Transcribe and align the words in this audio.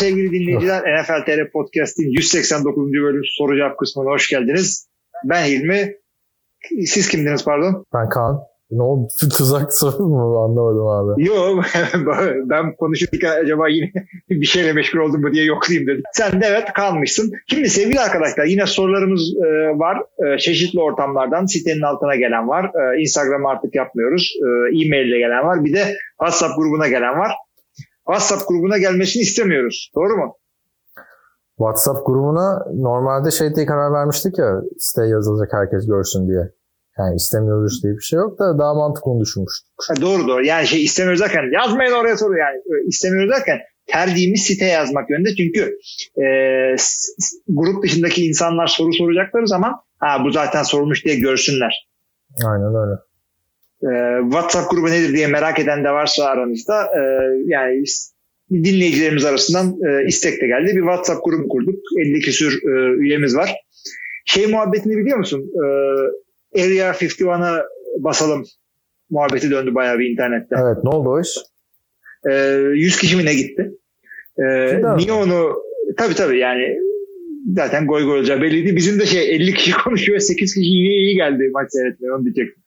sevgili 0.00 0.32
dinleyiciler. 0.32 0.82
NFL 0.82 1.24
TR 1.26 1.50
Podcast'in 1.50 2.10
189. 2.10 2.92
bölüm 2.92 3.22
soru 3.24 3.56
cevap 3.56 3.78
kısmına 3.78 4.10
hoş 4.10 4.28
geldiniz. 4.30 4.88
Ben 5.24 5.44
Hilmi. 5.44 5.94
Siz 6.86 7.08
kimdiniz 7.08 7.44
pardon? 7.44 7.84
Ben 7.94 8.08
Kaan. 8.08 8.40
Ne 8.70 8.82
oldu? 8.82 9.08
Tuzak 9.36 9.72
soru 9.72 10.08
mu? 10.08 10.44
Anlamadım 10.44 10.86
abi. 10.86 11.24
Yo 11.24 11.62
ben 12.50 12.76
konuşurken 12.76 13.44
acaba 13.44 13.68
yine 13.68 13.90
bir 14.30 14.46
şeyle 14.46 14.72
meşgul 14.72 14.98
oldum 14.98 15.20
mu 15.20 15.32
diye 15.32 15.44
yoklayayım 15.44 15.88
dedim. 15.88 16.02
Sen 16.12 16.40
de 16.40 16.46
evet 16.46 16.72
kalmışsın. 16.72 17.32
Şimdi 17.46 17.68
sevgili 17.68 18.00
arkadaşlar 18.00 18.44
yine 18.44 18.66
sorularımız 18.66 19.34
e, 19.36 19.48
var. 19.78 19.98
E, 20.26 20.38
çeşitli 20.38 20.80
ortamlardan 20.80 21.46
sitenin 21.46 21.82
altına 21.82 22.16
gelen 22.16 22.48
var. 22.48 22.64
E, 22.64 23.00
Instagram 23.00 23.46
artık 23.46 23.74
yapmıyoruz. 23.74 24.32
E, 24.42 24.46
e-mail 24.48 25.08
ile 25.08 25.18
gelen 25.18 25.44
var. 25.44 25.64
Bir 25.64 25.74
de 25.74 25.84
WhatsApp 26.18 26.56
grubuna 26.56 26.88
gelen 26.88 27.18
var. 27.18 27.32
WhatsApp 28.06 28.48
grubuna 28.48 28.78
gelmesini 28.78 29.22
istemiyoruz. 29.22 29.90
Doğru 29.94 30.16
mu? 30.16 30.36
WhatsApp 31.56 32.06
grubuna 32.06 32.64
normalde 32.74 33.30
şey 33.30 33.54
diye 33.54 33.66
karar 33.66 33.92
vermiştik 33.92 34.38
ya 34.38 34.60
siteye 34.78 35.08
yazılacak 35.08 35.52
herkes 35.52 35.86
görsün 35.86 36.28
diye. 36.28 36.44
Yani 36.98 37.16
istemiyoruz 37.16 37.82
diye 37.82 37.92
bir 37.92 38.02
şey 38.02 38.16
yok 38.16 38.38
da 38.38 38.58
daha 38.58 38.74
mantıklı 38.74 39.20
düşünmüştük. 39.20 39.68
Ha, 39.88 39.94
doğru 40.00 40.28
doğru. 40.28 40.44
Yani 40.44 40.66
şey 40.66 40.84
istemiyoruz 40.84 41.20
derken 41.20 41.42
yazmayın 41.54 41.92
oraya 41.92 42.16
soru 42.16 42.38
yani. 42.38 42.56
E, 42.56 42.88
istemiyoruz 42.88 43.30
derken 43.30 43.58
tercihimiz 43.86 44.42
site 44.42 44.64
yazmak 44.64 45.10
yönünde. 45.10 45.34
Çünkü 45.34 45.78
e, 46.22 46.26
grup 47.48 47.82
dışındaki 47.82 48.26
insanlar 48.26 48.66
soru 48.66 48.92
soracakları 48.92 49.48
zaman 49.48 49.72
ha 49.98 50.24
bu 50.24 50.30
zaten 50.30 50.62
sorulmuş 50.62 51.04
diye 51.04 51.16
görsünler. 51.16 51.88
Aynen 52.46 52.74
öyle. 52.74 53.09
E, 53.82 53.90
WhatsApp 54.22 54.70
grubu 54.70 54.86
nedir 54.86 55.14
diye 55.14 55.26
merak 55.26 55.58
eden 55.58 55.84
de 55.84 55.90
varsa 55.90 56.24
aranızda 56.24 56.84
e, 56.84 57.00
yani 57.46 57.84
dinleyicilerimiz 58.52 59.24
arasından 59.24 59.66
e, 59.66 60.06
istek 60.06 60.42
de 60.42 60.46
geldi. 60.46 60.76
Bir 60.76 60.80
WhatsApp 60.80 61.24
grubu 61.24 61.48
kurduk. 61.48 61.80
50 61.98 62.20
küsür 62.20 62.62
e, 62.62 62.96
üyemiz 63.00 63.36
var. 63.36 63.56
Şey 64.24 64.46
muhabbetini 64.46 64.96
biliyor 64.96 65.18
musun? 65.18 65.52
E, 65.54 66.62
Area 66.62 66.90
51'a 66.90 67.66
basalım 67.98 68.44
muhabbeti 69.10 69.50
döndü 69.50 69.74
bayağı 69.74 69.98
bir 69.98 70.10
internette. 70.10 70.56
Evet 70.62 70.84
ne 70.84 70.90
oldu 70.90 71.08
o 71.08 71.20
iş? 71.20 71.28
Ee, 72.30 72.34
100 72.74 72.98
kişi 72.98 73.16
mi 73.16 73.24
ne 73.24 73.34
gitti? 73.34 73.70
Ee, 74.38 74.68
Cidden 74.70 74.96
mi? 74.96 75.02
niye 75.02 75.12
onu 75.12 75.62
tabii 75.96 76.14
tabii 76.14 76.38
yani 76.38 76.76
zaten 77.54 77.86
goy 77.86 78.04
goy 78.04 78.18
olacağı 78.18 78.42
belliydi. 78.42 78.76
Bizim 78.76 79.00
de 79.00 79.06
şey 79.06 79.34
50 79.34 79.54
kişi 79.54 79.72
konuşuyor 79.84 80.18
8 80.18 80.54
kişi 80.54 80.66
yine 80.66 80.94
iyi 80.94 81.16
geldi 81.16 81.50
maç 81.52 81.72
seyretmeye 81.72 82.12
onu 82.12 82.24
diyecektim. 82.24 82.59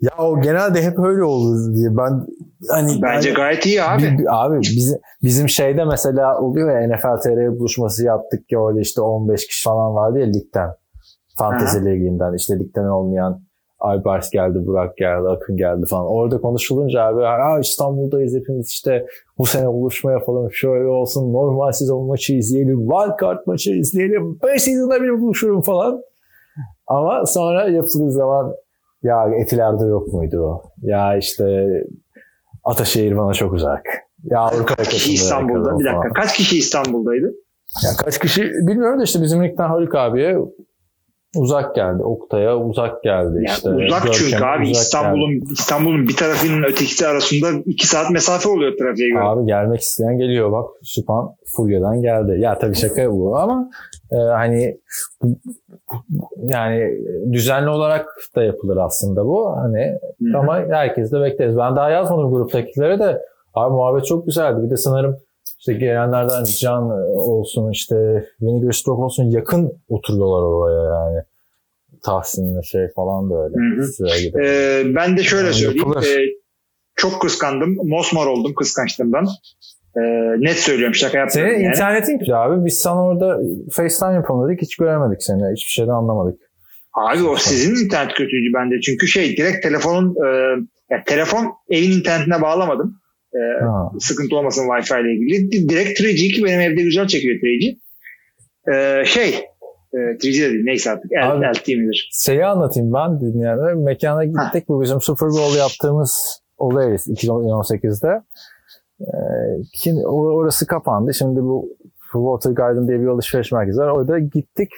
Ya 0.00 0.10
o 0.18 0.40
genelde 0.40 0.82
hep 0.82 0.98
öyle 0.98 1.24
olur 1.24 1.74
diye 1.74 1.88
ben 1.96 2.26
hani 2.70 3.02
Bence 3.02 3.28
hani- 3.28 3.36
gayet 3.36 3.66
iyi 3.66 3.82
abi. 3.82 4.02
Bi- 4.02 4.18
bi- 4.18 4.30
abi 4.30 4.60
bizim, 4.60 4.98
bizim 5.22 5.48
şeyde 5.48 5.84
mesela 5.84 6.40
oluyor 6.40 6.80
ya 6.80 6.88
NFL 6.88 7.20
TR 7.22 7.58
buluşması 7.58 8.04
yaptık 8.04 8.52
ya 8.52 8.68
öyle 8.68 8.80
işte 8.80 9.00
15 9.00 9.46
kişi 9.46 9.64
falan 9.64 9.94
vardı 9.94 10.18
ya 10.18 10.26
ligden. 10.26 10.70
Fantezi 11.38 11.84
liginden 11.84 12.34
işte 12.34 12.58
ligden 12.58 12.84
olmayan 12.84 13.42
Aybars 13.80 14.30
geldi, 14.30 14.58
Burak 14.66 14.96
geldi, 14.96 15.28
Akın 15.28 15.56
geldi 15.56 15.86
falan. 15.90 16.06
Orada 16.06 16.40
konuşulunca 16.40 17.02
abi 17.02 17.26
Aa, 17.26 17.58
İstanbul'dayız 17.60 18.34
hepimiz 18.34 18.68
işte 18.68 19.06
bu 19.38 19.46
sene 19.46 19.66
buluşma 19.68 20.12
yapalım 20.12 20.52
şöyle 20.52 20.86
olsun 20.88 21.32
normal 21.32 21.72
sezon 21.72 22.06
maçı 22.06 22.34
izleyelim, 22.34 22.88
wildcard 22.88 23.38
maçı 23.46 23.70
izleyelim, 23.70 24.38
ben 24.44 24.56
sezonda 24.56 25.02
bir 25.02 25.20
buluşurum 25.20 25.62
falan. 25.62 26.02
Ama 26.86 27.26
sonra 27.26 27.68
yapıldığı 27.68 28.10
zaman 28.10 28.54
ya 29.02 29.28
Etiler'de 29.42 29.84
yok 29.84 30.12
muydu 30.12 30.38
o? 30.40 30.62
Ya 30.82 31.16
işte 31.16 31.66
Ataşehir 32.64 33.16
bana 33.16 33.32
çok 33.32 33.52
uzak. 33.52 33.82
Ya 34.24 34.40
Avrupa 34.40 34.74
Kaç 34.74 34.88
kişi 34.88 35.12
İstanbul'da? 35.12 35.78
Bir 35.78 35.84
dakika. 35.84 36.00
falan. 36.02 36.12
Kaç 36.12 36.36
kişi 36.36 36.58
İstanbul'daydı? 36.58 37.26
Ya 37.84 37.90
kaç 38.04 38.18
kişi 38.18 38.42
bilmiyorum 38.42 39.00
da 39.00 39.04
işte 39.04 39.22
bizim 39.22 39.44
ligden 39.44 39.68
Haluk 39.68 39.94
abiye 39.94 40.38
uzak 41.36 41.74
geldi. 41.76 42.02
Oktay'a 42.02 42.56
uzak 42.56 43.02
geldi 43.02 43.36
Ya 43.46 43.54
işte. 43.54 43.68
uzak 43.70 44.02
çünkü 44.12 44.30
Görkem'e 44.30 44.50
abi 44.50 44.62
uzak 44.62 44.64
geldi. 44.64 44.70
İstanbul'un 44.70 45.52
İstanbul'un 45.52 46.08
bir 46.08 46.16
tarafının 46.16 46.62
ötekisi 46.62 47.06
arasında 47.06 47.46
2 47.66 47.86
saat 47.86 48.10
mesafe 48.10 48.48
oluyor 48.48 48.72
trafiğe 48.78 49.08
göre. 49.10 49.22
Abi 49.24 49.46
gelmek 49.46 49.80
isteyen 49.80 50.18
geliyor 50.18 50.52
bak. 50.52 50.70
Süpan 50.82 51.28
Fulya'dan 51.56 52.02
geldi. 52.02 52.36
Ya 52.40 52.58
tabii 52.58 52.74
şaka 52.74 53.12
bu 53.12 53.36
ama 53.38 53.70
e, 54.12 54.16
hani 54.16 54.80
yani 56.42 56.98
düzenli 57.32 57.68
olarak 57.68 58.06
da 58.36 58.42
yapılır 58.44 58.76
aslında 58.76 59.24
bu. 59.26 59.56
Hani 59.56 59.98
Hı. 60.22 60.38
ama 60.38 60.56
herkes 60.56 61.12
de 61.12 61.20
bekleriz. 61.20 61.56
Ben 61.56 61.76
daha 61.76 61.90
yazmadım 61.90 62.30
gruptakilere 62.30 62.98
de 62.98 63.22
abi 63.54 63.74
muhabbet 63.74 64.06
çok 64.06 64.26
güzeldi. 64.26 64.62
Bir 64.66 64.70
de 64.70 64.76
sanırım 64.76 65.16
işte 65.58 65.72
gelenlerden 65.72 66.44
Can 66.60 66.90
olsun 67.16 67.70
işte 67.70 68.26
Vinegar 68.40 68.72
Stroke 68.72 69.02
olsun 69.02 69.24
yakın 69.24 69.72
oturuyorlar 69.88 70.42
oraya 70.42 70.94
yani. 70.94 71.22
Tahsin'le 72.02 72.62
şey 72.62 72.88
falan 72.96 73.30
da 73.30 73.34
öyle. 73.44 73.56
Hı 73.56 73.82
hı. 73.82 74.44
Ee, 74.44 74.94
ben 74.94 75.16
de 75.16 75.22
şöyle 75.22 75.44
Yani 75.44 75.54
söyleyeyim. 75.54 75.88
yapılır. 75.88 76.06
Ee, 76.06 76.42
çok 76.94 77.20
kıskandım. 77.22 77.76
Mosmor 77.88 78.26
oldum 78.26 78.54
kıskançlığımdan. 78.54 79.26
Ee, 79.96 80.00
net 80.40 80.56
söylüyorum 80.56 80.94
şaka 80.94 81.18
yapmıyorum. 81.18 81.52
Senin 81.52 81.64
yani. 81.64 81.74
internetin 81.74 82.18
kötü 82.18 82.32
abi. 82.32 82.64
Biz 82.64 82.78
sana 82.78 83.06
orada 83.06 83.38
FaceTime 83.72 84.14
yapalım 84.14 84.48
dedik. 84.48 84.62
Hiç 84.62 84.76
göremedik 84.76 85.22
seni. 85.22 85.42
Hiçbir 85.52 85.70
şeyden 85.70 85.92
anlamadık. 85.92 86.40
Abi 86.94 87.22
o 87.24 87.36
sizin 87.36 87.84
internet 87.84 88.08
kötüydü 88.14 88.52
bende. 88.54 88.80
Çünkü 88.80 89.06
şey 89.06 89.36
direkt 89.36 89.62
telefonun 89.62 90.14
e, 90.24 90.28
ya 90.90 91.02
telefon 91.06 91.46
evin 91.70 91.90
internetine 91.90 92.42
bağlamadım. 92.42 92.96
E, 93.34 93.64
Ha. 93.64 93.90
sıkıntı 94.00 94.36
olmasın 94.36 94.62
Wi-Fi 94.68 95.00
ile 95.02 95.12
ilgili. 95.14 95.68
Direkt 95.68 96.00
3G 96.00 96.32
ki 96.34 96.44
benim 96.44 96.60
evde 96.60 96.82
güzel 96.82 97.06
çekiyor 97.06 97.34
3G. 97.34 97.76
E, 98.74 99.04
şey 99.04 99.28
e, 99.94 99.96
3G 99.96 100.42
de 100.42 100.52
değil 100.52 100.64
neyse 100.64 100.90
artık 100.90 101.10
Abi- 101.22 101.44
L, 101.44 101.50
LTE 101.50 101.74
midir? 101.76 102.10
Şeyi 102.24 102.44
anlatayım 102.46 102.92
ben 102.92 103.20
dinleyenlere. 103.20 103.74
Mekana 103.74 104.24
gittik. 104.24 104.68
Bu 104.68 104.82
bizim 104.82 105.00
Super 105.00 105.28
Bowl 105.28 105.58
yaptığımız 105.58 106.40
olayız 106.58 107.08
2018'de. 107.08 108.22
Ee, 109.02 109.90
or- 109.90 110.34
orası 110.34 110.66
kapandı. 110.66 111.14
Şimdi 111.14 111.42
bu 111.42 111.68
Water 112.12 112.50
Garden 112.50 112.88
diye 112.88 113.00
bir 113.00 113.06
alışveriş 113.06 113.52
merkezi 113.52 113.80
var. 113.80 113.88
Orada 113.88 114.18
gittik. 114.18 114.70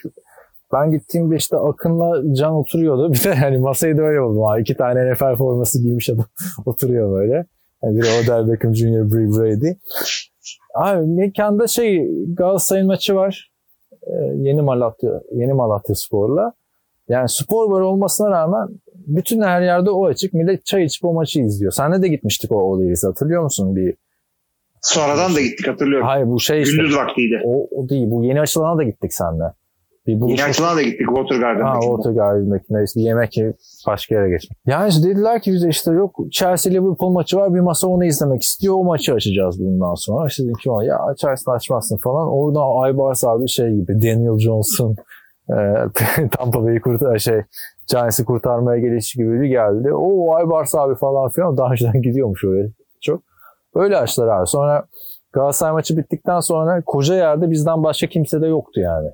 Ben 0.73 0.91
gittiğimde 0.91 1.37
işte 1.37 1.57
Akın'la 1.57 2.35
Can 2.35 2.55
oturuyordu. 2.55 3.12
Bir 3.12 3.25
de 3.25 3.35
hani 3.35 3.59
masayı 3.59 3.97
da 3.97 4.03
öyle 4.03 4.23
buldum. 4.23 4.45
Abi. 4.45 4.61
İki 4.61 4.77
tane 4.77 5.12
NFL 5.12 5.37
forması 5.37 5.83
giymiş 5.83 6.11
adam 6.11 6.25
oturuyor 6.67 7.12
böyle. 7.12 7.47
Yani 7.83 7.97
biri 7.97 8.07
Odell 8.23 8.53
Beckham 8.53 8.75
Jr. 8.75 9.11
Brie 9.11 9.29
Brady. 9.29 9.73
Abi 10.75 11.06
mekanda 11.06 11.67
şey 11.67 12.09
Galatasaray'ın 12.35 12.87
maçı 12.87 13.15
var. 13.15 13.51
Ee, 14.06 14.12
yeni 14.37 14.62
Malatya, 14.62 15.21
yeni 15.33 15.53
Malatya 15.53 15.95
Spor'la. 15.95 16.53
Yani 17.09 17.29
spor 17.29 17.71
var 17.71 17.81
olmasına 17.81 18.31
rağmen 18.31 18.69
bütün 19.06 19.41
her 19.43 19.62
yerde 19.62 19.91
o 19.91 20.06
açık. 20.06 20.35
Millet 20.35 20.67
çay 20.67 20.85
içip 20.85 21.05
o 21.05 21.12
maçı 21.12 21.41
izliyor. 21.41 21.73
Senle 21.73 22.03
de 22.03 22.09
gitmiştik 22.09 22.53
o 22.53 22.56
O'Leary's'e 22.56 23.06
hatırlıyor 23.06 23.43
musun? 23.43 23.77
Bir, 23.77 23.95
Sonradan 24.84 25.34
da 25.34 25.41
gittik 25.41 25.69
hatırlıyorum. 25.69 26.06
hayır 26.06 26.26
bu 26.26 26.41
şey 26.41 26.62
işte. 26.62 26.76
Gündüz 26.76 26.97
vaktiydi. 26.97 27.41
O, 27.44 27.67
o 27.81 27.88
değil. 27.88 28.11
Bu 28.11 28.25
yeni 28.25 28.41
açılana 28.41 28.79
da 28.79 28.82
gittik 28.82 29.14
seninle. 29.14 29.44
Bir 30.06 30.12
Yine 30.12 30.20
buluşma. 30.20 30.47
açılana 30.47 30.76
da 30.76 30.82
gittik 30.82 31.06
Water 31.06 31.37
Ha 31.37 31.41
Garden'daki. 31.41 31.87
Water 31.87 32.11
Garden'dakine 32.11 32.82
işte 32.85 33.00
yemek 33.00 33.37
yiyip 33.37 33.56
başka 33.87 34.14
yere 34.14 34.31
geçmek. 34.31 34.59
Yani 34.67 34.88
işte 34.88 35.09
dediler 35.09 35.43
ki 35.43 35.53
bize 35.53 35.69
işte 35.69 35.91
yok 35.93 36.17
Chelsea 36.32 36.73
Liverpool 36.73 37.11
maçı 37.11 37.37
var 37.37 37.55
bir 37.55 37.61
masa 37.61 37.88
onu 37.88 38.05
izlemek 38.05 38.43
istiyor 38.43 38.75
o 38.75 38.85
maçı 38.85 39.14
açacağız 39.14 39.61
bundan 39.61 39.94
sonra. 39.94 40.26
İşte 40.26 40.43
dedim 40.43 40.55
ki 40.62 40.70
ona 40.70 40.85
ya 40.85 40.99
açarsın 40.99 41.50
açmazsın 41.50 41.97
falan. 41.97 42.29
Oradan 42.29 42.82
Aybars 42.82 43.25
abi 43.25 43.49
şey 43.49 43.70
gibi 43.70 43.93
Daniel 44.03 44.38
Johnson 44.38 44.97
e, 45.50 45.56
Tampa 46.32 46.64
Bay'i 46.64 46.81
kurtar 46.81 47.19
şey 47.19 47.41
Giants'i 47.91 48.25
kurtarmaya 48.25 48.81
gelişi 48.81 49.19
gibi 49.19 49.41
bir 49.41 49.47
geldi. 49.49 49.93
O 49.94 50.35
Aybars 50.35 50.75
abi 50.75 50.94
falan 50.94 51.29
filan 51.31 51.56
daha 51.56 51.73
önceden 51.73 52.03
gidiyormuş 52.03 52.44
oraya. 52.44 52.69
Öyle 53.75 53.97
açtılar 53.97 54.29
abi. 54.29 54.47
Sonra 54.47 54.87
Galatasaray 55.32 55.73
maçı 55.73 55.97
bittikten 55.97 56.41
sonra 56.41 56.82
koca 56.87 57.15
yerde 57.15 57.50
bizden 57.50 57.85
başka 57.85 58.06
kimse 58.06 58.41
de 58.43 58.47
yoktu 58.47 58.81
yani. 58.81 59.11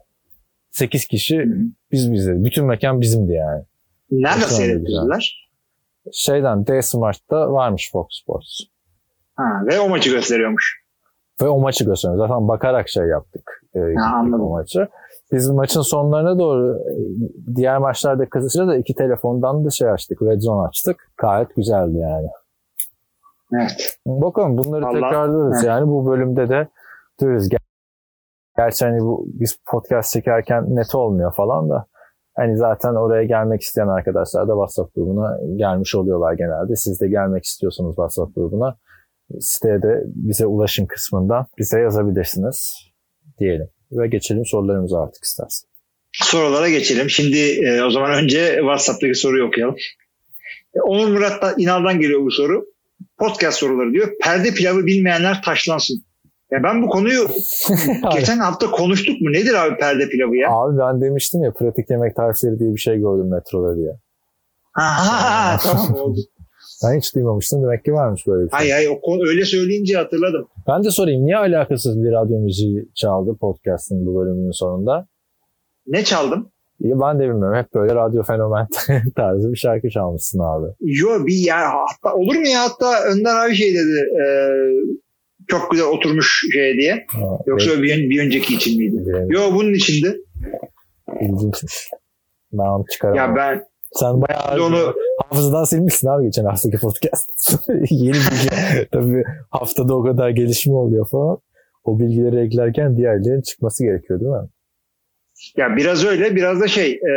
8 0.70 1.06
kişi 1.06 1.44
biz 1.92 2.12
bize. 2.12 2.44
Bütün 2.44 2.66
mekan 2.66 3.00
bizimdi 3.00 3.32
yani. 3.32 3.64
Nerede 4.10 4.40
Çok 4.40 4.50
seyrettirdiler? 4.50 5.50
Şeyden 6.12 6.66
D 6.66 6.82
Smart'ta 6.82 7.52
varmış 7.52 7.90
Fox 7.92 8.06
Sports. 8.22 8.60
Ha, 9.36 9.44
ve 9.66 9.80
o 9.80 9.88
maçı 9.88 10.10
gösteriyormuş. 10.10 10.80
Ve 11.42 11.48
o 11.48 11.60
maçı 11.60 11.84
gösteriyor. 11.84 12.18
Zaten 12.18 12.48
bakarak 12.48 12.88
şey 12.88 13.06
yaptık. 13.06 13.64
E, 13.74 13.78
gittik 13.78 13.98
anladım. 14.14 14.40
o 14.40 14.50
maçı. 14.50 14.88
Biz 15.32 15.50
maçın 15.50 15.82
sonlarına 15.82 16.38
doğru 16.38 16.78
e, 16.78 16.94
diğer 17.56 17.78
maçlarda 17.78 18.28
kızışınca 18.28 18.66
da 18.66 18.76
iki 18.76 18.94
telefondan 18.94 19.64
da 19.64 19.70
şey 19.70 19.90
açtık. 19.90 20.22
Red 20.22 20.40
Zone 20.40 20.68
açtık. 20.68 21.12
Gayet 21.16 21.56
güzeldi 21.56 21.98
yani. 21.98 22.28
Evet. 23.54 23.98
Bakalım 24.06 24.58
bunları 24.58 24.86
Allah- 24.86 24.94
tekrarlarız 24.94 25.54
Evet. 25.56 25.64
yani 25.68 25.86
bu 25.86 26.06
bölümde 26.10 26.48
de 26.48 26.68
duyuruz. 27.20 27.48
Gerçi 28.56 28.84
hani 28.84 29.00
bu 29.00 29.24
biz 29.26 29.56
podcast 29.70 30.12
çekerken 30.12 30.76
net 30.76 30.94
olmuyor 30.94 31.34
falan 31.34 31.70
da 31.70 31.86
hani 32.36 32.56
zaten 32.56 32.94
oraya 32.94 33.24
gelmek 33.24 33.60
isteyen 33.60 33.88
arkadaşlar 33.88 34.48
da 34.48 34.52
WhatsApp 34.52 34.94
grubuna 34.94 35.38
gelmiş 35.56 35.94
oluyorlar 35.94 36.32
genelde. 36.32 36.76
Siz 36.76 37.00
de 37.00 37.08
gelmek 37.08 37.44
istiyorsanız 37.44 37.90
WhatsApp 37.90 38.34
grubuna 38.34 38.76
siteye 39.40 39.82
de 39.82 40.02
bize 40.06 40.46
ulaşın 40.46 40.86
kısmından 40.86 41.46
bize 41.58 41.80
yazabilirsiniz 41.80 42.74
diyelim. 43.38 43.68
Ve 43.92 44.06
geçelim 44.08 44.46
sorularımıza 44.46 45.02
artık 45.02 45.24
istersen. 45.24 45.70
Sorulara 46.12 46.68
geçelim. 46.68 47.10
Şimdi 47.10 47.38
e, 47.38 47.82
o 47.82 47.90
zaman 47.90 48.10
önce 48.22 48.56
WhatsApp'taki 48.60 49.14
soruyu 49.14 49.44
okuyalım. 49.46 49.76
E, 50.74 50.80
Onur 50.80 51.08
Murat 51.08 51.42
da 51.42 51.54
İnal'dan 51.58 52.00
geliyor 52.00 52.20
bu 52.22 52.30
soru. 52.30 52.64
Podcast 53.18 53.58
soruları 53.58 53.92
diyor. 53.92 54.08
Perde 54.22 54.50
pilavı 54.50 54.86
bilmeyenler 54.86 55.42
taşlansın. 55.44 56.04
Ya 56.50 56.62
ben 56.62 56.82
bu 56.82 56.88
konuyu 56.88 57.28
geçen 58.12 58.38
hafta 58.38 58.70
konuştuk 58.70 59.20
mu? 59.20 59.32
Nedir 59.32 59.54
abi 59.54 59.76
perde 59.76 60.08
pilavı 60.08 60.36
ya? 60.36 60.50
Abi 60.50 60.78
ben 60.78 61.00
demiştim 61.00 61.42
ya 61.42 61.52
pratik 61.52 61.90
yemek 61.90 62.16
tarifleri 62.16 62.58
diye 62.58 62.74
bir 62.74 62.80
şey 62.80 62.94
gördüm 62.96 63.30
metroda 63.30 63.76
diye. 63.76 63.92
Ha, 64.72 64.82
ha, 64.82 65.52
ha, 65.52 65.58
tamam 65.62 65.94
oldu. 65.94 66.20
Ben 66.84 66.98
hiç 66.98 67.14
duymamıştım. 67.14 67.62
Demek 67.62 67.84
ki 67.84 67.92
varmış 67.92 68.26
böyle 68.26 68.44
bir 68.44 68.50
şey. 68.50 68.58
Hay 68.58 68.70
hay 68.70 68.88
o 68.88 69.00
konu, 69.00 69.28
öyle 69.28 69.44
söyleyince 69.44 69.96
hatırladım. 69.96 70.48
Ben 70.68 70.84
de 70.84 70.90
sorayım. 70.90 71.26
Niye 71.26 71.36
alakasız 71.36 72.02
bir 72.02 72.12
radyo 72.12 72.38
müziği 72.38 72.88
çaldı 72.94 73.36
podcast'ın 73.40 74.06
bu 74.06 74.16
bölümünün 74.20 74.50
sonunda? 74.50 75.06
Ne 75.86 76.04
çaldım? 76.04 76.50
Ya 76.80 77.00
Ben 77.00 77.18
de 77.18 77.22
bilmiyorum. 77.22 77.58
Hep 77.58 77.74
böyle 77.74 77.94
radyo 77.94 78.22
fenomen 78.22 78.66
tarzı 79.16 79.52
bir 79.52 79.56
şarkı 79.56 79.90
çalmışsın 79.90 80.38
abi. 80.38 80.66
Yo 80.80 81.26
bir 81.26 81.46
ya 81.46 81.56
hatta 81.72 82.14
olur 82.16 82.36
mu 82.36 82.48
ya 82.48 82.60
hatta 82.60 83.04
Önder 83.04 83.46
abi 83.46 83.54
şey 83.54 83.74
dedi 83.74 84.06
e, 84.22 84.26
çok 85.48 85.70
güzel 85.70 85.86
oturmuş 85.86 86.46
şey 86.52 86.74
diye. 86.74 87.04
Ha, 87.08 87.38
Yoksa 87.46 87.82
bir, 87.82 88.10
bir 88.10 88.26
önceki 88.26 88.54
için 88.54 88.78
miydi? 88.78 89.26
Yo 89.28 89.40
bunun 89.54 89.74
içinde. 89.74 90.16
İlginçmiş. 91.20 91.90
Ben 92.52 92.64
onu 92.64 92.84
çıkaramam. 92.92 93.18
Ya 93.30 93.36
ben 93.36 93.64
Sen 93.92 94.22
bayağı 94.22 94.66
onu 94.66 94.94
hafızadan 95.24 95.64
silmişsin 95.64 96.08
abi 96.08 96.24
geçen 96.24 96.44
haftaki 96.44 96.76
podcast. 96.76 97.30
Yeni 97.90 98.14
bilgi. 98.14 98.86
Tabii 98.92 99.24
haftada 99.50 99.94
o 99.94 100.02
kadar 100.02 100.30
gelişme 100.30 100.74
oluyor 100.74 101.08
falan. 101.10 101.38
O 101.84 101.98
bilgileri 101.98 102.46
eklerken 102.46 102.96
diğerlerinin 102.96 103.42
çıkması 103.42 103.84
gerekiyor 103.84 104.20
değil 104.20 104.30
mi? 104.30 104.48
Ya 105.56 105.76
biraz 105.76 106.04
öyle 106.04 106.36
biraz 106.36 106.60
da 106.60 106.68
şey 106.68 106.90
e, 106.92 107.12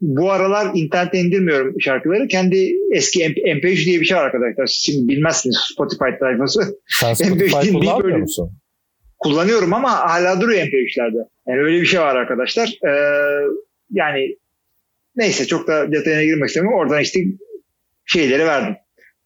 bu 0.00 0.30
aralar 0.30 0.70
internette 0.74 1.18
indirmiyorum 1.18 1.80
şarkıları. 1.80 2.28
Kendi 2.28 2.72
eski 2.92 3.20
MP- 3.20 3.42
MP3 3.42 3.84
diye 3.84 4.00
bir 4.00 4.04
şey 4.04 4.16
var 4.16 4.24
arkadaşlar. 4.24 4.66
Şimdi 4.66 5.08
bilmezsiniz 5.08 5.56
Spotify 5.72 6.04
sayfası. 6.20 6.78
Sen 6.88 7.08
En 7.08 7.14
Spotify 7.14 7.72
kullanmıyor 7.72 8.18
musun? 8.18 8.50
Kullanıyorum 9.18 9.74
ama 9.74 9.90
hala 9.90 10.40
duruyor 10.40 10.60
MP3'lerde. 10.62 11.28
Yani 11.48 11.60
öyle 11.60 11.80
bir 11.80 11.86
şey 11.86 12.00
var 12.00 12.16
arkadaşlar. 12.16 12.68
E, 12.68 12.92
yani 13.90 14.36
neyse 15.16 15.46
çok 15.46 15.68
da 15.68 15.92
detayına 15.92 16.24
girmek 16.24 16.48
istemiyorum. 16.48 16.78
Oradan 16.78 17.02
işte 17.02 17.20
şeyleri 18.06 18.46
verdim. 18.46 18.74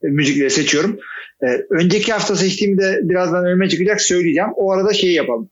E, 0.05 0.09
müzikleri 0.09 0.51
seçiyorum. 0.51 0.99
E, 1.43 1.47
önceki 1.71 2.13
hafta 2.13 2.37
seçtiğimi 2.37 2.79
de 2.79 3.01
birazdan 3.03 3.47
önüme 3.47 3.69
çıkacak 3.69 4.01
söyleyeceğim. 4.01 4.51
O 4.57 4.73
arada 4.73 4.93
şeyi 4.93 5.15
yapalım. 5.15 5.51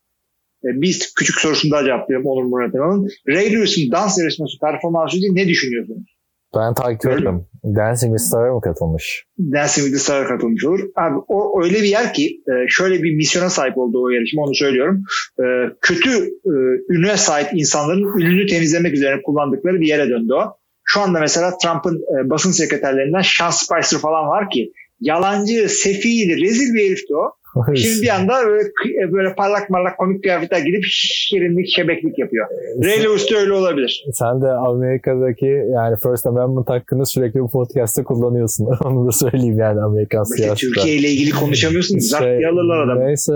E, 0.66 0.80
biz 0.82 1.14
küçük 1.14 1.40
sorusunu 1.40 1.70
daha 1.72 1.84
cevaplayalım 1.84 2.26
Onur 2.26 2.44
Murat 2.44 2.74
Ünal'ın. 2.74 3.08
Ray 3.28 3.52
Lewis'in 3.52 3.92
dans 3.92 4.18
yarışması 4.18 4.58
performansı 4.58 5.16
için 5.16 5.36
ne 5.36 5.48
düşünüyorsunuz? 5.48 6.16
Ben 6.56 6.74
takip 6.74 7.12
ettim. 7.12 7.46
Dancing 7.64 8.12
with 8.12 8.28
Star'a 8.28 8.54
mı 8.54 8.60
katılmış? 8.60 9.24
Dancing 9.38 9.86
with 9.86 9.92
the 9.92 9.98
Star'a 9.98 10.26
katılmış 10.26 10.64
olur. 10.64 10.80
Abi 10.96 11.18
o 11.28 11.64
öyle 11.64 11.74
bir 11.74 11.88
yer 11.88 12.14
ki 12.14 12.40
e, 12.48 12.52
şöyle 12.68 13.02
bir 13.02 13.16
misyona 13.16 13.50
sahip 13.50 13.78
olduğu 13.78 14.02
o 14.02 14.08
yarışma 14.08 14.42
onu 14.42 14.54
söylüyorum. 14.54 15.02
E, 15.38 15.44
kötü 15.80 16.10
e, 16.24 16.52
üne 16.88 17.16
sahip 17.16 17.48
insanların 17.54 18.20
ününü 18.20 18.46
temizlemek 18.46 18.94
üzerine 18.94 19.22
kullandıkları 19.22 19.80
bir 19.80 19.86
yere 19.86 20.08
döndü 20.08 20.32
o. 20.32 20.56
Şu 20.84 21.00
anda 21.00 21.20
mesela 21.20 21.58
Trump'ın 21.62 22.00
basın 22.30 22.50
sekreterlerinden 22.50 23.22
Sean 23.38 23.50
Spicer 23.50 23.98
falan 24.00 24.28
var 24.28 24.50
ki 24.50 24.72
yalancı, 25.00 25.68
sefil, 25.68 26.42
rezil 26.42 26.74
bir 26.74 26.86
herifti 26.86 27.16
o. 27.16 27.32
Şimdi 27.76 28.02
bir 28.02 28.08
anda 28.08 28.32
böyle, 28.46 28.62
e, 29.02 29.12
böyle 29.12 29.34
parlak 29.34 29.68
parlak 29.68 29.98
komik 29.98 30.22
kıyafetler 30.22 30.58
gidip 30.58 30.82
şirinlik, 30.84 31.68
şebeklik 31.76 32.18
yapıyor. 32.18 32.46
Ray 32.84 33.04
Lewis 33.04 33.30
de 33.30 33.36
öyle 33.36 33.52
olabilir. 33.52 34.04
Sen 34.12 34.42
de 34.42 34.48
Amerika'daki 34.48 35.46
yani 35.46 35.96
First 36.02 36.26
Amendment 36.26 36.68
hakkını 36.68 37.06
sürekli 37.06 37.40
bu 37.40 37.48
podcast'te 37.50 38.04
kullanıyorsun. 38.04 38.66
Onu 38.84 39.06
da 39.06 39.12
söyleyeyim 39.12 39.58
yani 39.58 39.80
Amerikan 39.80 40.24
Mesela 40.30 40.56
siyasette. 40.56 40.66
Türkiye 40.66 40.96
ile 40.96 41.08
ilgili 41.08 41.30
konuşamıyorsun. 41.30 41.98
Zart 41.98 42.22
Şey, 42.22 42.46
alırlar 42.46 42.84
adamı. 42.84 43.06
Neyse 43.06 43.32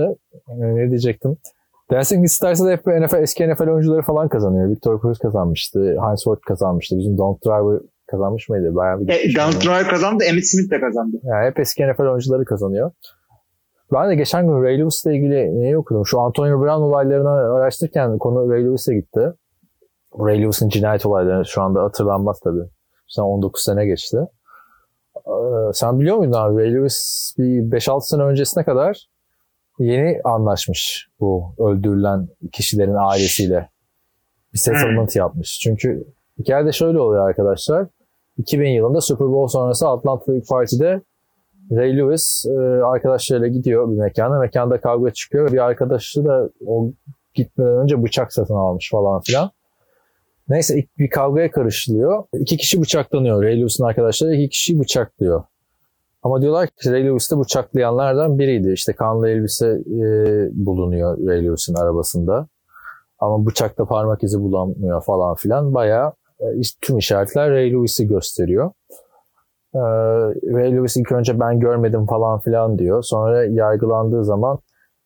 ne 0.49 0.91
diyecektim. 0.91 1.37
With 1.91 2.27
Stars'da 2.27 2.67
da 2.67 2.71
hep 2.71 2.87
NFL, 2.87 3.23
eski 3.23 3.49
NFL 3.49 3.69
oyuncuları 3.69 4.03
falan 4.03 4.29
kazanıyor. 4.29 4.71
Victor 4.71 5.01
Cruz 5.03 5.19
kazanmıştı. 5.19 5.79
Heinz 5.79 6.23
Ward 6.25 6.41
kazanmıştı. 6.41 6.99
Bizim 6.99 7.19
Donald 7.19 7.39
Driver 7.47 7.81
kazanmış 8.07 8.49
mıydı? 8.49 8.75
Bayağı 8.75 9.01
bir 9.01 9.09
E, 9.09 9.17
yani. 9.39 9.55
Driver 9.55 9.89
kazandı, 9.89 10.25
Emmitt 10.25 10.47
Smith 10.47 10.71
de 10.71 10.81
kazandı. 10.81 11.17
Yani 11.25 11.47
hep 11.47 11.61
eski 11.61 11.83
NFL 11.83 12.03
oyuncuları 12.03 12.45
kazanıyor. 12.45 12.91
Ben 13.93 14.11
de 14.11 14.15
geçen 14.15 14.47
gün 14.47 14.63
Ray 14.63 14.79
Lewis'le 14.79 15.07
ilgili 15.07 15.61
neyi 15.61 15.79
okudum? 15.79 16.07
Şu 16.07 16.21
Antonio 16.21 16.61
Brown 16.61 16.83
olaylarını 16.83 17.31
araştırırken 17.31 18.19
konu 18.19 18.51
Ray 18.51 18.65
Lewis'e 18.65 18.95
gitti. 18.95 19.33
Ray 20.19 20.43
Lewis'in 20.43 20.69
cinayet 20.69 21.07
olayları 21.07 21.45
şu 21.45 21.63
anda 21.63 21.83
hatırlanmaz 21.83 22.41
tabii. 22.41 22.65
Sen 23.09 23.23
19 23.23 23.63
sene 23.63 23.87
geçti. 23.87 24.19
Ee, 25.17 25.73
sen 25.73 26.01
biliyor 26.01 26.17
muydun 26.17 26.33
abi 26.33 26.63
Ray 26.63 26.75
Lewis 26.75 27.35
bir 27.39 27.71
5-6 27.71 28.01
sene 28.01 28.23
öncesine 28.23 28.65
kadar 28.65 29.07
yeni 29.79 30.21
anlaşmış 30.25 31.09
bu 31.21 31.55
öldürülen 31.59 32.29
kişilerin 32.53 32.97
ailesiyle. 32.99 33.69
Bir 34.53 34.59
settlement 34.59 35.17
yapmış. 35.17 35.59
Çünkü 35.63 36.05
hikayede 36.39 36.73
şöyle 36.73 37.01
oluyor 37.01 37.29
arkadaşlar. 37.29 37.87
2000 38.39 38.71
yılında 38.71 39.01
Super 39.01 39.29
Bowl 39.29 39.53
sonrası 39.53 39.89
Atlanta 39.89 40.33
Büyük 40.33 40.49
Parti'de 40.49 41.03
Ray 41.73 41.97
Lewis 41.97 42.47
e, 42.47 42.85
arkadaşlarıyla 42.85 43.49
gidiyor 43.49 43.93
bir 43.93 43.97
mekana. 43.97 44.39
Mekanda 44.39 44.81
kavga 44.81 45.11
çıkıyor. 45.11 45.53
Bir 45.53 45.65
arkadaşı 45.65 46.25
da 46.25 46.51
o 46.67 46.93
gitmeden 47.35 47.77
önce 47.77 48.03
bıçak 48.03 48.33
satın 48.33 48.55
almış 48.55 48.91
falan 48.91 49.21
filan. 49.21 49.51
Neyse 50.49 50.85
bir 50.99 51.11
kavgaya 51.11 51.51
karışılıyor. 51.51 52.25
İki 52.35 52.57
kişi 52.57 52.81
bıçaklanıyor. 52.81 53.43
Ray 53.43 53.61
Lewis'in 53.61 53.85
arkadaşları 53.85 54.35
iki 54.35 54.49
kişiyi 54.49 54.81
bıçaklıyor. 54.81 55.45
Ama 56.23 56.41
diyorlar 56.41 56.67
ki 56.67 56.93
Ray 56.93 57.05
Lewis 57.05 57.31
de 57.31 57.39
bıçaklayanlardan 57.39 58.39
biriydi. 58.39 58.73
İşte 58.73 58.93
kanlı 58.93 59.29
elbise 59.29 59.67
e, 59.69 60.05
bulunuyor 60.53 61.27
Ray 61.27 61.45
Lewis'in 61.45 61.75
arabasında. 61.75 62.49
Ama 63.19 63.47
bıçakta 63.47 63.85
parmak 63.85 64.23
izi 64.23 64.41
bulamıyor 64.41 65.03
falan 65.03 65.35
filan. 65.35 65.75
Bayağı 65.75 66.13
e, 66.41 66.45
tüm 66.81 66.99
işaretler 66.99 67.51
Ray 67.51 67.73
Lewis'i 67.73 68.09
gösteriyor. 68.09 68.71
Ee, 69.75 69.79
Ray 70.53 70.77
Lewis 70.77 70.97
ilk 70.97 71.13
önce 71.13 71.41
ben 71.41 71.61
görmedim 71.61 72.07
falan 72.07 72.41
filan 72.41 72.79
diyor. 72.79 73.03
Sonra 73.03 73.45
yargılandığı 73.45 74.25
zaman 74.25 74.59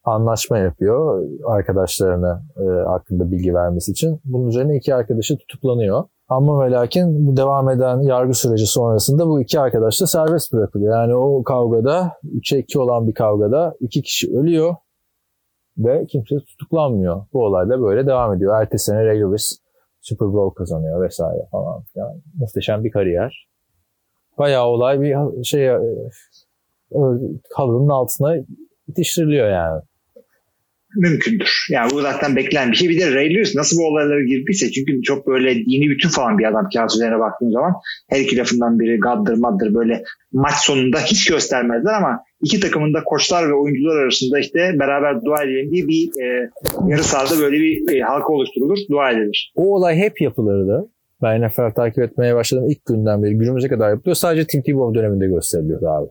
anlaşma 0.04 0.58
yapıyor 0.58 1.28
arkadaşlarına 1.46 2.42
e, 2.56 2.64
hakkında 2.86 3.30
bilgi 3.30 3.54
vermesi 3.54 3.90
için. 3.90 4.20
Bunun 4.24 4.48
üzerine 4.48 4.76
iki 4.76 4.94
arkadaşı 4.94 5.38
tutuklanıyor. 5.38 6.04
Ama 6.28 6.64
ve 6.64 6.70
lakin 6.70 7.26
bu 7.26 7.36
devam 7.36 7.70
eden 7.70 8.00
yargı 8.00 8.34
süreci 8.34 8.66
sonrasında 8.66 9.26
bu 9.26 9.40
iki 9.40 9.60
arkadaş 9.60 10.00
da 10.00 10.06
serbest 10.06 10.52
bırakılıyor. 10.52 10.96
Yani 10.96 11.14
o 11.14 11.42
kavgada 11.42 12.12
3'e 12.24 12.58
2 12.58 12.78
olan 12.78 13.08
bir 13.08 13.14
kavgada 13.14 13.74
iki 13.80 14.02
kişi 14.02 14.36
ölüyor 14.36 14.74
ve 15.78 16.06
kimse 16.06 16.36
tutuklanmıyor. 16.36 17.26
Bu 17.32 17.44
olay 17.44 17.68
da 17.68 17.82
böyle 17.82 18.06
devam 18.06 18.34
ediyor. 18.34 18.62
Ertesi 18.62 18.84
sene 18.84 19.04
Ray 19.04 19.20
Lewis 19.20 19.58
Super 20.00 20.32
Bowl 20.32 20.54
kazanıyor 20.54 21.02
vesaire 21.02 21.48
falan. 21.50 21.82
Yani 21.94 22.22
muhteşem 22.34 22.84
bir 22.84 22.90
kariyer. 22.90 23.48
Bayağı 24.38 24.66
olay 24.66 25.00
bir 25.00 25.14
şey 25.44 25.66
e, 25.66 25.78
halının 27.54 27.88
altına 27.88 28.36
itiştiriliyor 28.88 29.50
yani. 29.50 29.82
Mümkündür. 30.96 31.66
Yani 31.70 31.90
bu 31.90 32.00
zaten 32.00 32.36
beklenen 32.36 32.70
bir 32.70 32.76
şey. 32.76 32.88
Bir 32.88 33.00
de 33.00 33.14
Ray 33.14 33.34
Lewis 33.34 33.54
nasıl 33.54 33.78
bu 33.78 33.86
olaylara 33.86 34.24
girdiyse 34.24 34.70
çünkü 34.70 35.02
çok 35.02 35.26
böyle 35.26 35.54
dini 35.54 35.90
bütün 35.90 36.08
falan 36.08 36.38
bir 36.38 36.44
adam 36.44 36.68
kağıt 36.74 36.94
üzerine 36.94 37.18
baktığın 37.18 37.50
zaman 37.50 37.72
her 38.08 38.20
iki 38.20 38.36
lafından 38.36 38.78
biri 38.78 38.98
gaddır 39.00 39.38
maddır 39.38 39.74
böyle 39.74 40.02
maç 40.32 40.54
sonunda 40.54 40.98
hiç 40.98 41.30
göstermezler 41.30 41.94
ama 41.94 42.20
iki 42.42 42.60
takımın 42.60 42.94
da 42.94 43.04
koçlar 43.04 43.48
ve 43.48 43.54
oyuncular 43.54 43.96
arasında 43.96 44.38
işte 44.38 44.58
beraber 44.58 45.24
dua 45.24 45.42
edelim 45.42 45.70
diye 45.72 45.88
bir 45.88 46.08
e, 46.22 46.50
yarı 46.88 47.04
sahada 47.04 47.40
böyle 47.40 47.56
bir 47.56 47.96
e, 47.96 48.00
halka 48.00 48.32
oluşturulur. 48.32 48.78
Dua 48.90 49.10
edilir. 49.10 49.52
O 49.56 49.74
olay 49.74 49.96
hep 49.96 50.20
yapılırdı. 50.20 50.88
Ben 51.24 51.42
NFL 51.42 51.74
takip 51.74 51.98
etmeye 51.98 52.34
başladığım 52.34 52.70
ilk 52.70 52.86
günden 52.86 53.22
beri 53.22 53.34
günümüze 53.34 53.68
kadar 53.68 53.90
yapılıyor. 53.90 54.16
Sadece 54.16 54.46
Tim 54.46 54.62
Tebow 54.62 55.00
döneminde 55.00 55.26
gösteriliyordu 55.26 55.88
abi. 55.88 56.08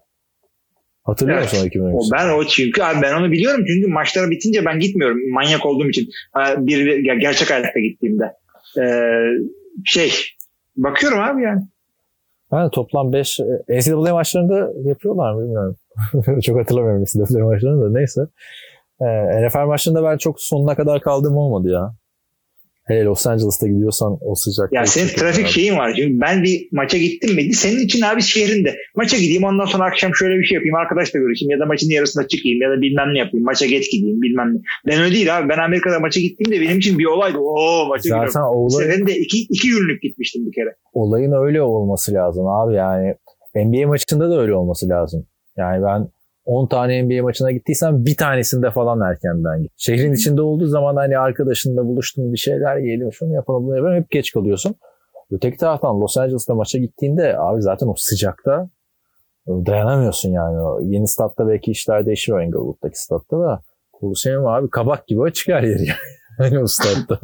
Hatırlıyor 1.04 1.38
Evet. 1.38 1.52
musun 1.54 1.64
o 1.64 1.68
2013? 1.68 1.96
O 1.96 2.16
ben 2.16 2.30
o 2.30 2.44
çünkü 2.44 2.82
abi 2.84 3.02
ben 3.02 3.14
onu 3.14 3.32
biliyorum 3.32 3.64
çünkü 3.68 3.88
maçlar 3.88 4.32
bitince 4.32 4.66
ben 4.66 4.80
gitmiyorum 4.80 5.18
manyak 5.34 5.66
olduğum 5.66 5.90
için 5.90 6.10
bir 6.58 6.98
gerçek 7.20 7.52
hayatta 7.52 7.80
gittiğimde 7.80 8.24
Ee, 8.82 9.12
şey 9.86 10.12
bakıyorum 10.78 11.20
abi 11.20 11.44
yani 11.44 11.62
de 12.54 12.70
toplam 12.72 13.14
5 13.14 13.40
NCAA 13.70 14.14
maçlarında 14.14 14.90
yapıyorlar 14.90 15.34
mı 15.34 15.42
bilmiyorum. 15.44 15.76
Çok 16.44 16.60
hatırlamıyorum 16.60 17.04
NCAA 17.04 17.46
maçlarını 17.46 17.86
da 17.86 18.00
neyse. 18.00 18.22
Ee, 19.02 19.48
NFL 19.48 19.66
maçında 19.66 20.04
ben 20.04 20.18
çok 20.18 20.42
sonuna 20.42 20.76
kadar 20.76 21.02
kaldığım 21.02 21.38
olmadı 21.38 21.70
ya. 21.70 21.96
Hele 22.84 23.04
Los 23.04 23.28
Angeles'ta 23.28 23.68
gidiyorsan 23.68 24.18
o 24.22 24.36
sıcakta. 24.36 24.76
Ya 24.76 24.86
senin 24.86 25.08
trafik 25.08 25.48
şeyin 25.48 25.78
var. 25.78 25.94
Şimdi 25.98 26.22
ben 26.22 26.44
bir 26.44 26.68
maça 26.72 26.98
gittim 26.98 27.36
mi? 27.36 27.54
Senin 27.54 27.80
için 27.80 28.02
abi 28.02 28.22
şehrinde. 28.22 28.76
Maça 28.96 29.18
gideyim 29.18 29.44
ondan 29.44 29.66
sonra 29.66 29.84
akşam 29.86 30.16
şöyle 30.16 30.40
bir 30.40 30.44
şey 30.44 30.56
yapayım. 30.56 30.76
Arkadaşla 30.76 31.20
görüşeyim 31.20 31.52
ya 31.52 31.60
da 31.60 31.66
maçın 31.66 31.90
yarısında 31.90 32.28
çıkayım 32.28 32.62
ya 32.62 32.70
da 32.70 32.82
bilmem 32.82 33.14
ne 33.14 33.20
yapayım. 33.20 33.46
Maça 33.46 33.66
geç 33.66 33.92
gideyim 33.92 34.22
bilmem 34.22 34.56
ne. 34.56 34.60
Ben 34.88 35.02
öyle 35.02 35.16
değil 35.16 35.38
abi. 35.38 35.50
Ben 35.50 35.58
Amerika'da 35.58 36.00
maça 36.00 36.20
gittiğimde 36.20 36.62
benim 36.62 36.78
için 36.80 37.00
bir 37.00 37.06
olaydı. 37.06 37.38
Oo 37.38 37.86
maça 37.88 38.10
Zaten 38.10 38.28
gidiyorum. 38.28 38.50
olay, 38.58 38.86
Seferinde 38.86 39.18
iki, 39.18 39.38
iki 39.42 39.70
günlük 39.70 40.02
gitmiştim 40.02 40.46
bir 40.48 40.52
kere. 40.52 40.76
olayın 40.94 41.32
öyle 41.48 41.62
olması 41.62 42.14
lazım 42.14 42.48
abi 42.48 42.76
yani. 42.76 43.16
NBA 43.56 43.88
maçında 43.88 44.30
da 44.30 44.42
öyle 44.42 44.54
olması 44.56 44.90
lazım. 44.90 45.26
Yani 45.58 45.84
ben 45.84 46.08
10 46.46 46.68
tane 46.68 47.04
NBA 47.04 47.24
maçına 47.24 47.52
gittiysem 47.52 48.06
bir 48.06 48.18
tanesinde 48.18 48.72
falan 48.72 49.12
erkenden 49.12 49.64
git. 49.64 49.72
Şehrin 49.78 50.14
içinde 50.14 50.42
olduğu 50.42 50.68
zaman 50.68 50.96
hani 50.96 51.18
arkadaşınla 51.18 51.86
buluştun 51.86 52.34
bir 52.34 52.38
şeyler 52.38 52.78
yiyelim 52.78 53.14
şunu 53.14 53.34
yapalım 53.34 53.66
bunu 53.66 53.76
yapalım 53.76 53.96
hep 53.96 54.12
geç 54.12 54.32
kalıyorsun. 54.32 54.76
Öteki 55.32 55.58
taraftan 55.58 56.02
Los 56.02 56.18
Angeles'ta 56.18 56.56
maça 56.56 56.80
gittiğinde 56.80 57.38
abi 57.38 57.62
zaten 57.62 57.88
o 57.88 57.94
sıcakta 57.98 58.70
dayanamıyorsun 59.48 60.30
yani. 60.30 60.62
O 60.62 60.82
yeni 60.82 61.08
statta 61.08 61.48
belki 61.48 61.72
işler 61.72 62.06
değişir 62.06 62.34
o 62.34 62.42
Inglewood'daki 62.42 63.02
statta 63.02 63.40
da. 63.40 63.62
Coliseum 64.00 64.48
abi 64.48 64.70
kabak 64.70 65.08
gibi 65.08 65.22
açık 65.22 65.48
her 65.48 65.64
yeri 65.64 65.88
yani. 65.88 65.98
hani 66.38 66.60
o 66.60 66.68
statta. 66.68 67.20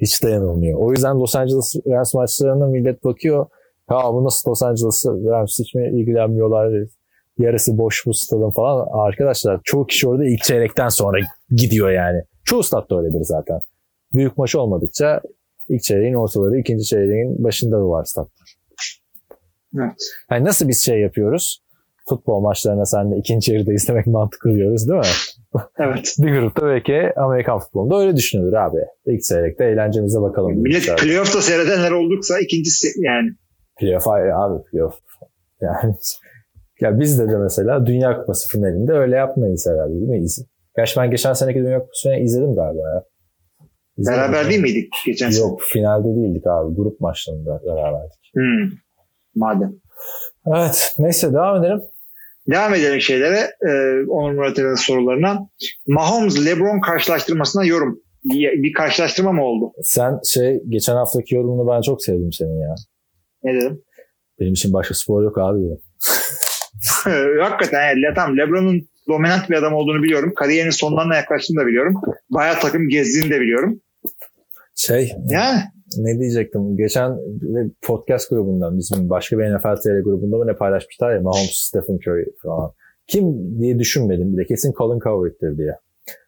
Hiç 0.00 0.22
dayanılmıyor. 0.22 0.78
O 0.78 0.92
yüzden 0.92 1.20
Los 1.20 1.36
Angeles 1.36 1.74
Rams 1.86 2.14
maçlarına 2.14 2.66
millet 2.66 3.04
bakıyor. 3.04 3.46
Ha 3.86 4.14
bu 4.14 4.24
nasıl 4.24 4.50
Los 4.50 4.62
Angeles 4.62 5.06
Rams 5.06 5.58
hiç 5.58 5.74
mi 5.74 6.00
ilgilenmiyorlar? 6.00 6.86
Yarısı 7.38 7.78
boş 7.78 8.06
bu 8.06 8.14
stadın 8.14 8.50
falan. 8.50 8.88
Arkadaşlar 8.92 9.60
çoğu 9.64 9.86
kişi 9.86 10.08
orada 10.08 10.24
ilk 10.24 10.42
çeyrekten 10.42 10.88
sonra 10.88 11.18
gidiyor 11.50 11.90
yani. 11.90 12.22
Çoğu 12.44 12.62
statta 12.62 12.98
öyledir 12.98 13.22
zaten. 13.22 13.60
Büyük 14.12 14.38
maç 14.38 14.54
olmadıkça 14.54 15.20
ilk 15.68 15.82
çeyreğin 15.82 16.14
ortaları, 16.14 16.58
ikinci 16.58 16.84
çeyreğin 16.84 17.44
başında 17.44 17.76
da 17.76 17.88
var 17.88 18.04
statlar. 18.04 18.56
Evet. 19.78 19.94
Yani 20.30 20.44
nasıl 20.44 20.68
biz 20.68 20.84
şey 20.84 21.00
yapıyoruz? 21.00 21.62
Futbol 22.08 22.40
maçlarına 22.40 22.84
senle 22.84 23.16
ikinci 23.16 23.52
yarıda 23.52 23.72
izlemek 23.72 24.06
mantıklı 24.06 24.50
diyoruz 24.50 24.88
değil 24.88 25.00
mi? 25.00 25.06
Evet. 25.78 26.14
Bir 26.18 26.40
grupta 26.40 26.66
belki 26.66 27.12
Amerikan 27.16 27.58
futbolunda 27.58 28.00
öyle 28.00 28.16
düşünülür 28.16 28.52
abi. 28.52 28.78
İlk 29.06 29.22
çeyrekte 29.22 29.64
eğlencemize 29.64 30.20
bakalım. 30.20 30.52
Millet 30.52 30.96
playoff'ta 30.96 31.42
seyredenler 31.42 31.90
olduksa 31.90 32.38
ikincisi 32.38 32.88
yani. 32.96 33.30
Playoff 33.80 34.08
abi 34.08 34.62
playoff. 34.70 34.94
Yani 35.60 35.94
ya 36.80 37.00
biz 37.00 37.18
de 37.18 37.24
mesela 37.38 37.86
Dünya 37.86 38.16
Kupası 38.20 38.48
finalinde 38.48 38.92
öyle 38.92 39.16
yapmayız 39.16 39.66
herhalde 39.70 39.94
değil 39.94 40.08
mi? 40.08 40.18
İz- 40.24 40.46
Gerçi 40.76 41.00
ben 41.00 41.10
geçen 41.10 41.32
seneki 41.32 41.58
Dünya 41.58 41.78
Kupası 41.80 42.02
finalini 42.02 42.24
izledim 42.24 42.54
galiba 42.54 42.82
ya. 42.94 43.02
İzledim 43.98 44.18
Beraber 44.18 44.44
mi? 44.44 44.50
değil 44.50 44.60
miydik 44.62 44.92
geçen 45.06 45.30
sene? 45.30 45.42
Yok 45.46 45.60
finalde 45.72 46.08
değildik 46.08 46.46
abi. 46.46 46.74
Grup 46.74 47.00
maçlarında 47.00 47.60
beraberdik. 47.66 48.30
Hmm. 48.34 48.78
Madem. 49.34 49.72
Evet 50.46 50.94
neyse 50.98 51.32
devam 51.32 51.64
edelim. 51.64 51.80
Devam 52.50 52.74
edelim 52.74 53.00
şeylere. 53.00 53.38
E, 53.68 53.70
Onur 54.08 54.32
Murat 54.32 54.58
Eren'in 54.58 54.74
sorularına. 54.74 55.48
Mahomes-LeBron 55.88 56.80
karşılaştırmasına 56.86 57.64
yorum. 57.64 58.00
Bir 58.24 58.62
bir 58.62 58.72
karşılaştırma 58.72 59.32
mı 59.32 59.42
oldu? 59.44 59.72
Sen 59.82 60.18
şey 60.24 60.62
geçen 60.68 60.94
haftaki 60.94 61.34
yorumunu 61.34 61.68
ben 61.70 61.80
çok 61.80 62.02
sevdim 62.04 62.32
senin 62.32 62.60
ya. 62.60 62.74
Ne 63.42 63.54
dedim? 63.54 63.82
Benim 64.40 64.52
için 64.52 64.72
başka 64.72 64.94
spor 64.94 65.22
yok 65.22 65.38
abi. 65.38 65.58
dedim. 65.64 65.78
Hakikaten 67.40 67.88
yani, 67.88 68.02
Le- 68.02 68.42
LeBron'un 68.42 68.88
dominant 69.08 69.50
bir 69.50 69.54
adam 69.54 69.74
olduğunu 69.74 70.02
biliyorum. 70.02 70.32
Kariyerinin 70.36 70.70
sonlarına 70.70 71.16
yaklaştığını 71.16 71.60
da 71.60 71.66
biliyorum. 71.66 71.94
Bayağı 72.30 72.60
takım 72.60 72.88
gezdiğini 72.88 73.30
de 73.30 73.40
biliyorum. 73.40 73.80
Şey 74.74 75.12
Yani 75.30 75.60
ne 75.96 76.18
diyecektim? 76.18 76.76
Geçen 76.76 77.18
podcast 77.82 78.30
grubundan 78.30 78.78
bizim 78.78 79.10
başka 79.10 79.38
bir 79.38 79.44
NFL 79.44 79.76
TR 79.82 80.00
grubunda 80.00 80.36
mı 80.36 80.46
ne 80.46 80.52
paylaşmışlar 80.52 81.14
ya 81.14 81.20
Mahomes, 81.20 81.68
Stephen 81.68 81.94
Curry 81.94 82.24
falan. 82.42 82.72
Kim 83.06 83.24
diye 83.60 83.78
düşünmedim. 83.78 84.32
Bir 84.32 84.42
de 84.42 84.46
kesin 84.46 84.72
Colin 84.72 84.98
Cowherd'tir 84.98 85.58
diye. 85.58 85.76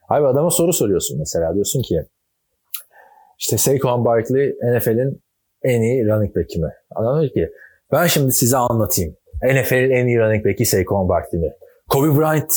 Abi 0.08 0.26
adama 0.26 0.50
soru 0.50 0.72
soruyorsun 0.72 1.18
mesela. 1.18 1.54
Diyorsun 1.54 1.82
ki 1.82 2.04
işte 3.38 3.58
Saquon 3.58 4.04
Barkley 4.04 4.54
NFL'in 4.62 5.22
en 5.62 5.82
iyi 5.82 6.06
running 6.06 6.36
back'i 6.36 6.60
mi? 6.60 6.70
Adam 6.96 7.20
diyor 7.20 7.32
ki 7.32 7.52
ben 7.92 8.06
şimdi 8.06 8.32
size 8.32 8.56
anlatayım. 8.56 9.16
NFL'in 9.42 9.90
en 9.90 10.07
iyi 10.07 10.18
running 10.18 10.45
back'i 10.47 10.64
Saquon 10.64 11.09
Barkley? 11.09 11.40
Kobe 11.88 12.18
Bryant 12.18 12.52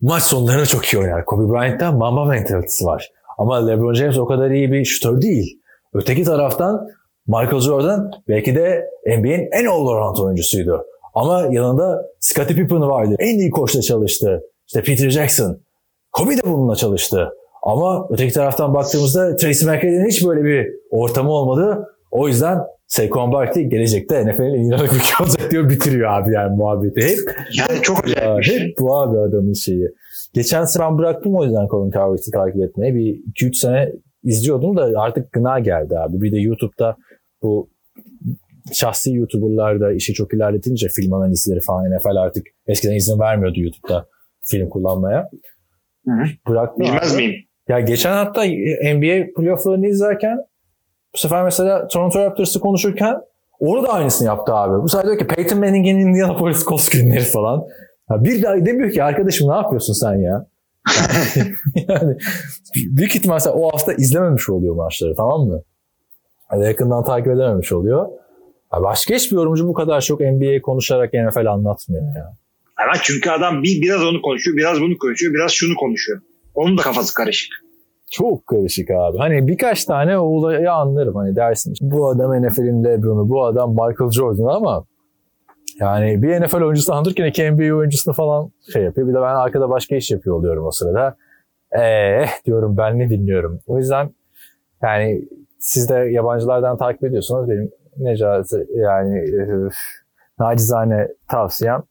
maç 0.00 0.22
sonlarını 0.22 0.66
çok 0.66 0.84
iyi 0.84 0.98
oynar. 0.98 1.24
Kobe 1.24 1.52
Bryant'ta 1.52 1.92
mamba 1.92 2.24
mentalitesi 2.24 2.84
var. 2.86 3.10
Ama 3.38 3.66
LeBron 3.66 3.94
James 3.94 4.18
o 4.18 4.26
kadar 4.26 4.50
iyi 4.50 4.72
bir 4.72 4.84
şutör 4.84 5.22
değil. 5.22 5.60
Öteki 5.94 6.24
taraftan 6.24 6.88
Michael 7.26 7.60
Jordan 7.60 8.10
belki 8.28 8.54
de 8.54 8.90
NBA'in 9.06 9.48
en 9.52 9.64
all-around 9.64 10.24
oyuncusuydu. 10.24 10.84
Ama 11.14 11.46
yanında 11.50 12.02
Scottie 12.20 12.56
Pippen 12.56 12.80
vardı. 12.80 13.14
En 13.18 13.38
iyi 13.38 13.50
koçla 13.50 13.80
çalıştı. 13.80 14.42
İşte 14.66 14.82
Peter 14.82 15.10
Jackson. 15.10 15.60
Kobe 16.12 16.36
de 16.36 16.40
bununla 16.44 16.76
çalıştı. 16.76 17.28
Ama 17.62 18.06
öteki 18.10 18.32
taraftan 18.32 18.74
baktığımızda 18.74 19.36
Tracy 19.36 19.64
McGrady'nin 19.64 20.08
hiç 20.08 20.26
böyle 20.26 20.44
bir 20.44 20.66
ortamı 20.90 21.30
olmadı. 21.30 21.86
O 22.10 22.28
yüzden 22.28 22.58
Saquon 22.90 23.32
Barkley 23.32 23.68
gelecekte 23.68 24.26
NFL'in 24.26 24.54
en 24.54 24.62
iyi 24.62 24.72
running 24.72 25.02
olacak 25.20 25.50
diyor 25.50 25.70
bitiriyor 25.70 26.12
abi 26.12 26.32
yani 26.32 26.56
muhabbeti. 26.56 27.00
Hep 27.00 27.18
yani 27.58 27.82
çok 27.82 28.04
acayip 28.04 28.44
şey. 28.44 28.58
hep 28.58 28.78
bu 28.80 28.96
abi 28.96 29.18
adamın 29.18 29.52
şeyi. 29.52 29.88
Geçen 30.34 30.64
ben 30.80 30.98
bıraktım 30.98 31.36
o 31.36 31.44
yüzden 31.44 31.66
Colin 31.66 31.90
Cowherd'i 31.90 32.30
takip 32.30 32.62
etmeyi. 32.62 32.94
Bir 32.94 33.32
2-3 33.48 33.54
sene 33.54 33.92
izliyordum 34.24 34.76
da 34.76 35.00
artık 35.00 35.32
gına 35.32 35.58
geldi 35.58 35.98
abi. 35.98 36.20
Bir 36.20 36.32
de 36.32 36.38
YouTube'da 36.38 36.96
bu 37.42 37.70
şahsi 38.72 39.14
YouTuber'lar 39.14 39.80
da 39.80 39.92
işi 39.92 40.14
çok 40.14 40.34
ilerletince 40.34 40.88
film 40.88 41.12
analizleri 41.12 41.60
falan 41.60 41.90
NFL 41.90 42.16
artık 42.16 42.46
eskiden 42.66 42.94
izin 42.94 43.18
vermiyordu 43.18 43.60
YouTube'da 43.60 44.06
film 44.42 44.68
kullanmaya. 44.68 45.30
Hı 46.06 46.12
hı. 46.12 46.24
Bıraktım 46.48 46.86
Bilmez 46.86 47.14
abi. 47.14 47.22
miyim? 47.22 47.34
Ya 47.68 47.80
geçen 47.80 48.12
hatta 48.12 48.44
NBA 48.94 49.26
playofflarını 49.36 49.86
izlerken 49.86 50.38
bu 51.14 51.18
sefer 51.18 51.44
mesela 51.44 51.86
Toronto 51.86 52.18
Raptors'ı 52.18 52.60
konuşurken 52.60 53.16
orada 53.60 53.86
da 53.86 53.92
aynısını 53.92 54.26
yaptı 54.26 54.54
abi. 54.54 54.82
Bu 54.82 54.88
sefer 54.88 55.06
diyor 55.06 55.18
ki 55.18 55.26
Peyton 55.26 55.58
Manning'in 55.58 55.98
Indianapolis 55.98 56.64
Colts 56.64 56.88
günleri 56.88 57.24
falan. 57.24 57.64
Ya 58.10 58.24
bir 58.24 58.42
daha 58.42 58.66
demiyor 58.66 58.90
ki 58.90 59.04
arkadaşım 59.04 59.50
ne 59.50 59.54
yapıyorsun 59.54 59.92
sen 59.92 60.14
ya? 60.14 60.46
yani 61.88 62.16
büyük 62.76 63.16
ihtimal 63.16 63.40
o 63.52 63.72
hafta 63.72 63.92
izlememiş 63.92 64.48
oluyor 64.50 64.74
maçları 64.74 65.14
tamam 65.16 65.40
mı? 65.40 65.62
Yani 66.52 66.64
yakından 66.64 67.04
takip 67.04 67.26
edememiş 67.26 67.72
oluyor. 67.72 68.08
Ya 68.72 68.82
başka 68.82 69.14
hiçbir 69.14 69.36
yorumcu 69.36 69.68
bu 69.68 69.74
kadar 69.74 70.00
çok 70.00 70.20
NBA 70.20 70.62
konuşarak 70.62 71.14
NFL 71.14 71.46
anlatmıyor 71.46 72.16
ya. 72.16 72.36
Ama 72.76 72.92
çünkü 73.02 73.30
adam 73.30 73.62
bir, 73.62 73.82
biraz 73.82 74.02
onu 74.02 74.22
konuşuyor, 74.22 74.56
biraz 74.56 74.80
bunu 74.80 74.98
konuşuyor, 74.98 75.34
biraz 75.34 75.52
şunu 75.52 75.74
konuşuyor. 75.74 76.20
Onun 76.54 76.78
da 76.78 76.82
kafası 76.82 77.14
karışık. 77.14 77.52
Çok 78.10 78.46
karışık 78.46 78.90
abi. 78.90 79.18
Hani 79.18 79.46
birkaç 79.46 79.84
tane 79.84 80.18
o 80.18 80.22
olayı 80.22 80.72
anlarım. 80.72 81.14
Hani 81.14 81.36
dersin 81.36 81.74
bu 81.80 82.08
adam 82.08 82.42
NFL'in 82.42 82.84
Lebron'u, 82.84 83.28
bu 83.28 83.44
adam 83.44 83.70
Michael 83.70 84.10
Jordan 84.10 84.54
ama 84.54 84.84
yani 85.80 86.22
bir 86.22 86.40
NFL 86.40 86.62
oyuncusunu 86.62 86.96
anlatırken 86.96 87.26
iki 87.26 87.50
NBA 87.50 87.74
oyuncusunu 87.74 88.14
falan 88.14 88.50
şey 88.72 88.82
yapıyor. 88.82 89.08
Bir 89.08 89.12
de 89.12 89.16
ben 89.16 89.34
arkada 89.34 89.70
başka 89.70 89.96
iş 89.96 90.10
yapıyor 90.10 90.36
oluyorum 90.36 90.66
o 90.66 90.70
sırada. 90.70 91.16
Eee 91.76 92.26
diyorum 92.46 92.76
ben 92.76 92.98
ne 92.98 93.10
dinliyorum. 93.10 93.60
O 93.66 93.78
yüzden 93.78 94.10
yani 94.82 95.22
siz 95.58 95.88
de 95.88 95.94
yabancılardan 95.94 96.76
takip 96.76 97.04
ediyorsunuz. 97.04 97.50
Benim 97.50 97.70
Necati 97.96 98.66
yani 98.74 99.18
e, 99.18 99.42
nacizane 100.38 101.08
tavsiyem 101.28 101.82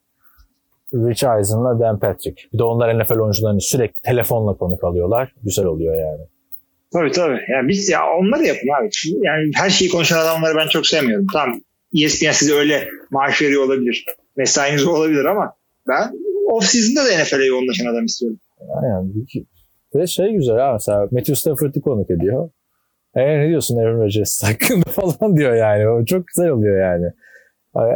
Rich 0.94 1.24
Eisen'la 1.24 1.80
Dan 1.80 2.00
Patrick. 2.00 2.44
Bir 2.54 2.60
de 2.60 2.64
onlar 2.64 3.00
NFL 3.00 3.14
oyuncularını 3.14 3.62
sürekli 3.62 4.02
telefonla 4.02 4.54
konuk 4.54 4.84
alıyorlar. 4.84 5.34
Güzel 5.44 5.66
oluyor 5.66 5.96
yani. 5.96 6.22
Tabii 6.94 7.12
tabii. 7.12 7.40
Yani 7.52 7.68
biz 7.68 7.90
ya 7.90 8.00
onları 8.20 8.44
yapın 8.44 8.68
abi. 8.80 8.90
Yani 9.22 9.52
her 9.56 9.70
şeyi 9.70 9.92
konuşan 9.92 10.20
adamları 10.20 10.56
ben 10.56 10.68
çok 10.68 10.88
sevmiyorum. 10.88 11.28
Tamam 11.34 11.62
ESPN 12.04 12.32
size 12.32 12.54
öyle 12.54 12.88
maaş 13.12 13.42
veriyor 13.42 13.64
olabilir. 13.64 14.06
Mesainiz 14.38 14.88
olabilir 14.88 15.26
ama 15.26 15.54
ben 15.88 16.12
off 16.52 16.66
season'da 16.66 17.06
da 17.06 17.24
NFL'e 17.24 17.46
yoğunlaşan 17.46 17.86
adam 17.86 18.06
istiyorum. 18.06 18.40
Aynen. 18.82 19.14
Ve 19.96 20.08
şey 20.08 20.32
güzel 20.32 20.58
ha 20.58 20.74
mesela 20.74 21.08
Matthew 21.12 21.36
Stafford'ı 21.36 21.82
konuk 21.82 22.12
ediyor. 22.12 22.50
E 23.16 23.40
ne 23.40 23.48
diyorsun 23.48 23.78
Aaron 23.78 24.02
Rodgers 24.02 24.44
hakkında 24.44 24.90
falan 24.90 25.38
diyor 25.38 25.56
yani. 25.56 25.90
O 25.90 26.06
çok 26.06 26.28
güzel 26.28 26.50
oluyor 26.50 26.82
yani. 26.82 27.06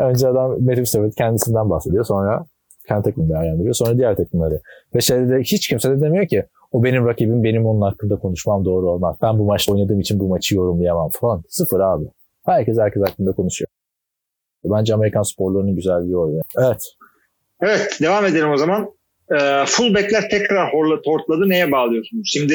Önce 0.10 0.28
adam 0.28 0.52
Matthew 0.52 0.86
Stafford 0.86 1.14
kendisinden 1.18 1.70
bahsediyor. 1.70 2.04
Sonra 2.04 2.46
kendi 2.88 3.04
takımını 3.04 3.34
değerlendiriyor. 3.34 3.74
Sonra 3.74 3.98
diğer 3.98 4.16
takımları. 4.16 4.62
Ve 4.96 5.02
şeyde 5.02 5.30
de 5.30 5.40
hiç 5.40 5.68
kimse 5.68 5.90
de 5.90 6.02
demiyor 6.02 6.28
ki 6.28 6.44
o 6.72 6.84
benim 6.84 7.08
rakibim 7.08 7.44
benim 7.44 7.66
onun 7.66 7.82
hakkında 7.82 8.16
konuşmam 8.16 8.66
doğru 8.66 8.90
olmaz. 8.90 9.16
Ben 9.22 9.40
bu 9.40 9.46
maçta 9.46 9.74
oynadığım 9.74 10.00
için 10.00 10.20
bu 10.20 10.28
maçı 10.28 10.56
yorumlayamam 10.56 11.10
falan. 11.22 11.44
Sıfır 11.50 11.80
abi. 11.80 12.06
Herkes 12.46 12.78
herkes 12.78 13.04
hakkında 13.04 13.32
konuşuyor. 13.32 13.68
Bence 14.66 14.94
Amerikan 14.94 15.22
sporlarının 15.22 15.76
güzelliği 15.76 16.18
orada. 16.18 16.42
Evet. 16.58 16.84
Evet 17.62 17.98
devam 18.02 18.26
edelim 18.26 18.52
o 18.52 18.58
zaman. 18.58 18.90
e, 19.32 19.38
fullbackler 19.66 20.30
tekrar 20.30 20.74
horla, 20.74 20.96
hortladı. 21.06 21.50
Neye 21.50 21.72
bağlıyorsunuz? 21.72 22.30
Şimdi 22.34 22.54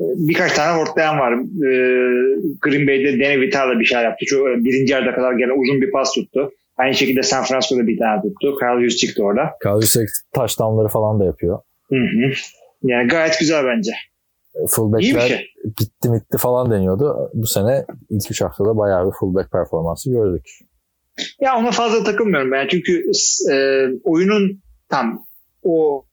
e, 0.00 0.04
birkaç 0.16 0.52
tane 0.52 0.80
hortlayan 0.80 1.18
var. 1.18 1.32
E, 1.32 1.70
Green 2.60 2.86
Bay'de 2.86 3.24
Danny 3.24 3.40
Vitale 3.40 3.80
bir 3.80 3.84
şey 3.84 4.02
yaptı. 4.02 4.24
Şu, 4.28 4.36
e, 4.36 4.64
birinci 4.64 4.92
yarıda 4.92 5.14
kadar 5.14 5.32
gene 5.32 5.52
uzun 5.52 5.80
bir 5.80 5.90
pas 5.90 6.12
tuttu. 6.12 6.50
Aynı 6.78 6.94
şekilde 6.94 7.22
San 7.22 7.44
Francisco'da 7.44 7.86
bir 7.86 7.98
tane 7.98 8.22
tuttu. 8.22 8.56
Hughes 8.60 8.96
çıktı 8.96 9.22
orada. 9.22 9.42
Kyle 9.62 9.72
Hughes 9.72 9.96
touchdownları 10.34 10.88
falan 10.88 11.20
da 11.20 11.24
yapıyor. 11.24 11.58
Hı 11.88 11.96
hı. 11.96 12.32
Yani 12.82 13.08
gayet 13.08 13.38
güzel 13.40 13.64
bence. 13.64 13.90
Fullbackler 14.70 15.28
şey. 15.28 15.46
bitti 15.64 16.12
bitti 16.12 16.38
falan 16.38 16.70
deniyordu. 16.70 17.30
Bu 17.34 17.46
sene 17.46 17.84
ilk 18.10 18.30
üç 18.30 18.40
haftada 18.40 18.78
bayağı 18.78 19.06
bir 19.06 19.12
fullback 19.20 19.52
performansı 19.52 20.10
gördük. 20.10 20.44
Ya 21.40 21.56
ona 21.56 21.70
fazla 21.70 22.04
takılmıyorum 22.04 22.52
ben. 22.52 22.68
Çünkü 22.68 23.02
e, 23.52 23.86
oyunun 24.04 24.62
tam 24.88 25.26
o 25.62 26.04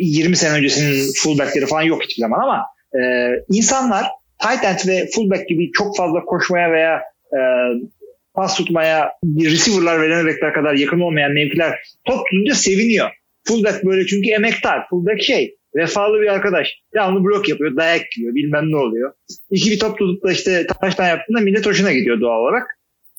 20 0.00 0.36
sene 0.36 0.58
öncesinin 0.58 1.12
fullbackleri 1.22 1.66
falan 1.66 1.82
yok 1.82 2.02
hiçbir 2.02 2.20
zaman 2.20 2.40
ama 2.40 2.62
e, 2.94 3.02
insanlar 3.48 4.06
tight 4.38 4.64
end 4.64 4.78
ve 4.88 5.08
fullback 5.14 5.48
gibi 5.48 5.70
çok 5.72 5.96
fazla 5.96 6.24
koşmaya 6.24 6.72
veya 6.72 7.02
e, 7.32 7.38
pas 8.38 8.56
tutmaya 8.56 9.12
bir 9.24 9.50
receiver'lar 9.52 10.02
ve 10.02 10.26
back'ler 10.26 10.54
kadar 10.54 10.74
yakın 10.74 11.00
olmayan 11.00 11.32
mevkiler 11.32 11.74
top 12.04 12.18
tutunca 12.30 12.54
seviniyor. 12.54 13.10
Fullback 13.44 13.84
böyle 13.84 14.06
çünkü 14.06 14.30
emektar. 14.30 14.88
Fullback 14.90 15.22
şey 15.22 15.56
vefalı 15.76 16.20
bir 16.20 16.26
arkadaş. 16.26 16.68
Devamlı 16.94 17.24
blok 17.24 17.48
yapıyor, 17.48 17.76
dayak 17.76 18.18
yiyor, 18.18 18.34
bilmem 18.34 18.70
ne 18.70 18.76
oluyor. 18.76 19.12
İki 19.50 19.70
bir 19.70 19.78
top 19.78 19.98
tutup 19.98 20.24
da 20.24 20.32
işte 20.32 20.66
taştan 20.66 21.08
yaptığında 21.08 21.40
millet 21.40 21.66
hoşuna 21.66 21.92
gidiyor 21.92 22.20
doğal 22.20 22.40
olarak. 22.40 22.66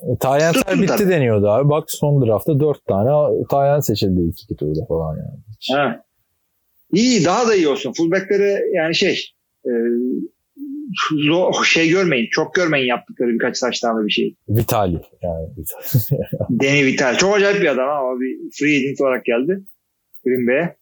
E, 0.01 0.53
Tutun 0.53 0.81
bitti 0.81 0.95
tabii. 0.97 1.09
deniyordu 1.09 1.49
abi. 1.49 1.69
Bak 1.69 1.83
son 1.88 2.27
draftta 2.27 2.59
dört 2.59 2.85
tane 2.85 3.09
Tayyent 3.49 3.85
seçildi 3.85 4.19
ilk 4.21 4.43
iki 4.43 4.55
turda 4.55 4.85
falan 4.88 5.17
yani. 5.17 5.79
Ha. 5.79 6.03
İyi 6.93 7.25
daha 7.25 7.47
da 7.47 7.55
iyi 7.55 7.67
olsun. 7.67 7.93
Fullback'lere 7.93 8.61
yani 8.73 8.95
şey 8.95 9.25
e, 9.65 9.71
zor, 11.27 11.65
şey 11.65 11.89
görmeyin. 11.89 12.27
Çok 12.31 12.53
görmeyin 12.53 12.88
yaptıkları 12.88 13.29
birkaç 13.29 13.58
saçlarla 13.58 14.05
bir 14.05 14.12
şey. 14.12 14.36
Vitali 14.50 15.01
yani. 15.22 15.48
Vitali. 15.58 16.60
Danny 16.63 16.86
Vital. 16.86 17.17
Çok 17.17 17.36
acayip 17.36 17.62
bir 17.62 17.67
adam 17.67 17.89
ama 17.89 18.19
bir 18.19 18.38
free 18.60 18.77
agent 18.77 19.01
olarak 19.01 19.25
geldi. 19.25 19.63
Green 20.25 20.48
Bay'e. 20.48 20.75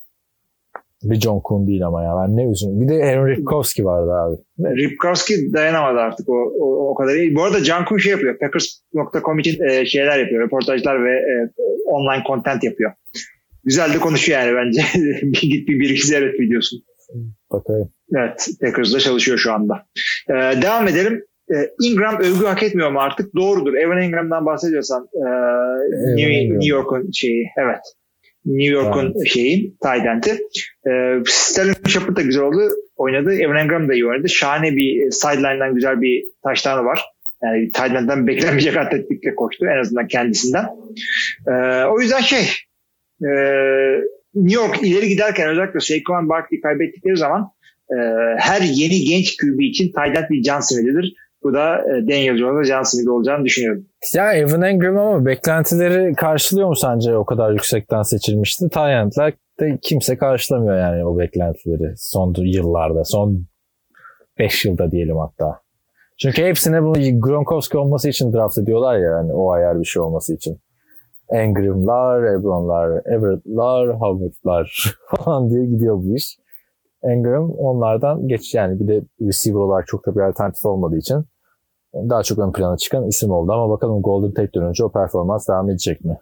bir 1.03 1.19
John 1.19 1.39
Kuhn 1.39 1.67
değil 1.67 1.85
ama 1.85 2.03
ya. 2.03 2.11
Ben 2.21 2.37
ne 2.37 2.51
üzüldüm. 2.51 2.81
Bir 2.81 2.87
de 2.87 3.03
Henry 3.03 3.35
Ripkowski 3.35 3.85
vardı 3.85 4.11
abi. 4.11 4.35
Ripkowski 4.81 5.53
dayanamadı 5.53 5.99
artık 5.99 6.29
o, 6.29 6.33
o, 6.59 6.89
o 6.91 6.95
kadar 6.95 7.15
iyi. 7.15 7.35
Bu 7.35 7.43
arada 7.43 7.63
Can 7.63 7.85
Kuhn 7.85 7.97
şey 7.97 8.11
yapıyor. 8.11 8.39
Packers.com 8.39 9.39
için 9.39 9.63
e, 9.63 9.85
şeyler 9.85 10.19
yapıyor. 10.19 10.41
Röportajlar 10.41 11.05
ve 11.05 11.11
e, 11.11 11.33
online 11.85 12.23
content 12.27 12.63
yapıyor. 12.63 12.91
Güzel 13.63 13.93
de 13.93 13.97
konuşuyor 13.97 14.39
yani 14.39 14.55
bence. 14.55 14.81
bir 15.21 15.49
git 15.49 15.67
bir 15.67 15.79
bir 15.79 15.89
iki 15.89 16.07
seyret 16.07 16.39
videosun. 16.39 16.79
Bakayım. 17.51 17.89
Evet, 18.15 18.47
Packers'da 18.61 18.99
çalışıyor 18.99 19.37
şu 19.37 19.53
anda. 19.53 19.85
Ee, 20.29 20.61
devam 20.61 20.87
edelim. 20.87 21.23
Ee, 21.51 21.69
Ingram 21.83 22.17
övgü 22.17 22.45
hak 22.45 22.63
etmiyor 22.63 22.91
mu 22.91 22.99
artık? 22.99 23.35
Doğrudur. 23.35 23.73
Evan 23.73 24.01
Ingram'dan 24.01 24.45
bahsediyorsan 24.45 25.07
e, 25.13 25.25
New, 26.15 26.33
Ingram. 26.33 26.59
New 26.59 26.75
York'un 26.75 27.11
şeyi. 27.11 27.47
Evet. 27.57 27.81
New 28.45 28.73
York'un 28.73 29.23
şeyi, 29.23 29.75
tight 29.83 30.05
end'i. 30.05 30.39
Ee, 30.89 31.23
Sterling 31.25 31.87
Shepard 31.87 32.17
da 32.17 32.21
güzel 32.21 32.43
oldu. 32.43 32.69
Oynadı. 32.95 33.33
Evan 33.33 33.65
Ingram 33.65 33.89
da 33.89 33.93
iyi 33.93 34.07
oynadı. 34.07 34.29
Şahane 34.29 34.75
bir 34.75 35.11
sideline'dan 35.11 35.75
güzel 35.75 36.01
bir 36.01 36.25
taştanı 36.43 36.85
var. 36.85 37.01
Yani 37.43 37.71
end'den 37.97 38.27
beklenmeyecek 38.27 38.77
atletikle 38.77 39.35
koştu. 39.35 39.65
En 39.65 39.79
azından 39.81 40.07
kendisinden. 40.07 40.65
Ee, 41.47 41.83
o 41.85 41.99
yüzden 41.99 42.19
şey 42.19 42.43
e, 43.21 43.29
New 44.35 44.61
York 44.61 44.83
ileri 44.83 45.07
giderken 45.09 45.49
özellikle 45.49 45.79
Saquon 45.79 46.29
Barkley 46.29 46.61
kaybettikleri 46.61 47.17
zaman 47.17 47.51
e, 47.91 47.97
her 48.37 48.61
yeni 48.61 48.99
genç 48.99 49.37
QB 49.37 49.59
için 49.59 49.91
Tayland 49.91 50.29
bir 50.29 50.43
can 50.43 50.59
simididir. 50.59 51.13
Bu 51.43 51.53
da 51.53 51.77
e, 51.77 52.07
Daniel 52.07 52.37
Jones'a 52.37 52.63
can 52.63 52.83
simidi 52.83 53.09
olacağını 53.09 53.45
düşünüyorum. 53.45 53.85
Ya 54.13 54.33
Evan 54.33 54.61
Engram 54.61 54.97
ama 54.97 55.25
beklentileri 55.25 56.13
karşılıyor 56.13 56.67
mu 56.67 56.75
sence 56.75 57.15
o 57.15 57.25
kadar 57.25 57.51
yüksekten 57.51 58.01
seçilmişti? 58.01 58.69
Tayyentler 58.69 59.33
de 59.59 59.79
kimse 59.81 60.17
karşılamıyor 60.17 60.77
yani 60.77 61.05
o 61.05 61.19
beklentileri 61.19 61.93
son 61.97 62.35
yıllarda. 62.37 63.03
Son 63.03 63.45
5 64.39 64.65
yılda 64.65 64.91
diyelim 64.91 65.17
hatta. 65.17 65.59
Çünkü 66.19 66.43
hepsine 66.43 66.83
bunu 66.83 67.19
Gronkowski 67.19 67.77
olması 67.77 68.09
için 68.09 68.33
draft 68.33 68.57
ediyorlar 68.57 68.97
ya 68.97 69.09
yani 69.09 69.33
o 69.33 69.51
ayar 69.51 69.79
bir 69.79 69.85
şey 69.85 70.01
olması 70.01 70.33
için. 70.33 70.59
Engram'lar, 71.29 72.23
Ebron'lar, 72.23 73.01
Everett'lar, 73.05 73.99
Howard'lar 73.99 74.95
falan 75.17 75.49
diye 75.49 75.65
gidiyor 75.65 75.95
bu 75.95 76.15
iş. 76.15 76.37
Engram 77.03 77.51
onlardan 77.51 78.27
geç 78.27 78.53
yani 78.53 78.79
bir 78.79 78.87
de 78.87 79.01
receiver 79.21 79.59
olarak 79.59 79.87
çok 79.87 80.07
da 80.07 80.15
bir 80.15 80.21
alternatif 80.21 80.65
olmadığı 80.65 80.97
için 80.97 81.25
daha 81.93 82.23
çok 82.23 82.39
ön 82.39 82.51
plana 82.51 82.77
çıkan 82.77 83.07
isim 83.07 83.31
oldu 83.31 83.51
ama 83.51 83.69
bakalım 83.69 84.01
Golden 84.01 84.33
Tate 84.33 84.53
dönünce 84.53 84.83
o 84.83 84.91
performans 84.91 85.47
devam 85.49 85.69
edecek 85.69 86.05
mi? 86.05 86.17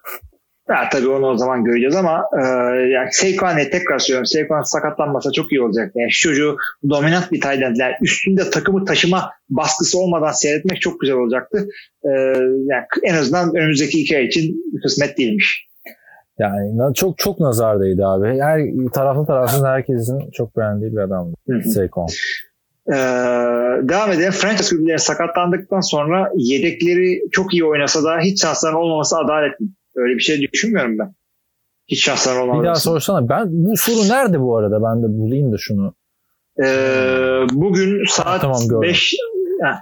Ya, 0.70 0.90
tabii 0.92 1.08
onu 1.08 1.28
o 1.28 1.38
zaman 1.38 1.64
göreceğiz 1.64 1.96
ama 1.96 2.24
e, 2.34 2.44
yani 2.90 3.10
Saquon'e 3.12 3.70
tekrar 3.70 4.00
söylüyorum. 4.00 4.26
Saquon 4.26 4.62
sakatlanmasa 4.62 5.32
çok 5.32 5.52
iyi 5.52 5.62
olacak. 5.62 5.92
Yani 5.96 6.12
şu 6.12 6.30
çocuğu 6.30 6.58
dominant 6.90 7.32
bir 7.32 7.46
end, 7.46 7.76
yani 7.76 7.94
üstünde 8.02 8.50
takımı 8.50 8.86
taşıma 8.86 9.32
baskısı 9.50 10.00
olmadan 10.00 10.32
seyretmek 10.32 10.82
çok 10.82 11.00
güzel 11.00 11.16
olacaktı. 11.16 11.68
E, 12.04 12.10
yani 12.48 12.86
en 13.04 13.16
azından 13.16 13.56
önümüzdeki 13.56 14.02
iki 14.02 14.18
ay 14.18 14.26
için 14.26 14.64
kısmet 14.84 15.18
değilmiş. 15.18 15.68
Yani 16.39 16.93
çok 16.93 17.17
çok 17.17 17.39
nazardaydı 17.39 18.06
abi. 18.08 18.39
Her 18.41 18.62
taraflı 18.93 19.26
tarafsız 19.26 19.63
herkesin 19.65 20.32
çok 20.32 20.58
beğendiği 20.58 20.91
bir 20.91 20.98
adamdı. 20.98 21.36
Saquon. 21.74 22.08
Ee, 22.88 22.95
devam 23.89 24.12
edelim. 24.12 24.32
Franchise 24.32 24.76
QB'leri 24.76 25.00
sakatlandıktan 25.00 25.80
sonra 25.80 26.32
yedekleri 26.36 27.21
çok 27.32 27.54
iyi 27.54 27.65
oynasa 27.65 28.04
da 28.04 28.19
hiç 28.19 28.41
şansların 28.41 28.76
olmaması 28.76 29.17
adalet 29.17 29.60
mi? 29.60 29.67
Öyle 29.95 30.15
bir 30.15 30.19
şey 30.19 30.41
düşünmüyorum 30.41 31.00
ben. 31.00 31.13
Hiç 31.88 32.06
şansların 32.06 32.41
Bir 32.43 32.48
daha 32.48 32.58
olmaması. 32.58 32.82
sorsana. 32.82 33.30
Ben 33.30 33.45
bu 33.50 33.78
soru 33.78 34.13
nerede 34.13 34.39
bu 34.41 34.58
arada? 34.58 34.84
Ben 34.84 35.04
de 35.04 35.08
bulayım 35.08 35.52
da 35.54 35.56
şunu. 35.60 35.93
Ee, 36.65 36.65
bugün 37.54 38.06
saat 38.10 38.41
tamam, 38.41 38.62
gördüm. 38.69 38.82
5 38.82 39.15
Heh. 39.63 39.76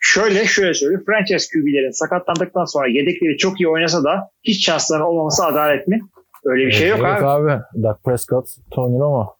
Şöyle 0.00 0.44
şöyle 0.44 0.74
söyleyeyim. 0.74 1.04
Franchise 1.06 1.46
QB'lerin 1.52 1.98
sakatlandıktan 2.00 2.64
sonra 2.64 2.88
yedekleri 2.88 3.36
çok 3.36 3.60
iyi 3.60 3.68
oynasa 3.68 4.04
da 4.04 4.30
hiç 4.42 4.66
şansların 4.66 5.02
olmaması 5.02 5.44
adalet 5.44 5.88
mi? 5.88 6.00
Öyle 6.44 6.66
bir 6.66 6.72
şey 6.72 6.88
yok 6.88 7.04
abi. 7.04 7.26
abi. 7.26 7.62
Dak 7.82 8.04
Prescott, 8.04 8.46
Tony 8.70 8.98
Romo. 8.98 9.36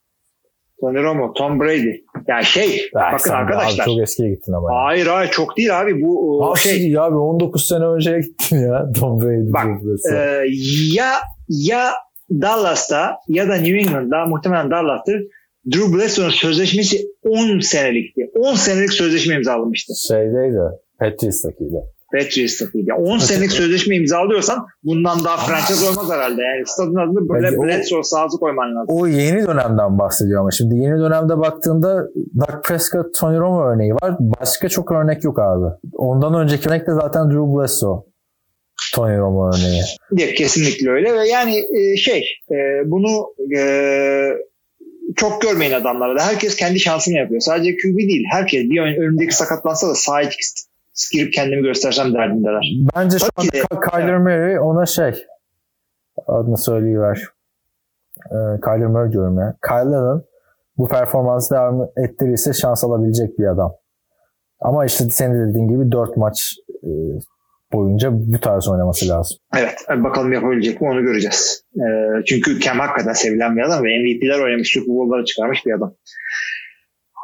Tony 0.81 1.03
Romo, 1.03 1.33
Tom 1.33 1.61
Brady. 1.61 1.97
Yani 2.29 2.45
şey 2.45 2.91
Ya 2.95 3.11
bakın 3.13 3.31
arkadaşlar. 3.31 3.85
Abi 3.85 3.91
çok 3.91 4.03
eskiye 4.03 4.31
gittin 4.31 4.53
ama. 4.53 4.69
Hayır 4.85 5.07
hayır 5.07 5.31
çok 5.31 5.57
değil 5.57 5.81
abi. 5.81 6.03
Bu 6.03 6.45
Abi 6.47 6.59
şey 6.59 6.79
şey 6.79 6.99
abi 6.99 7.17
19 7.17 7.67
sene 7.67 7.85
önceye 7.85 8.21
gittin 8.21 8.69
ya. 8.69 8.93
Tom 9.01 9.21
Brady. 9.21 9.53
Bak. 9.53 9.67
Ee, 10.13 10.45
ya 10.95 11.13
ya 11.49 11.91
Dallas'ta 12.31 13.17
ya 13.29 13.49
da 13.49 13.55
New 13.55 13.79
England'da 13.79 14.27
muhtemelen 14.27 14.71
Dallas'tır. 14.71 15.23
Drew 15.72 15.96
Bledsoe'nun 15.96 16.31
sözleşmesi 16.31 17.07
10 17.22 17.59
senelikti. 17.61 18.31
10 18.35 18.55
senelik 18.55 18.92
sözleşme 18.92 19.35
imzalamıştı. 19.35 19.92
Şeydeydi. 20.09 20.59
Patriots'takiydi. 21.00 21.77
Patriots'takiydi. 22.12 22.92
10 22.92 23.18
senelik 23.18 23.53
sözleşme 23.53 23.96
imzalıyorsan 23.96 24.66
bundan 24.83 25.24
daha 25.24 25.37
franchise 25.37 25.88
olmaz 25.88 26.11
herhalde. 26.11 26.42
Yani 26.42 26.62
stadın 26.66 26.96
adını 26.96 27.29
böyle 27.29 27.62
Bledsoe 27.62 28.03
sahası 28.03 28.38
koyman 28.38 28.77
lazım. 28.77 28.96
O 28.96 29.07
yeni 29.07 29.46
dönemden 29.46 29.98
bahsediyor 29.98 30.40
ama 30.40 30.50
şimdi 30.50 30.77
yeni 30.77 30.98
dönemde 30.98 31.38
baktığında 31.38 32.09
Dak 32.40 32.64
Prescott, 32.64 33.07
Tony 33.20 33.38
Romo 33.38 33.64
örneği 33.64 33.94
var. 33.94 34.16
Başka 34.20 34.68
çok 34.68 34.92
örnek 34.92 35.24
yok 35.24 35.38
abi. 35.38 35.74
Ondan 35.92 36.35
önceki 36.35 36.68
örnek 36.68 36.87
de 36.87 36.92
zaten 36.92 37.31
Drew 37.31 37.59
Bledsoe. 37.59 38.03
Tony 38.94 39.18
Romo 39.18 39.50
örneği. 39.55 39.83
Diye, 40.16 40.35
kesinlikle 40.35 40.90
öyle 40.90 41.14
ve 41.14 41.29
yani 41.29 41.64
e, 41.77 41.96
şey 41.96 42.24
e, 42.50 42.57
bunu 42.85 43.27
e, 43.57 43.61
çok 45.17 45.43
görmeyin 45.43 45.73
adamlara 45.73 46.19
da. 46.19 46.23
Herkes 46.27 46.57
kendi 46.57 46.81
şansını 46.81 47.14
yapıyor. 47.14 47.40
Sadece 47.40 47.77
QB 47.77 47.99
değil. 47.99 48.25
Herkes 48.31 48.64
bir 48.64 48.81
ön- 48.81 49.03
önündeki 49.03 49.37
sakatlansa 49.37 49.88
da 49.88 49.95
sahaya 49.95 50.31
girip 51.12 51.33
kendimi 51.33 51.62
göstersem 51.62 52.14
derdindeler. 52.14 52.62
Bence 52.97 53.19
şu 53.19 53.27
Tabii. 53.37 53.47
Ky- 53.47 53.90
Kyler 53.90 54.19
Murray 54.19 54.61
ona 54.61 54.87
şey 54.87 55.14
adını 56.27 56.59
söyleyiver. 56.59 57.23
Ee, 58.31 58.61
Kyler 58.64 58.87
Murray 58.87 59.12
diyorum 59.12 59.38
ya. 59.38 59.55
Kyler'ın 59.69 60.25
bu 60.79 60.88
performansı 60.88 61.55
devam 61.55 61.88
ettirirse 61.97 62.53
şans 62.53 62.85
alabilecek 62.85 63.38
bir 63.38 63.47
adam. 63.47 63.73
Ama 64.61 64.85
işte 64.87 65.11
senin 65.11 65.35
de 65.35 65.51
dediğin 65.51 65.69
gibi 65.69 65.93
4 65.93 66.17
maç 66.17 66.55
e, 66.83 66.88
boyunca 67.75 68.09
bu 68.13 68.41
tarz 68.41 68.69
oynaması 68.69 69.09
lazım. 69.09 69.39
Evet. 69.57 69.75
Bakalım 70.05 70.33
yapabilecek 70.33 70.81
mi 70.81 70.89
onu 70.89 71.03
göreceğiz. 71.03 71.65
E, 71.77 71.85
çünkü 72.27 72.61
Cam 72.61 72.79
hakikaten 72.79 73.13
sevilen 73.13 73.57
bir 73.57 73.63
adam 73.63 73.85
ve 73.85 73.89
MVP'ler 73.99 74.45
oynamış, 74.45 74.73
Super 74.73 74.95
Bowl'ları 74.95 75.25
çıkarmış 75.25 75.67
bir 75.67 75.73
adam. 75.73 75.95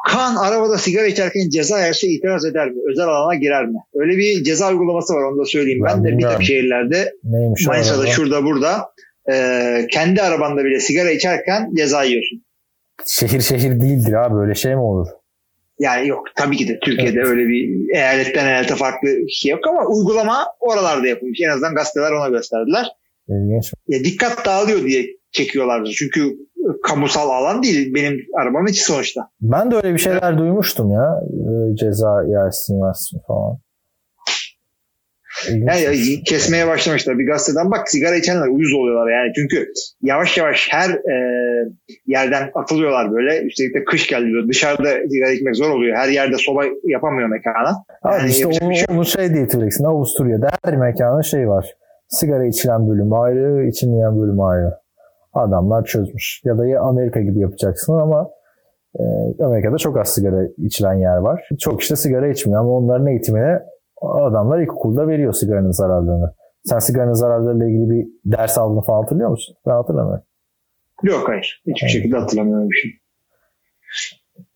Kaan 0.07 0.35
arabada 0.35 0.77
sigara 0.77 1.05
içerken 1.05 1.49
ceza 1.49 1.79
yerse 1.79 2.07
itiraz 2.07 2.45
eder 2.45 2.69
mi? 2.69 2.77
Özel 2.91 3.05
alana 3.05 3.35
girer 3.35 3.65
mi? 3.65 3.77
Öyle 3.93 4.17
bir 4.17 4.43
ceza 4.43 4.69
uygulaması 4.71 5.13
var 5.13 5.21
onu 5.23 5.41
da 5.41 5.45
söyleyeyim. 5.45 5.83
Ben, 5.87 6.03
Ben 6.03 6.13
de 6.13 6.17
bir 6.17 6.23
takım 6.23 6.43
şehirlerde 6.43 7.13
Neymiş 7.23 7.67
Manisa'da 7.67 8.07
şurada 8.07 8.45
burada 8.45 8.91
e, 9.31 9.87
kendi 9.91 10.21
arabanda 10.21 10.65
bile 10.65 10.79
sigara 10.79 11.11
içerken 11.11 11.71
ceza 11.77 12.03
yiyorsun. 12.03 12.45
Şehir 13.07 13.41
şehir 13.41 13.81
değildir 13.81 14.13
abi 14.13 14.35
böyle 14.35 14.55
şey 14.55 14.75
mi 14.75 14.81
olur? 14.81 15.07
Yani 15.81 16.07
yok 16.07 16.23
tabii 16.35 16.57
ki 16.57 16.67
de 16.67 16.79
Türkiye'de 16.79 17.19
evet. 17.19 17.27
öyle 17.27 17.47
bir 17.47 17.95
eyaletten 17.95 18.45
eyalete 18.45 18.75
farklı 18.75 19.09
şey 19.29 19.51
yok 19.51 19.67
ama 19.67 19.85
uygulama 19.85 20.45
oralarda 20.59 21.07
yapılmış. 21.07 21.39
En 21.45 21.49
azından 21.49 21.75
gazeteler 21.75 22.11
ona 22.11 22.29
gösterdiler. 22.29 22.85
İlginç. 23.29 23.73
Ya 23.87 23.99
dikkat 24.03 24.45
dağılıyor 24.45 24.83
diye 24.83 25.05
çekiyorlardı. 25.31 25.89
Çünkü 25.89 26.37
kamusal 26.83 27.29
alan 27.29 27.63
değil 27.63 27.95
benim 27.95 28.19
arabam 28.41 28.67
içi 28.67 28.83
sonuçta. 28.83 29.21
Ben 29.41 29.71
de 29.71 29.75
öyle 29.75 29.93
bir 29.93 29.99
şeyler 29.99 30.29
evet. 30.29 30.39
duymuştum 30.39 30.91
ya. 30.91 31.21
Ceza 31.73 32.23
yersin 32.27 32.85
yersin 32.85 33.19
falan. 33.27 33.57
Yani 35.49 36.23
kesmeye 36.23 36.67
başlamışlar. 36.67 37.19
Bir 37.19 37.27
gazeteden 37.27 37.71
bak 37.71 37.89
sigara 37.89 38.15
içenler 38.15 38.47
uyuz 38.47 38.73
oluyorlar 38.73 39.11
yani. 39.11 39.31
Çünkü 39.35 39.67
yavaş 40.01 40.37
yavaş 40.37 40.67
her 40.71 40.89
e, 40.89 41.15
yerden 42.07 42.51
atılıyorlar 42.55 43.11
böyle. 43.11 43.41
Üstelik 43.41 43.75
de 43.75 43.83
kış 43.83 44.07
geldi 44.07 44.25
diyor. 44.25 44.47
Dışarıda 44.47 44.89
sigara 45.09 45.31
içmek 45.31 45.55
zor 45.55 45.69
oluyor. 45.69 45.97
Her 45.97 46.09
yerde 46.09 46.35
soba 46.37 46.63
yapamıyor 46.83 47.29
mekana. 47.29 47.69
Abi 48.03 48.13
yani 48.13 48.29
işte 48.29 48.47
onu, 48.47 48.75
şey, 48.75 48.85
onu 48.89 49.05
şey 49.05 49.33
diye 49.33 49.47
Türksin. 49.47 49.83
Avusturya'da 49.83 50.49
her 50.63 50.75
mekana 50.75 51.23
şey 51.23 51.47
var. 51.49 51.65
Sigara 52.07 52.45
içilen 52.45 52.89
bölüm 52.89 53.13
ayrı, 53.13 53.67
içilmeyen 53.67 54.19
bölüm 54.19 54.41
ayrı. 54.41 54.71
Adamlar 55.33 55.85
çözmüş. 55.85 56.41
Ya 56.45 56.57
da 56.57 56.67
ya 56.67 56.81
Amerika 56.81 57.21
gibi 57.21 57.39
yapacaksın 57.39 57.93
ama 57.93 58.29
e, 58.99 59.03
Amerika'da 59.43 59.77
çok 59.77 59.97
az 59.97 60.13
sigara 60.13 60.47
içilen 60.57 60.93
yer 60.93 61.17
var. 61.17 61.49
Çok 61.59 61.81
işte 61.81 61.95
sigara 61.95 62.27
içmiyor 62.27 62.59
ama 62.59 62.69
onların 62.69 63.07
eğitimine 63.07 63.59
adamlar 64.01 64.61
ilkokulda 64.61 65.07
veriyor 65.07 65.33
sigaranın 65.33 65.71
zararlarını. 65.71 66.33
Sen 66.65 66.79
sigaranın 66.79 67.13
zararlarıyla 67.13 67.65
ilgili 67.65 67.89
bir 67.89 68.07
ders 68.25 68.57
aldığını 68.57 68.81
falan 68.81 69.01
hatırlıyor 69.01 69.29
musun? 69.29 69.55
Ben 69.67 69.71
hatırlamıyorum. 69.71 70.23
Yok 71.03 71.29
hayır. 71.29 71.61
Hiçbir 71.67 71.81
evet. 71.81 71.91
şekilde 71.91 72.17
hatırlamıyorum 72.17 72.69
bir 72.69 72.75
şey. 72.75 72.91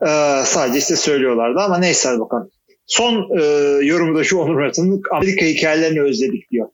Ee, 0.02 0.42
sadece 0.46 0.78
işte 0.78 0.96
söylüyorlardı 0.96 1.60
ama 1.60 1.78
neyse 1.78 2.20
bakalım. 2.20 2.50
Son 2.86 3.40
e, 3.40 3.44
yorumu 3.86 4.18
da 4.20 4.24
şu 4.24 4.38
Onur 4.38 4.54
Murat'ın 4.54 5.02
Amerika 5.12 5.46
hikayelerini 5.46 6.02
özledik 6.02 6.52
diyor. 6.52 6.68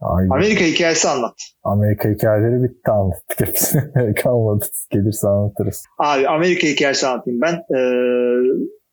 Aynen. 0.00 0.30
Amerika 0.30 0.64
hikayesi 0.64 1.08
anlat. 1.08 1.34
Amerika 1.64 2.08
hikayeleri 2.08 2.62
bitti 2.62 2.90
anlattık 2.90 3.40
hepsini. 3.40 4.14
Kalmadı. 4.22 4.66
Gelirse 4.90 5.28
anlatırız. 5.28 5.84
Abi 5.98 6.28
Amerika 6.28 6.66
hikayesi 6.66 7.06
anlatayım. 7.06 7.40
Ben 7.40 7.54
e, 7.54 7.78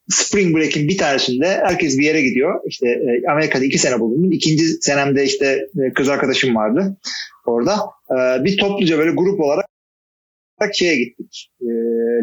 Spring 0.09 0.57
Break'in 0.57 0.87
bir 0.87 0.97
tanesinde 0.97 1.47
herkes 1.47 1.97
bir 1.97 2.03
yere 2.03 2.21
gidiyor. 2.21 2.61
İşte 2.67 2.87
e, 2.87 3.31
Amerika'da 3.31 3.65
iki 3.65 3.77
sene 3.77 3.99
bulundum. 3.99 4.31
İkinci 4.31 4.63
senemde 4.63 5.23
işte 5.23 5.45
e, 5.85 5.93
kız 5.93 6.09
arkadaşım 6.09 6.55
vardı 6.55 6.97
orada. 7.45 7.75
E, 8.11 8.43
bir 8.43 8.57
topluca 8.57 8.97
böyle 8.97 9.11
grup 9.11 9.39
olarak 9.39 9.65
şeye 10.73 10.95
gittik. 10.95 11.51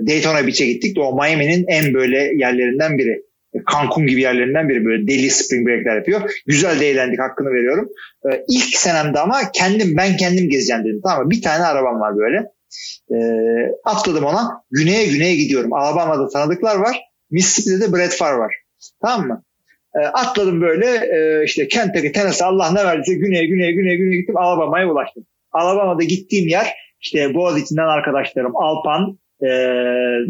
Daytona 0.08 0.46
Beach'e 0.46 0.66
gittik. 0.66 0.98
O 0.98 1.16
Miami'nin 1.16 1.64
en 1.68 1.94
böyle 1.94 2.18
yerlerinden 2.18 2.98
biri. 2.98 3.28
Cancun 3.72 4.06
gibi 4.06 4.20
yerlerinden 4.20 4.68
biri 4.68 4.84
böyle 4.84 5.06
deli 5.06 5.30
spring 5.30 5.68
breakler 5.68 5.96
yapıyor. 5.96 6.20
Güzel 6.46 6.80
de 6.80 6.90
eğlendik 6.90 7.20
hakkını 7.20 7.48
veriyorum. 7.48 7.88
Ee, 8.24 8.44
ilk 8.48 8.76
senemde 8.76 9.18
ama 9.18 9.40
kendim 9.52 9.96
ben 9.96 10.16
kendim 10.16 10.50
gezeceğim 10.50 10.84
dedim. 10.84 11.00
Tamam 11.04 11.24
mı? 11.24 11.30
Bir 11.30 11.42
tane 11.42 11.64
arabam 11.64 12.00
var 12.00 12.16
böyle. 12.16 12.46
Ee, 13.10 13.72
atladım 13.84 14.24
ona. 14.24 14.62
Güneye 14.70 15.06
güneye 15.06 15.36
gidiyorum. 15.36 15.72
Alabama'da 15.72 16.28
tanıdıklar 16.28 16.76
var. 16.76 17.07
Mississippi'de 17.30 17.80
de 17.80 17.92
Brett 17.92 18.14
Favre 18.14 18.38
var. 18.38 18.54
Tamam 19.02 19.26
mı? 19.26 19.42
E, 19.94 19.98
atladım 19.98 20.60
böyle 20.60 20.86
e, 20.86 21.44
işte 21.44 21.68
Kentucky, 21.68 22.12
Tennessee 22.12 22.46
Allah 22.46 22.70
ne 22.72 22.84
verdiyse 22.84 23.14
güneye 23.14 23.46
güneye 23.46 23.72
güneye 23.72 23.96
güneye 23.96 24.20
gittim 24.20 24.36
Alabama'ya 24.36 24.88
ulaştım. 24.90 25.26
Alabama'da 25.52 26.04
gittiğim 26.04 26.48
yer 26.48 26.74
işte 27.00 27.34
Boğaziçi'nden 27.34 27.86
arkadaşlarım 27.86 28.56
Alpan, 28.56 29.18
e, 29.42 29.48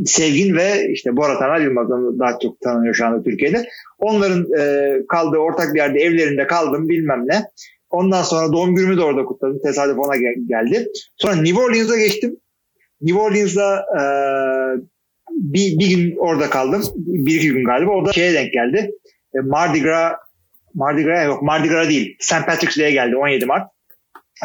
Sevgin 0.06 0.56
ve 0.56 0.88
işte 0.92 1.16
Bora 1.16 1.38
Taner 1.38 1.60
Yılmaz 1.60 1.88
daha 2.18 2.38
çok 2.38 2.60
tanınıyor 2.60 2.94
şu 2.94 3.06
anda 3.06 3.22
Türkiye'de. 3.22 3.68
Onların 3.98 4.46
e, 4.60 4.92
kaldığı 5.08 5.38
ortak 5.38 5.74
bir 5.74 5.78
yerde 5.78 5.98
evlerinde 5.98 6.46
kaldım 6.46 6.88
bilmem 6.88 7.22
ne. 7.26 7.42
Ondan 7.90 8.22
sonra 8.22 8.52
doğum 8.52 8.74
günümü 8.74 8.96
de 8.96 9.02
orada 9.02 9.24
kutladım. 9.24 9.60
Tesadüf 9.64 9.98
ona 9.98 10.16
gel- 10.16 10.46
geldi. 10.48 10.88
Sonra 11.16 11.36
New 11.36 11.60
Orleans'a 11.60 11.96
geçtim. 11.96 12.36
New 13.00 13.20
Orleans'da 13.20 13.84
e, 13.98 14.02
bir, 15.38 15.78
bir 15.78 15.96
gün 15.96 16.16
orada 16.16 16.50
kaldım. 16.50 16.82
Bir 16.96 17.34
iki 17.34 17.48
gün 17.48 17.64
galiba. 17.64 17.90
O 17.90 18.06
da 18.06 18.12
şeye 18.12 18.34
denk 18.34 18.52
geldi. 18.52 18.90
E, 19.34 19.38
Mardi 19.40 19.82
Gras 19.82 20.12
Mardi 20.74 21.02
Gras 21.02 21.26
yok 21.26 21.42
Mardi 21.42 21.68
Gras 21.68 21.88
değil. 21.88 22.16
St. 22.20 22.46
Patrick's 22.46 22.78
Day'e 22.78 22.90
geldi 22.90 23.16
17 23.16 23.46
Mart. 23.46 23.70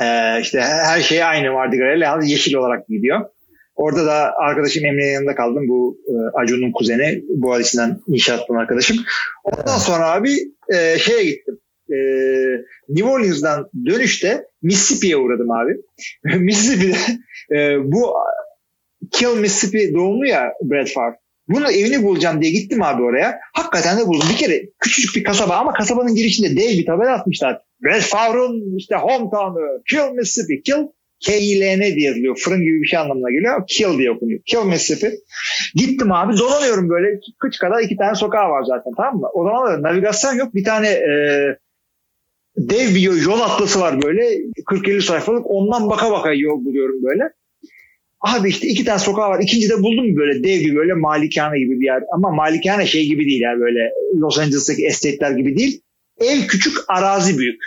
Ee, 0.02 0.40
işte 0.42 0.62
her 0.62 1.02
şey 1.02 1.24
aynı 1.24 1.52
Mardi 1.52 1.78
Gras'la 1.78 2.04
yalnız 2.04 2.30
yeşil 2.30 2.54
olarak 2.56 2.88
gidiyor. 2.88 3.22
Orada 3.76 4.06
da 4.06 4.34
arkadaşım 4.38 4.86
Emre'nin 4.86 5.14
yanında 5.14 5.36
kaldım. 5.36 5.68
Bu 5.68 5.98
e, 6.08 6.14
Acun'un 6.42 6.72
kuzeni. 6.72 7.24
Bu 7.30 7.54
hadisinden 7.54 8.00
inşaattan 8.08 8.56
arkadaşım. 8.56 8.98
Ondan 9.44 9.78
sonra 9.78 10.12
abi 10.12 10.32
e, 10.74 11.00
şeye 11.00 11.24
gittim. 11.24 11.60
E, 11.90 11.98
New 12.90 13.10
Orleans'dan 13.10 13.70
dönüşte 13.86 14.46
Mississippi'ye 14.62 15.18
uğradım 15.18 15.52
abi. 15.52 15.72
Mississippi'de 16.40 16.98
e, 17.58 17.78
bu 17.84 18.14
Kill 19.13 19.39
Mississippi 19.39 19.93
doğumlu 19.93 20.26
ya 20.26 20.54
Brad 20.63 20.88
Favre. 20.88 21.15
Bunun 21.47 21.65
evini 21.65 22.04
bulacağım 22.04 22.41
diye 22.41 22.52
gittim 22.52 22.84
abi 22.84 23.04
oraya. 23.04 23.39
Hakikaten 23.54 23.99
de 23.99 24.08
buldum. 24.08 24.28
Bir 24.32 24.38
kere 24.38 24.63
küçücük 24.80 25.15
bir 25.15 25.23
kasaba 25.23 25.56
ama 25.56 25.73
kasabanın 25.73 26.15
girişinde 26.15 26.62
dev 26.62 26.69
bir 26.69 26.86
tabela 26.86 27.13
atmışlar. 27.13 27.62
Brad 27.84 28.02
Favre'ın 28.02 28.78
işte 28.78 28.95
hometown'u 28.95 29.82
Kill 29.89 30.15
Mississippi. 30.15 30.62
Kill 30.62 30.88
K-I-L-N 31.26 31.95
diye 31.95 32.08
yazılıyor. 32.08 32.38
Fırın 32.38 32.62
gibi 32.62 32.82
bir 32.82 32.88
şey 32.88 32.99
anlamına 32.99 33.32
geliyor. 33.32 33.63
Kill 33.67 33.97
diye 33.97 34.12
okunuyor. 34.12 34.39
Kill 34.45 34.65
Mississippi. 34.65 35.15
Gittim 35.76 36.12
abi 36.12 36.38
dolanıyorum 36.38 36.89
böyle. 36.89 37.19
Kıç 37.39 37.58
kadar 37.58 37.82
iki 37.84 37.97
tane 37.97 38.15
sokağı 38.15 38.49
var 38.49 38.63
zaten 38.63 38.93
tamam 38.97 39.15
mı? 39.15 39.28
O 39.34 39.43
zaman 39.43 39.84
navigasyon 39.84 40.34
yok. 40.34 40.56
Bir 40.56 40.63
tane 40.63 40.88
e, 40.88 41.12
dev 42.58 42.95
bir 42.95 43.02
yol 43.02 43.39
atlası 43.39 43.80
var 43.80 44.02
böyle. 44.02 44.21
40-50 44.71 45.02
sayfalık. 45.02 45.45
Ondan 45.45 45.89
baka 45.89 46.12
baka 46.12 46.34
yol 46.34 46.65
buluyorum 46.65 47.04
böyle. 47.04 47.23
Abi 48.24 48.50
işte 48.50 48.68
iki 48.68 48.86
tane 48.86 49.00
sokağı 49.00 49.30
var. 49.30 49.40
İkinci 49.42 49.70
de 49.70 49.84
buldum 49.84 50.16
böyle 50.16 50.44
dev 50.44 50.60
bir 50.60 50.76
böyle 50.76 50.94
malikane 50.94 51.60
gibi 51.60 51.80
bir 51.80 51.86
yer. 51.86 52.04
Ama 52.14 52.32
malikane 52.32 52.86
şey 52.86 53.06
gibi 53.06 53.26
değil 53.26 53.42
yani 53.42 53.60
böyle 53.60 53.80
Los 54.22 54.40
Angeles'taki 54.40 54.86
estate'ler 54.86 55.32
gibi 55.32 55.58
değil. 55.58 55.82
Ev 56.22 56.48
küçük, 56.48 56.78
arazi 56.88 57.38
büyük. 57.38 57.62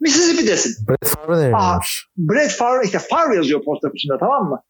Mississippi'desin. 0.00 0.86
Brett 0.88 1.08
Favre 1.08 1.40
neymiş? 1.40 2.06
Brett 2.16 2.50
Favre 2.50 2.84
işte 2.84 2.98
Favre 2.98 3.36
yazıyor 3.36 3.64
posta 3.64 3.88
kutusunda 3.88 4.18
tamam 4.18 4.48
mı? 4.48 4.62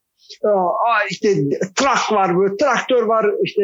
Aa, 0.44 1.06
işte 1.10 1.34
truck 1.76 2.12
var 2.12 2.38
böyle 2.38 2.56
traktör 2.56 3.02
var 3.02 3.26
işte 3.44 3.62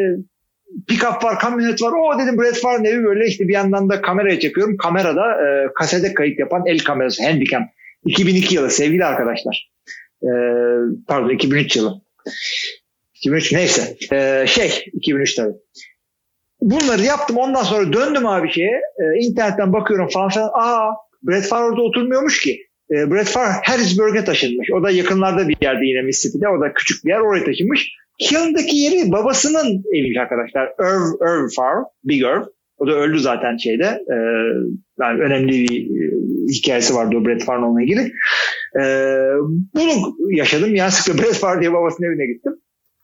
pick-up 0.89 1.23
var, 1.23 1.39
kamyonet 1.39 1.81
var. 1.81 1.91
O 1.91 2.19
dedim 2.19 2.37
Brett 2.39 2.61
Favre'ın 2.61 2.85
evi 2.85 3.03
böyle 3.03 3.27
işte 3.27 3.47
bir 3.47 3.53
yandan 3.53 3.89
da 3.89 4.01
kameraya 4.01 4.39
çekiyorum. 4.39 4.77
Kamerada 4.77 5.21
e, 5.31 5.73
kasete 5.73 6.13
kayıt 6.13 6.39
yapan 6.39 6.63
el 6.65 6.79
kamerası 6.79 7.23
Handycam. 7.23 7.63
2002 8.05 8.55
yılı 8.55 8.69
sevgili 8.69 9.05
arkadaşlar. 9.05 9.74
E, 10.25 10.31
pardon 11.07 11.29
2003 11.29 11.75
yılı. 11.75 12.01
2003 13.15 13.53
neyse. 13.53 13.95
E, 14.11 14.47
şey 14.47 14.85
2003 14.93 15.35
tabii. 15.35 15.53
Bunları 16.61 17.01
yaptım 17.01 17.37
ondan 17.37 17.63
sonra 17.63 17.93
döndüm 17.93 18.25
abi 18.25 18.51
şeye. 18.51 18.81
E, 18.99 19.25
internetten 19.25 19.73
bakıyorum 19.73 20.07
falan 20.13 20.29
falan. 20.29 20.51
Aa 20.53 20.91
Brett 21.23 21.45
Favre 21.45 21.63
orada 21.63 21.81
oturmuyormuş 21.81 22.41
ki. 22.41 22.57
E, 22.91 23.11
Brett 23.11 23.27
Favre 23.27 23.51
Harrisburg'e 23.63 24.23
taşınmış. 24.23 24.71
O 24.71 24.83
da 24.83 24.91
yakınlarda 24.91 25.47
bir 25.47 25.57
yerde 25.61 25.85
yine 25.85 26.01
Mississippi'de. 26.01 26.49
O 26.49 26.61
da 26.61 26.73
küçük 26.73 27.05
bir 27.05 27.09
yer 27.09 27.19
oraya 27.19 27.45
taşınmış. 27.45 27.91
Killen'daki 28.19 28.77
yeri 28.77 29.11
babasının 29.11 29.83
eviymiş 29.93 30.17
arkadaşlar. 30.17 30.67
Irv, 30.79 31.05
Irv 31.21 31.49
Favre, 31.55 31.85
Big 32.03 32.21
Irv. 32.21 32.43
O 32.77 32.87
da 32.87 32.91
öldü 32.91 33.19
zaten 33.19 33.57
şeyde. 33.57 33.85
E, 33.85 34.15
yani 35.01 35.21
önemli 35.21 35.51
bir 35.51 35.85
e, 35.85 36.17
hikayesi 36.53 36.95
vardı 36.95 37.15
o 37.21 37.25
Brett 37.25 37.43
Favre'ın 37.43 37.63
onunla 37.63 37.81
ilgili. 37.81 38.11
E, 38.79 38.83
bunu 39.75 40.15
yaşadım. 40.29 40.75
Yani 40.75 40.91
Brett 41.07 41.33
Favre 41.33 41.61
diye 41.61 41.73
babasının 41.73 42.07
evine 42.07 42.33
gittim. 42.33 42.53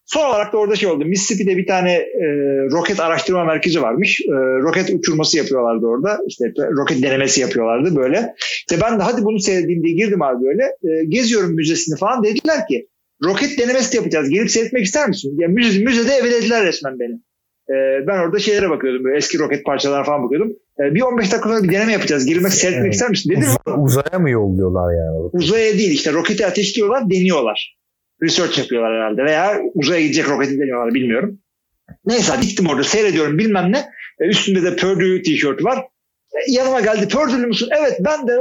Son 0.06 0.30
olarak 0.30 0.54
da 0.54 0.58
orada 0.58 0.76
şey 0.76 0.90
oldu. 0.90 1.06
Mississippi'de 1.06 1.58
bir 1.58 1.68
tane 1.68 1.94
e, 1.94 2.26
roket 2.72 3.00
araştırma 3.00 3.46
merkezi 3.46 3.82
varmış. 3.82 4.22
E, 4.22 4.32
roket 4.62 4.90
uçurması 4.90 5.38
yapıyorlardı 5.38 5.86
orada. 5.86 6.20
İşte 6.28 6.46
roket 6.78 7.04
denemesi 7.04 7.42
yapıyorlardı 7.42 7.96
böyle. 7.96 8.34
İşte 8.58 8.78
ben 8.82 9.00
de 9.00 9.04
hadi 9.04 9.24
bunu 9.24 9.40
seyredeyim 9.40 9.84
diye 9.84 9.96
girdim 9.96 10.22
abi 10.22 10.46
böyle. 10.46 10.64
E, 10.64 11.06
geziyorum 11.08 11.56
müzesini 11.56 11.98
falan. 11.98 12.24
Dediler 12.24 12.68
ki 12.68 12.88
roket 13.24 13.60
denemesi 13.60 13.94
de 13.94 13.98
yapacağız. 13.98 14.30
Gelip 14.30 14.52
seyretmek 14.52 14.86
ister 14.86 15.08
misin? 15.08 15.36
Yani 15.40 15.54
müze, 15.54 15.84
müzede 15.84 16.14
evelediler 16.14 16.66
resmen 16.66 17.00
beni. 17.00 17.22
E, 17.72 18.08
ben 18.08 18.20
orada 18.20 18.40
şeylere 18.40 18.70
bakıyordum. 18.70 19.04
Böyle 19.04 19.18
eski 19.18 19.40
roket 19.40 19.66
parçalarına 19.66 20.04
falan 20.04 20.24
bakıyordum. 20.24 20.52
E, 20.80 20.96
bir 20.96 21.02
15 21.02 21.32
dakika 21.32 21.50
sonra 21.50 21.64
bir 21.64 21.72
deneme 21.72 21.92
yapacağız. 21.92 22.26
Girmek 22.26 22.54
seyretmek 22.54 22.86
evet. 22.86 22.94
ister 22.94 23.10
misin? 23.10 23.30
Dedim. 23.30 23.44
Uz- 23.44 23.74
uzaya 23.78 24.20
mı 24.20 24.30
yolluyorlar 24.30 24.94
yani? 24.94 25.30
Uzaya 25.34 25.78
değil 25.78 25.92
işte 25.92 26.14
roketi 26.14 26.46
ateşliyorlar 26.46 27.10
deniyorlar 27.10 27.82
research 28.22 28.58
yapıyorlar 28.60 28.94
herhalde 28.94 29.24
veya 29.24 29.62
uzaya 29.74 30.02
gidecek 30.02 30.30
roketi 30.30 30.60
deniyorlar 30.60 30.94
bilmiyorum. 30.94 31.40
Neyse 32.06 32.34
gittim 32.42 32.68
orada 32.68 32.84
seyrediyorum 32.84 33.38
bilmem 33.38 33.72
ne. 33.72 33.78
E, 34.20 34.28
üstünde 34.28 34.64
de 34.64 34.76
Purdue 34.76 35.22
tişörtü 35.22 35.64
var. 35.64 35.80
yanıma 36.48 36.82
geldi. 36.82 37.08
Pördülü 37.08 37.48
müsün? 37.48 37.70
Evet 37.80 37.98
ben 38.00 38.28
de 38.28 38.40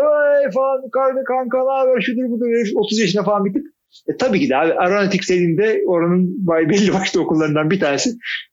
falan 0.55 0.91
kardı 0.91 1.25
kanka 1.25 1.59
ne 1.59 1.71
haber 1.71 2.01
şudur 2.01 2.31
budur 2.31 2.47
herif 2.47 2.77
30 2.77 2.99
yaşına 2.99 3.23
falan 3.23 3.45
bitip 3.45 3.67
e, 4.09 4.17
tabii 4.17 4.41
ki 4.41 4.49
de 4.49 4.57
abi 4.57 4.73
aeronautics 4.73 5.31
elinde 5.31 5.83
oranın 5.87 6.47
belli 6.47 6.93
başlı 6.95 7.23
okullarından 7.23 7.71
bir 7.71 7.81
tanesi. 7.81 8.11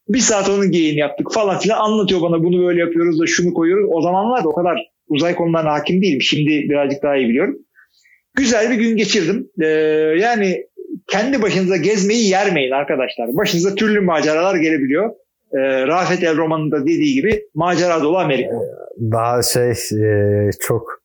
Bir 0.08 0.18
saat 0.18 0.48
onun 0.48 0.70
geyini 0.70 0.98
yaptık 0.98 1.32
falan 1.32 1.58
filan 1.58 1.78
anlatıyor 1.78 2.22
bana 2.22 2.44
bunu 2.44 2.66
böyle 2.66 2.80
yapıyoruz 2.80 3.20
da 3.20 3.26
şunu 3.26 3.54
koyuyoruz. 3.54 3.90
O 3.92 4.02
zamanlar 4.02 4.44
da 4.44 4.48
o 4.48 4.54
kadar 4.54 4.78
uzay 5.08 5.34
konularına 5.34 5.72
hakim 5.72 6.02
değilim. 6.02 6.20
Şimdi 6.20 6.50
birazcık 6.50 7.02
daha 7.02 7.16
iyi 7.16 7.28
biliyorum. 7.28 7.58
Güzel 8.34 8.70
bir 8.70 8.74
gün 8.74 8.96
geçirdim. 8.96 9.50
Ee, 9.62 9.66
yani 10.18 10.66
kendi 11.08 11.42
başınıza 11.42 11.76
gezmeyi 11.76 12.28
yermeyin 12.28 12.70
arkadaşlar. 12.70 13.36
Başınıza 13.36 13.74
türlü 13.74 14.00
maceralar 14.00 14.56
gelebiliyor. 14.56 15.10
Ee, 15.52 15.86
Rafet 15.86 16.22
El 16.22 16.36
Roman'ın 16.36 16.70
da 16.70 16.82
dediği 16.82 17.14
gibi 17.14 17.42
macera 17.54 18.02
dolu 18.02 18.18
Amerika. 18.18 18.50
Daha 19.00 19.42
şey 19.42 19.70
e, 19.70 20.50
çok 20.60 21.02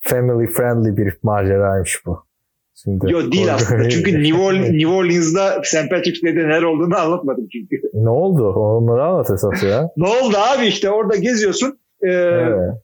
family 0.00 0.46
friendly 0.46 0.96
bir 0.96 1.14
maceraymış 1.22 2.06
bu. 2.06 2.24
Şimdi 2.84 3.12
Yo 3.12 3.32
değil 3.32 3.54
aslında. 3.54 3.88
Çünkü 3.88 4.22
New, 4.22 4.42
Orleans, 4.42 4.70
New 4.70 4.86
Orleans'da 4.86 5.62
St. 5.64 5.90
Patrick's 5.90 6.22
Day'de 6.22 6.48
neler 6.48 6.62
olduğunu 6.62 6.96
anlatmadım 6.96 7.48
çünkü. 7.52 7.80
Ne 7.94 8.10
oldu? 8.10 8.52
Onları 8.52 9.04
anlat 9.04 9.30
esas 9.30 9.62
ya. 9.62 9.90
ne 9.96 10.08
oldu 10.08 10.36
abi 10.36 10.66
işte 10.66 10.90
orada 10.90 11.16
geziyorsun. 11.16 11.78
Ee, 12.02 12.08
evet. 12.08 12.74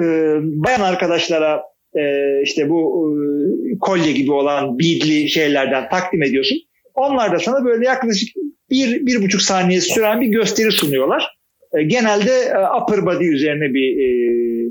e, 0.00 0.04
bayan 0.42 0.80
arkadaşlara 0.80 1.62
e, 1.94 2.02
işte 2.42 2.70
bu 2.70 3.08
e, 3.74 3.78
kolye 3.78 4.12
gibi 4.12 4.32
olan 4.32 4.78
beadli 4.78 5.28
şeylerden 5.28 5.88
takdim 5.88 6.22
ediyorsun. 6.22 6.58
Onlar 6.94 7.32
da 7.32 7.38
sana 7.38 7.64
böyle 7.64 7.86
yaklaşık 7.86 8.28
bir, 8.70 9.06
bir 9.06 9.22
buçuk 9.22 9.42
saniye 9.42 9.80
süren 9.80 10.20
bir 10.20 10.26
gösteri 10.26 10.72
sunuyorlar. 10.72 11.38
E, 11.78 11.82
genelde 11.82 12.30
e, 12.30 12.82
upper 12.82 13.06
body 13.06 13.28
üzerine 13.28 13.74
bir 13.74 13.98
e, 13.98 14.08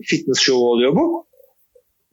fitness 0.02 0.40
show 0.40 0.64
oluyor 0.64 0.96
bu. 0.96 1.27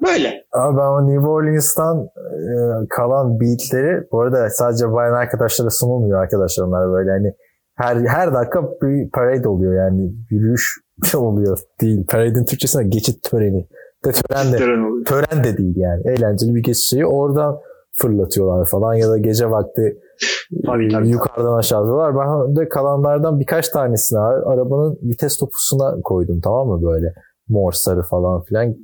Böyle. 0.03 0.45
Abi 0.53 0.77
ben 0.77 0.87
o 0.87 1.09
New 1.09 1.29
Orleans'tan 1.29 1.99
e, 2.01 2.55
kalan 2.91 3.41
beatleri 3.41 4.09
bu 4.13 4.21
arada 4.21 4.51
sadece 4.51 4.93
bayan 4.93 5.15
arkadaşlara 5.15 5.71
sunulmuyor 5.71 6.23
arkadaşlar 6.23 6.65
onlar 6.65 6.93
böyle 6.93 7.11
hani 7.11 7.35
her 7.75 7.97
her 7.97 8.35
dakika 8.35 8.63
bir 8.63 9.11
parade 9.11 9.49
oluyor 9.49 9.75
yani 9.75 10.13
yürüyüş 10.31 10.79
oluyor 11.15 11.59
değil. 11.81 12.07
Parade'in 12.07 12.45
Türkçesine 12.45 12.85
geçit 12.85 13.23
töreni. 13.23 13.69
De 14.05 14.13
tören 14.13 14.53
de, 14.53 14.59
tören 15.05 15.45
de 15.45 15.59
değil 15.59 15.77
yani. 15.77 16.03
Eğlenceli 16.05 16.55
bir 16.55 16.63
geçiş 16.63 16.89
şeyi. 16.89 17.07
Oradan 17.07 17.59
fırlatıyorlar 17.97 18.67
falan 18.67 18.95
ya 18.95 19.11
da 19.11 19.19
gece 19.19 19.51
vakti 19.51 19.99
tabii, 20.67 20.89
tabii. 20.89 21.09
yukarıdan 21.09 21.59
aşağıdıyorlar. 21.59 22.15
Ben 22.17 22.57
de 22.57 22.69
kalanlardan 22.69 23.41
birkaç 23.41 23.69
tanesini 23.69 24.19
arabanın 24.21 24.99
vites 25.03 25.37
topusuna 25.37 26.01
koydum 26.05 26.41
tamam 26.41 26.69
mı 26.69 26.83
böyle 26.83 27.15
mor 27.49 27.73
sarı 27.73 28.03
falan 28.03 28.43
filan. 28.43 28.75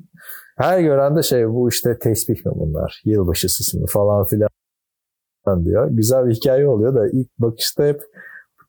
Her 0.60 0.80
gören 0.80 1.16
de 1.16 1.22
şey 1.22 1.48
bu 1.48 1.68
işte 1.68 1.98
tesbih 1.98 2.46
mi 2.46 2.52
bunlar? 2.54 3.02
Yılbaşı 3.04 3.48
süsü 3.48 3.78
mü 3.78 3.86
falan 3.88 4.24
filan 4.24 5.64
diyor. 5.64 5.88
Güzel 5.90 6.26
bir 6.26 6.34
hikaye 6.34 6.68
oluyor 6.68 6.94
da 6.94 7.08
ilk 7.12 7.38
bakışta 7.38 7.84
hep 7.84 8.00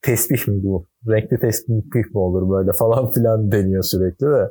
tesbih 0.02 0.48
mi 0.48 0.64
bu? 0.64 0.86
Renkli 1.08 1.40
tesbih 1.40 1.96
mi 1.96 2.18
olur 2.18 2.50
böyle 2.50 2.72
falan 2.80 3.12
filan 3.12 3.52
deniyor 3.52 3.84
sürekli 3.84 4.26
de. 4.26 4.50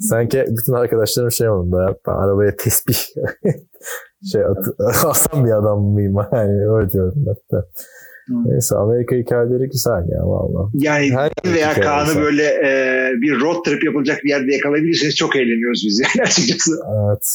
Sanki 0.00 0.44
bütün 0.48 0.72
arkadaşlarım 0.72 1.30
şey 1.30 1.48
oldu 1.48 1.80
ya 1.80 1.96
ben 2.06 2.12
arabaya 2.12 2.56
tesbih 2.56 2.94
şey 4.32 4.44
at, 4.44 4.66
asan 5.04 5.44
bir 5.44 5.50
adam 5.50 5.82
mıyım 5.82 6.16
yani 6.32 6.70
öyle 6.70 6.90
diyorum 6.90 7.24
hatta. 7.26 7.68
Neyse 8.44 8.74
Amerika 8.74 9.16
hikayeleri 9.16 9.68
güzel 9.68 10.04
ya 10.08 10.22
valla. 10.26 10.70
Yani 10.74 11.10
Her 11.10 11.30
veya 11.54 11.74
Kaan'ı 11.74 12.14
böyle 12.22 12.44
e, 12.44 12.70
bir 13.22 13.40
road 13.40 13.64
trip 13.64 13.84
yapılacak 13.84 14.24
bir 14.24 14.30
yerde 14.30 14.52
yakalayabilirseniz 14.52 15.16
çok 15.16 15.36
eğleniyoruz 15.36 15.82
biz 15.86 16.00
yani 16.00 16.22
açıkçası. 16.26 16.72
Evet. 16.72 17.26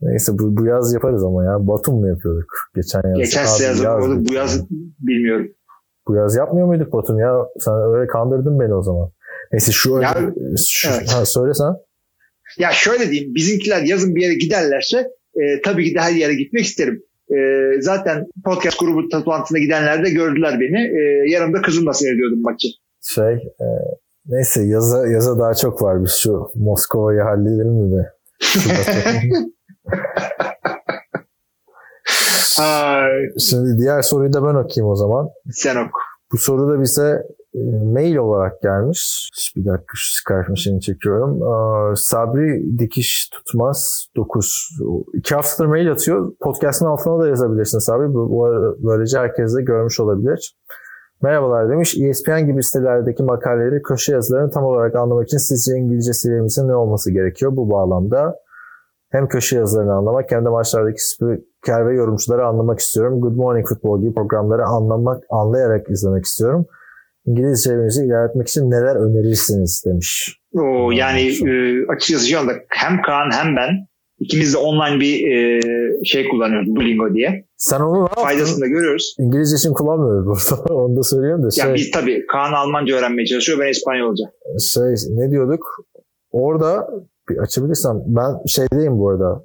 Neyse 0.00 0.32
bu, 0.32 0.56
bu 0.56 0.66
yaz 0.66 0.94
yaparız 0.94 1.24
ama 1.24 1.44
ya. 1.44 1.66
Batum 1.66 1.94
mu 2.00 2.08
yapıyorduk 2.08 2.52
geçen 2.74 3.02
yaz? 3.08 3.18
Geçen 3.18 3.40
yaz, 3.40 3.60
yaz 3.60 3.80
yapıyorduk. 3.80 4.28
Bu 4.28 4.34
yaz 4.34 4.70
bilmiyorum. 5.00 5.48
Bu 6.08 6.14
yaz 6.14 6.36
yapmıyor 6.36 6.66
muyduk 6.66 6.92
Batum 6.92 7.18
ya? 7.18 7.32
Sen 7.58 7.74
öyle 7.74 8.06
kandırdın 8.06 8.60
beni 8.60 8.74
o 8.74 8.82
zaman. 8.82 9.10
Neyse 9.52 9.72
şu, 9.72 9.98
ya, 9.98 10.14
şu 10.68 10.88
evet. 10.88 11.12
ha, 11.12 11.24
söyle 11.24 11.54
sen. 11.54 11.74
Ya 12.58 12.70
şöyle 12.72 13.10
diyeyim. 13.10 13.34
Bizimkiler 13.34 13.82
yazın 13.82 14.14
bir 14.14 14.22
yere 14.22 14.34
giderlerse 14.34 15.10
e, 15.34 15.62
tabii 15.64 15.84
ki 15.84 15.94
de 15.94 16.00
her 16.00 16.12
yere 16.12 16.34
gitmek 16.34 16.64
isterim. 16.64 17.02
E, 17.30 17.38
zaten 17.80 18.26
podcast 18.44 18.80
grubu 18.80 19.08
toplantısına 19.08 19.58
gidenler 19.58 20.04
de 20.04 20.10
gördüler 20.10 20.60
beni. 20.60 20.78
E, 20.78 21.30
yanımda 21.30 21.62
kızımla 21.62 21.92
seyrediyordum 21.92 22.42
maçı. 22.42 22.68
Şey 23.02 23.32
e, 23.34 23.66
neyse 24.26 24.62
yaza, 24.62 25.08
yaza 25.08 25.38
daha 25.38 25.54
çok 25.54 25.82
var. 25.82 26.04
Biz 26.04 26.12
şu 26.22 26.50
Moskova'yı 26.54 27.20
halledelim 27.20 27.74
mi 27.74 27.96
de? 27.96 28.12
Şimdi 33.38 33.78
diğer 33.78 34.02
soruyu 34.02 34.32
da 34.32 34.42
ben 34.42 34.54
okuyayım 34.54 34.92
o 34.92 34.96
zaman. 34.96 35.28
Sen 35.52 35.76
oku. 35.76 36.00
Bu 36.32 36.38
soru 36.38 36.68
da 36.68 36.80
bize 36.82 37.22
mail 37.84 38.16
olarak 38.16 38.62
gelmiş. 38.62 39.30
Bir 39.56 39.64
dakika 39.64 39.92
şu 39.94 40.20
Skype 40.20 40.46
machine'i 40.48 40.80
çekiyorum. 40.80 41.40
Sabri 41.96 42.78
Dikiş 42.78 43.30
Tutmaz 43.32 44.06
9. 44.16 44.68
İki 45.14 45.34
haftadır 45.34 45.68
mail 45.68 45.92
atıyor. 45.92 46.32
Podcast'ın 46.40 46.86
altına 46.86 47.20
da 47.22 47.28
yazabilirsin 47.28 47.78
Sabri. 47.78 48.14
Böylece 48.84 49.18
herkes 49.18 49.56
de 49.56 49.62
görmüş 49.62 50.00
olabilir. 50.00 50.54
Merhabalar 51.22 51.70
demiş. 51.70 51.96
ESPN 51.98 52.46
gibi 52.46 52.62
sitelerdeki 52.62 53.22
makaleleri, 53.22 53.82
köşe 53.82 54.12
yazılarını 54.12 54.50
tam 54.50 54.64
olarak 54.64 54.96
anlamak 54.96 55.26
için 55.26 55.38
sizce 55.38 55.72
İngilizce 55.72 56.12
seviyemizin 56.12 56.68
ne 56.68 56.76
olması 56.76 57.12
gerekiyor 57.12 57.56
bu 57.56 57.70
bağlamda? 57.70 58.36
Hem 59.10 59.28
köşe 59.28 59.56
yazılarını 59.56 59.94
anlamak 59.94 60.30
hem 60.30 60.44
de 60.44 60.48
maçlardaki 60.48 61.08
spiker 61.08 61.86
ve 61.86 61.94
yorumcuları 61.94 62.46
anlamak 62.46 62.78
istiyorum. 62.78 63.20
Good 63.20 63.36
Morning 63.36 63.68
Football 63.68 64.00
gibi 64.00 64.14
programları 64.14 64.64
anlamak, 64.64 65.24
anlayarak 65.30 65.90
izlemek 65.90 66.24
istiyorum. 66.24 66.66
İngilizce 67.28 67.70
çevrenizi 67.70 68.04
ilerletmek 68.04 68.48
için 68.48 68.70
neler 68.70 68.96
önerirsiniz 68.96 69.82
demiş. 69.86 70.38
Oo, 70.54 70.90
yani 70.90 71.20
e, 71.20 71.86
açıkçası 71.88 72.28
şu 72.28 72.38
anda 72.38 72.52
hem 72.68 73.02
Kaan 73.02 73.30
hem 73.30 73.56
ben 73.56 73.70
ikimiz 74.18 74.54
de 74.54 74.58
online 74.58 75.00
bir 75.00 75.30
e, 75.32 75.60
şey 76.04 76.28
kullanıyoruz 76.28 76.74
Duolingo 76.74 77.14
diye. 77.14 77.44
Sen 77.56 77.80
onu 77.80 78.04
ne 78.04 78.22
Faydasını 78.22 78.60
da 78.60 78.66
görüyoruz. 78.66 79.16
İngilizce 79.18 79.56
için 79.56 79.72
kullanmıyoruz 79.72 80.26
burada. 80.26 80.74
onu 80.74 80.96
da 80.96 81.02
söyleyeyim 81.02 81.44
de. 81.44 81.50
Şey, 81.50 81.64
ya 81.64 81.74
biz 81.74 81.90
tabii 81.90 82.26
Kaan 82.26 82.52
Almanca 82.52 82.96
öğrenmeye 82.96 83.26
çalışıyor 83.26 83.58
ben 83.58 83.70
İspanyolca. 83.70 84.24
Şey 84.74 84.94
ne 85.10 85.30
diyorduk? 85.30 85.66
Orada 86.30 86.90
bir 87.28 87.38
açabilirsem 87.38 88.02
ben 88.06 88.46
şeydeyim 88.46 88.98
bu 88.98 89.08
arada. 89.08 89.44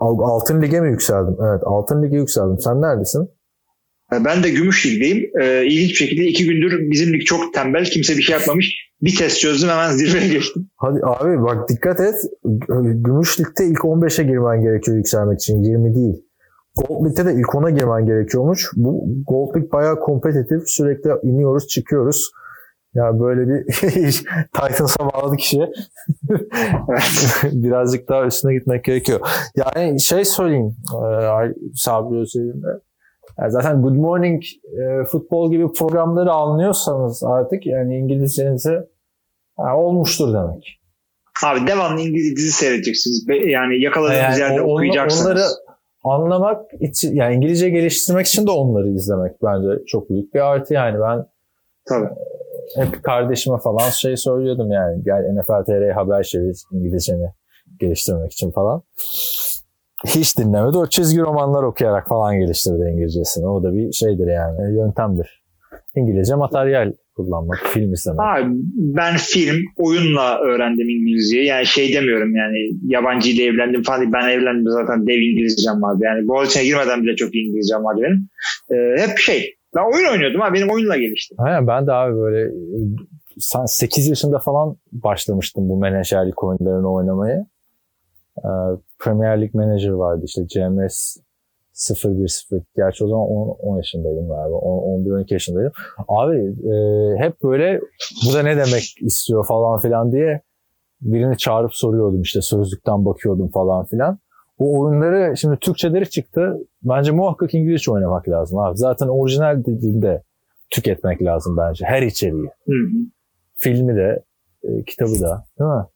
Altın 0.00 0.62
Lig'e 0.62 0.80
mi 0.80 0.90
yükseldim? 0.90 1.36
Evet 1.40 1.62
Altın 1.64 2.02
Lig'e 2.02 2.16
yükseldim. 2.16 2.58
Sen 2.58 2.82
neredesin? 2.82 3.28
Ben 4.12 4.42
de 4.42 4.50
Gümüş 4.50 4.86
Lig'deyim. 4.86 5.30
Ee, 5.40 5.64
ilginç 5.66 5.90
bir 5.90 5.94
şekilde 5.94 6.24
iki 6.24 6.44
gündür 6.44 6.90
bizim 6.90 7.14
lig 7.14 7.24
çok 7.24 7.54
tembel. 7.54 7.84
Kimse 7.84 8.16
bir 8.16 8.22
şey 8.22 8.36
yapmamış. 8.36 8.86
Bir 9.02 9.16
test 9.16 9.40
çözdüm 9.40 9.68
hemen 9.68 9.92
zirveye 9.92 10.28
geçtim. 10.28 10.70
Hadi 10.76 11.00
abi 11.02 11.42
bak 11.42 11.68
dikkat 11.68 12.00
et. 12.00 12.14
Gümüş 12.78 13.40
Lig'de 13.40 13.66
ilk 13.66 13.78
15'e 13.78 14.24
girmen 14.24 14.60
gerekiyor 14.62 14.96
yükselmek 14.96 15.40
için. 15.40 15.62
20 15.62 15.94
değil. 15.94 16.14
Gold 16.76 17.06
Lig'de 17.06 17.26
de 17.26 17.34
ilk 17.34 17.46
10'a 17.46 17.70
girmen 17.70 18.06
gerekiyormuş. 18.06 18.70
Bu 18.76 19.04
Gold 19.26 19.56
Lig 19.56 19.72
bayağı 19.72 20.00
kompetitif. 20.00 20.62
Sürekli 20.66 21.10
iniyoruz 21.22 21.68
çıkıyoruz. 21.68 22.30
Ya 22.94 23.20
böyle 23.20 23.48
bir 23.48 23.64
Titans'a 24.52 25.12
bağladı 25.12 25.36
kişi. 25.36 25.58
Birazcık 27.52 28.08
daha 28.08 28.26
üstüne 28.26 28.54
gitmek 28.54 28.84
gerekiyor. 28.84 29.20
Yani 29.56 30.00
şey 30.00 30.24
söyleyeyim 30.24 30.76
e, 30.92 31.00
Sabri 31.74 32.18
Özer'inde. 32.18 32.85
Yani 33.40 33.50
zaten 33.50 33.82
Good 33.82 33.96
Morning 33.96 34.42
e, 34.64 35.04
futbol 35.04 35.50
gibi 35.50 35.72
programları 35.72 36.32
anlıyorsanız 36.32 37.22
artık 37.24 37.66
yani 37.66 37.96
İngilizcenizi 37.96 38.78
yani 39.58 39.76
olmuştur 39.76 40.34
demek. 40.34 40.80
Abi 41.44 41.66
devamlı 41.66 42.00
İngiliz 42.00 42.36
dizi 42.36 42.52
seyredeceksiniz. 42.52 43.26
Yani 43.46 43.82
yakaladığınız 43.82 44.38
yani 44.38 44.40
yerde 44.40 44.62
on, 44.62 44.74
okuyacaksınız. 44.74 45.26
Onları 45.26 45.44
anlamak 46.04 46.66
için 46.80 47.14
yani 47.14 47.34
İngilizce 47.34 47.70
geliştirmek 47.70 48.26
için 48.26 48.46
de 48.46 48.50
onları 48.50 48.88
izlemek 48.88 49.32
bence 49.42 49.84
çok 49.86 50.10
büyük 50.10 50.34
bir 50.34 50.40
artı 50.40 50.74
yani 50.74 51.00
ben 51.00 51.26
Tabii. 51.88 52.08
hep 52.76 53.02
kardeşime 53.02 53.58
falan 53.58 53.90
şey 53.90 54.16
söylüyordum 54.16 54.72
yani 54.72 55.02
gel 55.04 55.22
NFL 55.32 55.64
TR 55.64 55.90
haber 55.90 56.22
çevir 56.22 56.56
İngilizceni 56.72 57.32
geliştirmek 57.80 58.32
için 58.32 58.50
falan 58.50 58.82
hiç 60.06 60.38
dinlemedi. 60.38 60.76
O 60.78 60.86
çizgi 60.86 61.20
romanlar 61.20 61.62
okuyarak 61.62 62.08
falan 62.08 62.38
geliştirdi 62.38 62.90
İngilizcesini. 62.92 63.46
O 63.46 63.62
da 63.62 63.74
bir 63.74 63.92
şeydir 63.92 64.26
yani 64.26 64.76
yöntemdir. 64.76 65.42
İngilizce 65.96 66.34
materyal 66.34 66.92
kullanmak, 67.16 67.58
film 67.58 67.92
izlemek. 67.92 68.20
Abi, 68.20 68.44
ben 68.76 69.16
film, 69.16 69.56
oyunla 69.76 70.38
öğrendim 70.38 70.88
İngilizceyi. 70.88 71.46
Yani 71.46 71.66
şey 71.66 71.94
demiyorum 71.94 72.36
yani 72.36 72.56
yabancı 72.82 73.30
ile 73.30 73.44
evlendim 73.44 73.82
falan 73.82 74.12
Ben 74.12 74.28
evlendim 74.28 74.68
zaten 74.68 75.06
dev 75.06 75.18
İngilizcem 75.18 75.82
vardı. 75.82 76.00
Yani 76.02 76.28
bu 76.28 76.44
içine 76.44 76.64
girmeden 76.64 77.02
bile 77.02 77.16
çok 77.16 77.34
iyi 77.34 77.48
İngilizcem 77.48 77.84
vardı 77.84 78.00
benim. 78.02 78.28
Ee, 78.70 79.02
hep 79.02 79.18
şey. 79.18 79.54
Ben 79.76 79.94
oyun 79.94 80.12
oynuyordum 80.12 80.40
ha 80.40 80.54
benim 80.54 80.70
oyunla 80.70 80.96
gelişti. 80.96 81.34
Aynen 81.38 81.66
ben 81.66 81.86
de 81.86 81.92
abi 81.92 82.16
böyle 82.16 82.50
8 83.66 84.08
yaşında 84.08 84.38
falan 84.38 84.76
başlamıştım 84.92 85.68
bu 85.68 85.80
menajerlik 85.80 86.44
oyunlarını 86.44 86.92
oynamaya. 86.92 87.46
Premier 88.98 89.40
League 89.40 89.50
Manager 89.54 89.90
vardı 89.90 90.22
işte 90.24 90.46
CMS 90.46 91.16
0-1-0. 91.74 92.62
Gerçi 92.76 93.04
o 93.04 93.08
zaman 93.08 93.24
10, 93.24 93.48
10 93.48 93.76
yaşındaydım 93.76 94.28
galiba. 94.28 94.56
11-12 94.56 95.32
yaşındaydım. 95.32 95.72
Abi 96.08 96.36
e, 96.72 96.74
hep 97.18 97.42
böyle 97.42 97.80
bu 98.28 98.34
da 98.34 98.42
ne 98.42 98.56
demek 98.56 98.94
istiyor 99.00 99.46
falan 99.46 99.78
filan 99.78 100.12
diye 100.12 100.40
birini 101.00 101.38
çağırıp 101.38 101.74
soruyordum 101.74 102.22
işte 102.22 102.40
sözlükten 102.42 103.04
bakıyordum 103.04 103.48
falan 103.48 103.84
filan. 103.84 104.18
O 104.58 104.80
oyunları 104.80 105.36
şimdi 105.36 105.56
Türkçeleri 105.56 106.10
çıktı. 106.10 106.58
Bence 106.82 107.12
muhakkak 107.12 107.54
İngilizce 107.54 107.90
oynamak 107.90 108.28
lazım 108.28 108.58
abi. 108.58 108.76
Zaten 108.76 109.08
orijinal 109.08 109.64
dilde 109.64 110.22
tüketmek 110.70 111.22
lazım 111.22 111.56
bence. 111.56 111.84
Her 111.84 112.02
içeriği. 112.02 112.50
Hı 112.66 112.72
hı. 112.72 112.98
Filmi 113.54 113.96
de, 113.96 114.22
e, 114.62 114.82
kitabı 114.82 115.20
da. 115.20 115.44
Değil 115.58 115.70
mi? 115.70 115.86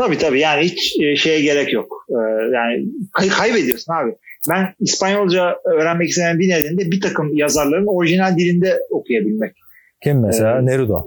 Tabii 0.00 0.18
tabii 0.18 0.40
yani 0.40 0.62
hiç 0.62 0.96
e, 1.00 1.16
şeye 1.16 1.40
gerek 1.40 1.72
yok. 1.72 2.06
Ee, 2.10 2.14
yani 2.54 2.86
kay- 3.12 3.28
kaybediyorsun 3.28 3.92
abi. 3.92 4.10
Ben 4.50 4.74
İspanyolca 4.80 5.56
öğrenmek 5.64 6.08
isteyen 6.08 6.38
bir 6.38 6.48
nedeni 6.48 6.78
de 6.78 6.90
bir 6.90 7.00
takım 7.00 7.34
yazarların 7.34 7.86
orijinal 7.86 8.36
dilinde 8.36 8.78
okuyabilmek. 8.90 9.52
Kim 10.02 10.20
mesela? 10.20 10.58
Ee, 10.58 10.66
Neruda. 10.66 11.04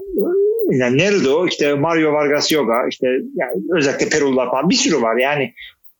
Yani 0.70 0.98
Neruda, 0.98 1.48
işte 1.48 1.74
Mario 1.74 2.12
Vargas 2.12 2.52
Llosa, 2.52 2.88
işte 2.90 3.06
yani 3.34 3.62
özellikle 3.76 4.08
Perullar 4.08 4.50
falan 4.50 4.70
bir 4.70 4.74
sürü 4.74 5.02
var. 5.02 5.16
Yani 5.16 5.52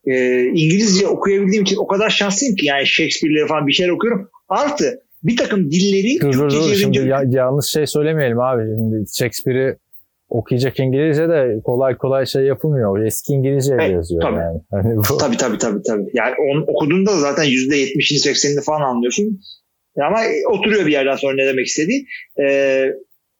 e, 0.06 0.42
İngilizce 0.44 1.06
okuyabildiğim 1.06 1.64
için 1.64 1.76
o 1.76 1.86
kadar 1.86 2.10
şanslıyım 2.10 2.56
ki 2.56 2.66
yani 2.66 2.86
Shakespeare'leri 2.86 3.46
falan 3.46 3.66
bir 3.66 3.72
şeyler 3.72 3.92
okuyorum. 3.92 4.28
Artı 4.48 5.00
bir 5.22 5.36
takım 5.36 5.70
dilleri 5.70 6.20
dur, 6.20 6.32
dur, 6.32 6.50
dur. 6.50 6.74
Şimdi 6.74 6.98
ya, 6.98 7.22
yanlış 7.28 7.66
şey 7.66 7.86
söylemeyelim 7.86 8.40
abi. 8.40 8.62
Şimdi 8.62 9.04
Shakespeare'i 9.18 9.76
okuyacak 10.34 10.78
İngilizce 10.78 11.28
de 11.28 11.60
kolay 11.64 11.96
kolay 11.96 12.26
şey 12.26 12.42
yapılmıyor. 12.42 13.04
Eski 13.04 13.32
İngilizce 13.32 13.74
evet, 13.74 13.92
yazıyor 13.92 14.22
tabii. 14.22 14.36
yani. 14.36 14.60
Hani 14.70 14.96
bu... 14.96 15.18
Tabii 15.18 15.36
tabii 15.36 15.58
tabii. 15.58 15.82
tabii. 15.82 16.10
Yani 16.14 16.34
onu 16.50 16.64
okuduğunda 16.64 17.10
da 17.10 17.16
zaten 17.16 17.44
%70'ini 17.44 18.28
80'ini 18.28 18.64
falan 18.64 18.80
anlıyorsun. 18.80 19.40
Ama 20.06 20.18
oturuyor 20.50 20.86
bir 20.86 20.92
yerden 20.92 21.16
sonra 21.16 21.34
ne 21.34 21.46
demek 21.46 21.66
istediği. 21.66 22.06
Ee, 22.40 22.86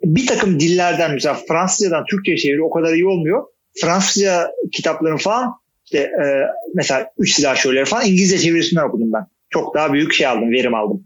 bir 0.02 0.26
takım 0.26 0.61
dillerden 0.61 1.12
mesela 1.12 1.37
Fransızcadan 1.48 2.04
Türkçe 2.11 2.37
çeviri 2.37 2.62
o 2.62 2.70
kadar 2.70 2.94
iyi 2.94 3.07
olmuyor. 3.07 3.44
Fransızca 3.80 4.50
kitapların 4.72 5.16
falan 5.16 5.52
işte 5.85 5.98
e, 5.98 6.24
mesela 6.74 7.11
Üç 7.18 7.33
Silah 7.33 7.57
Şöyleri 7.57 7.85
falan 7.85 8.04
İngilizce 8.04 8.38
çevirisinden 8.38 8.88
okudum 8.88 9.12
ben. 9.12 9.26
Çok 9.50 9.74
daha 9.74 9.92
büyük 9.92 10.12
şey 10.12 10.26
aldım, 10.26 10.50
verim 10.50 10.74
aldım. 10.74 11.04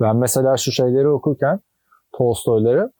Ben 0.00 0.16
mesela 0.16 0.56
şu 0.56 0.72
şeyleri 0.72 1.08
okurken 1.08 1.60
Tolstoy'ları 2.18 2.90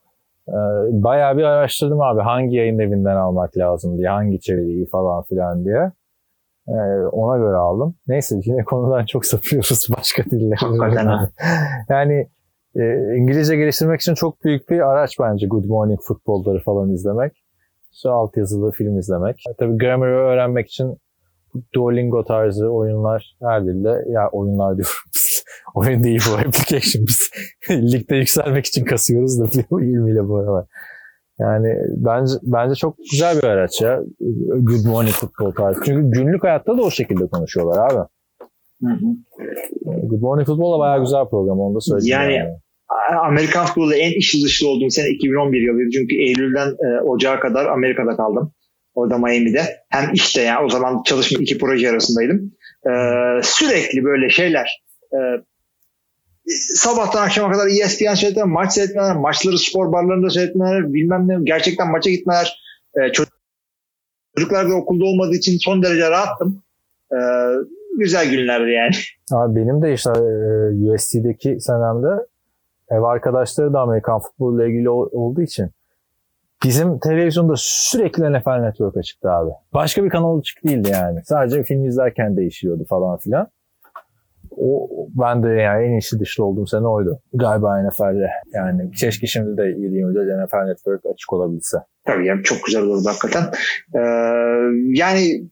bayağı 0.90 1.36
bir 1.36 1.42
araştırdım 1.42 2.00
abi. 2.00 2.20
Hangi 2.20 2.56
yayın 2.56 2.78
evinden 2.78 3.16
almak 3.16 3.56
lazım 3.56 3.98
diye, 3.98 4.08
hangi 4.08 4.36
içeriği 4.36 4.86
falan 4.86 5.22
filan 5.22 5.64
diye. 5.64 5.92
E, 6.68 7.06
ona 7.12 7.38
göre 7.38 7.56
aldım. 7.56 7.94
Neyse 8.08 8.36
yine 8.44 8.64
konudan 8.64 9.04
çok 9.04 9.26
sapıyoruz 9.26 9.86
başka 9.96 10.24
diller. 10.24 10.58
yani 11.88 12.28
e, 12.76 13.14
İngilizce 13.16 13.56
geliştirmek 13.56 14.00
için 14.00 14.14
çok 14.14 14.44
büyük 14.44 14.70
bir 14.70 14.80
araç 14.90 15.16
bence 15.20 15.46
Good 15.46 15.64
Morning 15.64 16.00
Football'ları 16.08 16.62
falan 16.62 16.90
izlemek. 16.90 17.32
İşte 17.92 18.08
yazılı 18.36 18.70
film 18.70 18.98
izlemek. 18.98 19.44
Tabii 19.58 19.78
grammar'ı 19.78 20.16
öğrenmek 20.16 20.68
için 20.68 20.96
Duolingo 21.74 22.24
tarzı 22.24 22.68
oyunlar 22.68 23.36
her 23.42 23.64
dilde 23.64 24.04
ya 24.08 24.28
oyunlar 24.28 24.76
diyorum. 24.76 24.92
Oyun 25.74 26.02
değil 26.02 26.20
bu 26.30 26.34
application. 26.34 27.06
Biz 27.06 27.30
ligde 27.92 28.16
yükselmek 28.16 28.66
için 28.66 28.84
kasıyoruz 28.84 29.40
da 29.40 29.46
ilmiyle 29.70 30.28
bu 30.28 30.36
aralar. 30.36 30.66
Yani 31.40 31.74
bence 31.96 32.32
bence 32.42 32.74
çok 32.74 32.96
güzel 33.10 33.36
bir 33.36 33.44
araç 33.44 33.80
ya. 33.80 34.00
Good 34.60 34.84
Morning 34.86 35.14
Football 35.14 35.50
tarzı. 35.50 35.80
Çünkü 35.84 36.20
günlük 36.20 36.44
hayatta 36.44 36.78
da 36.78 36.82
o 36.82 36.90
şekilde 36.90 37.26
konuşuyorlar 37.26 37.92
abi. 37.92 38.08
Hı 38.82 38.90
hı. 38.90 39.06
Good 39.84 40.22
Morning 40.22 40.46
Football 40.46 40.74
da 40.74 40.78
bayağı 40.78 41.00
güzel 41.00 41.24
program 41.30 41.60
onu 41.60 41.74
da 41.74 41.80
söyleyeyim. 41.80 42.20
Yani, 42.20 42.34
yani. 42.34 42.50
Amerikan 43.22 43.66
futbolda 43.66 43.96
en 43.96 44.12
işi 44.18 44.44
dışlı 44.44 44.68
olduğum 44.68 44.90
sene 44.90 45.08
2011 45.08 45.60
yılıydı. 45.60 45.90
Çünkü 45.90 46.16
Eylül'den 46.16 46.68
e, 46.68 47.00
Ocağa 47.02 47.40
kadar 47.40 47.66
Amerika'da 47.66 48.16
kaldım. 48.16 48.52
Orada 48.94 49.18
Miami'de. 49.18 49.62
Hem 49.88 50.12
işte 50.12 50.42
yani 50.42 50.64
o 50.66 50.68
zaman 50.68 51.02
çalışma 51.02 51.38
iki 51.42 51.58
proje 51.58 51.90
arasındaydım. 51.90 52.52
E, 52.86 52.92
sürekli 53.42 54.04
böyle 54.04 54.28
şeyler 54.30 54.82
e, 55.12 55.18
sabahtan 56.74 57.24
akşama 57.24 57.52
kadar 57.52 57.66
ESPN 57.66 58.14
seyretmeler, 58.14 58.48
maç 58.48 58.72
seyretmeler, 58.72 59.16
maçları 59.16 59.58
spor 59.58 59.92
barlarında 59.92 60.30
seyretmeler, 60.30 60.92
bilmem 60.92 61.28
ne, 61.28 61.38
gerçekten 61.44 61.90
maça 61.90 62.10
gitmeler. 62.10 62.60
E, 62.94 63.12
çocuklar 64.36 64.70
da 64.70 64.74
okulda 64.74 65.04
olmadığı 65.04 65.36
için 65.36 65.58
son 65.60 65.82
derece 65.82 66.10
rahattım. 66.10 66.62
E, 67.12 67.18
güzel 67.98 68.30
günlerdi 68.30 68.70
yani. 68.70 68.94
Abi 69.32 69.56
benim 69.56 69.82
de 69.82 69.94
işte 69.94 70.10
e, 70.10 70.92
USC'deki 70.92 71.60
senemde 71.60 72.26
ev 72.90 73.02
arkadaşları 73.02 73.72
da 73.72 73.80
Amerikan 73.80 74.20
futbolu 74.20 74.62
ile 74.62 74.70
ilgili 74.70 74.90
olduğu 74.90 75.42
için 75.42 75.70
bizim 76.64 76.98
televizyonda 76.98 77.54
sürekli 77.56 78.32
NFL 78.32 78.60
Network 78.60 78.96
açıktı 78.96 79.30
abi. 79.30 79.50
Başka 79.74 80.04
bir 80.04 80.10
kanal 80.10 80.38
açık 80.38 80.64
değildi 80.64 80.88
yani. 80.92 81.20
Sadece 81.24 81.62
film 81.62 81.84
izlerken 81.84 82.36
değişiyordu 82.36 82.84
falan 82.88 83.18
filan. 83.18 83.48
O 84.62 84.88
ben 85.08 85.42
de 85.42 85.48
yani 85.48 85.86
en 85.86 85.90
iyisi 85.90 86.20
dışlı 86.20 86.44
olduğum 86.44 86.66
sene 86.66 86.86
oydu. 86.86 87.20
Galiba 87.34 87.82
NFL'de. 87.82 88.30
Yani 88.54 88.90
keşke 88.90 89.26
şimdi 89.26 89.56
de 89.56 89.62
7-24 89.62 90.46
NFL 90.46 90.68
Network 90.68 91.00
açık 91.14 91.32
olabilse. 91.32 91.78
Tabii 92.06 92.26
yani 92.26 92.42
çok 92.42 92.64
güzel 92.64 92.82
olurdu 92.82 93.08
hakikaten. 93.08 93.42
Ee, 93.94 94.00
yani 94.84 95.42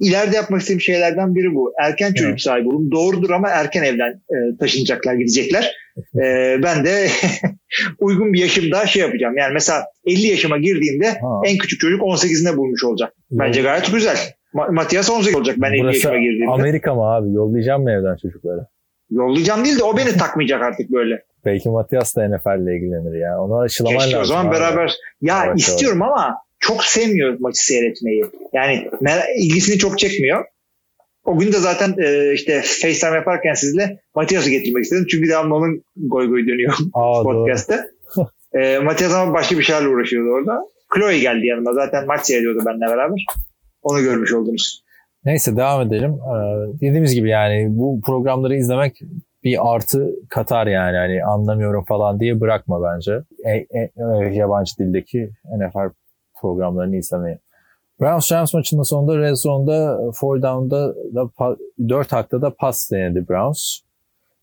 ileride 0.00 0.36
yapmak 0.36 0.60
istediğim 0.60 0.80
şeylerden 0.80 1.34
biri 1.34 1.54
bu. 1.54 1.72
Erken 1.82 2.12
çocuk 2.12 2.30
evet. 2.30 2.40
sahibi 2.40 2.68
olun. 2.68 2.90
Doğrudur 2.90 3.30
ama 3.30 3.48
erken 3.48 3.82
evden 3.82 4.10
e, 4.10 4.56
taşınacaklar, 4.60 5.14
gidecekler. 5.14 5.76
E, 6.22 6.56
ben 6.62 6.84
de 6.84 7.06
uygun 7.98 8.32
bir 8.32 8.40
yaşımda 8.40 8.86
şey 8.86 9.02
yapacağım. 9.02 9.36
Yani 9.36 9.54
mesela 9.54 9.84
50 10.06 10.26
yaşıma 10.26 10.58
girdiğimde 10.58 11.08
ha. 11.08 11.40
en 11.44 11.58
küçük 11.58 11.80
çocuk 11.80 12.00
18'inde 12.00 12.56
bulmuş 12.56 12.84
olacak. 12.84 13.12
Bence 13.30 13.62
gayet 13.62 13.92
güzel. 13.92 14.16
Ma- 14.54 14.74
Matias 14.74 15.10
18 15.10 15.36
olacak 15.36 15.56
ben 15.58 15.72
50 15.72 15.86
yaşıma 15.86 16.18
girdiğimde. 16.18 16.52
Amerika 16.52 16.94
mı 16.94 17.02
abi? 17.02 17.32
Yollayacağım 17.32 17.82
mı 17.82 17.90
evden 17.90 18.16
çocukları? 18.16 18.66
Yollayacağım 19.10 19.64
değil 19.64 19.78
de 19.78 19.84
o 19.84 19.96
beni 19.96 20.16
takmayacak 20.16 20.62
artık 20.62 20.90
böyle. 20.90 21.22
Belki 21.44 21.68
Matias 21.68 22.16
da 22.16 22.28
NFL 22.28 22.62
ile 22.62 22.76
ilgilenir 22.76 23.20
ya. 23.20 23.40
Ona 23.40 23.60
aşılaman 23.60 23.98
Keşke 23.98 24.16
lazım. 24.16 24.22
o 24.22 24.24
zaman 24.24 24.46
abi. 24.46 24.54
beraber. 24.54 24.96
Ya 25.20 25.44
evet, 25.46 25.58
istiyorum 25.58 25.98
evet. 26.02 26.12
ama 26.12 26.36
çok 26.58 26.84
sevmiyor 26.84 27.36
maçı 27.40 27.64
seyretmeyi. 27.64 28.24
Yani 28.52 28.88
ilgisini 29.36 29.78
çok 29.78 29.98
çekmiyor. 29.98 30.44
O 31.24 31.38
gün 31.38 31.52
de 31.52 31.58
zaten 31.58 31.94
e, 31.98 32.32
işte 32.32 32.62
FaceTime 32.82 33.16
yaparken 33.16 33.54
sizle 33.54 33.98
Matias'ı 34.14 34.50
getirmek 34.50 34.84
istedim. 34.84 35.06
Çünkü 35.10 35.28
devamlı 35.28 35.54
onun 35.54 35.82
goy 35.96 36.28
goy 36.28 36.46
dönüyor 36.46 36.72
Aa, 36.94 37.22
podcast'te. 37.22 37.80
e, 38.54 38.78
Matias 38.78 39.14
ama 39.14 39.34
başka 39.34 39.58
bir 39.58 39.62
şeylerle 39.62 39.88
uğraşıyordu 39.88 40.30
orada. 40.30 40.60
Chloe 40.94 41.18
geldi 41.18 41.46
yanıma. 41.46 41.72
Zaten 41.72 42.06
maç 42.06 42.26
seyrediyordu 42.26 42.62
benimle 42.66 42.86
beraber. 42.86 43.24
Onu 43.82 44.00
görmüş 44.00 44.32
oldunuz. 44.32 44.84
Neyse 45.24 45.56
devam 45.56 45.82
edelim. 45.82 46.12
Ee, 46.12 46.72
dediğimiz 46.80 47.14
gibi 47.14 47.30
yani 47.30 47.66
bu 47.70 48.00
programları 48.04 48.56
izlemek 48.56 49.00
bir 49.44 49.74
artı 49.74 50.10
katar 50.28 50.66
yani. 50.66 50.96
Hani 50.96 51.24
anlamıyorum 51.24 51.84
falan 51.84 52.20
diye 52.20 52.40
bırakma 52.40 52.82
bence. 52.82 53.22
E, 53.44 53.50
e, 53.50 53.90
e 54.24 54.34
yabancı 54.34 54.76
dildeki 54.78 55.30
NFL 55.44 55.90
programlarını 56.40 56.96
izlemeyi. 56.96 57.38
Browns 58.00 58.32
Rams 58.32 58.54
maçının 58.54 58.82
sonunda 58.82 59.18
red 59.18 59.34
zone'da 59.34 59.98
four 60.14 60.42
down'da 60.42 60.94
da 61.14 61.56
4 61.88 62.12
hakta 62.12 62.54
pas 62.58 62.90
denedi 62.92 63.28
Browns. 63.28 63.78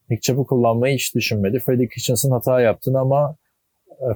Nick 0.10 0.22
Chubb'ı 0.22 0.46
kullanmayı 0.46 0.96
hiç 0.96 1.16
düşünmedi. 1.16 1.60
Freddie 1.60 1.88
Kitchens'ın 1.88 2.32
hata 2.32 2.62
yaptığını 2.62 3.00
ama 3.00 3.36
e, 3.36 3.47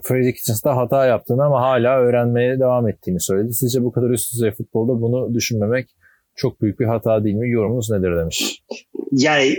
Freddie 0.03 0.34
Kitchens 0.34 0.63
da 0.63 0.77
hata 0.77 1.05
yaptığını 1.05 1.43
ama 1.45 1.61
hala 1.61 1.99
öğrenmeye 1.99 2.59
devam 2.59 2.88
ettiğini 2.88 3.19
söyledi. 3.19 3.53
Sizce 3.53 3.84
bu 3.84 3.91
kadar 3.91 4.09
üst 4.09 4.34
düzey 4.34 4.51
futbolda 4.51 5.01
bunu 5.01 5.34
düşünmemek 5.34 5.89
çok 6.36 6.61
büyük 6.61 6.79
bir 6.79 6.86
hata 6.86 7.23
değil 7.23 7.36
mi? 7.36 7.49
Yorumunuz 7.49 7.91
nedir 7.91 8.17
demiş. 8.17 8.63
Yani 9.11 9.55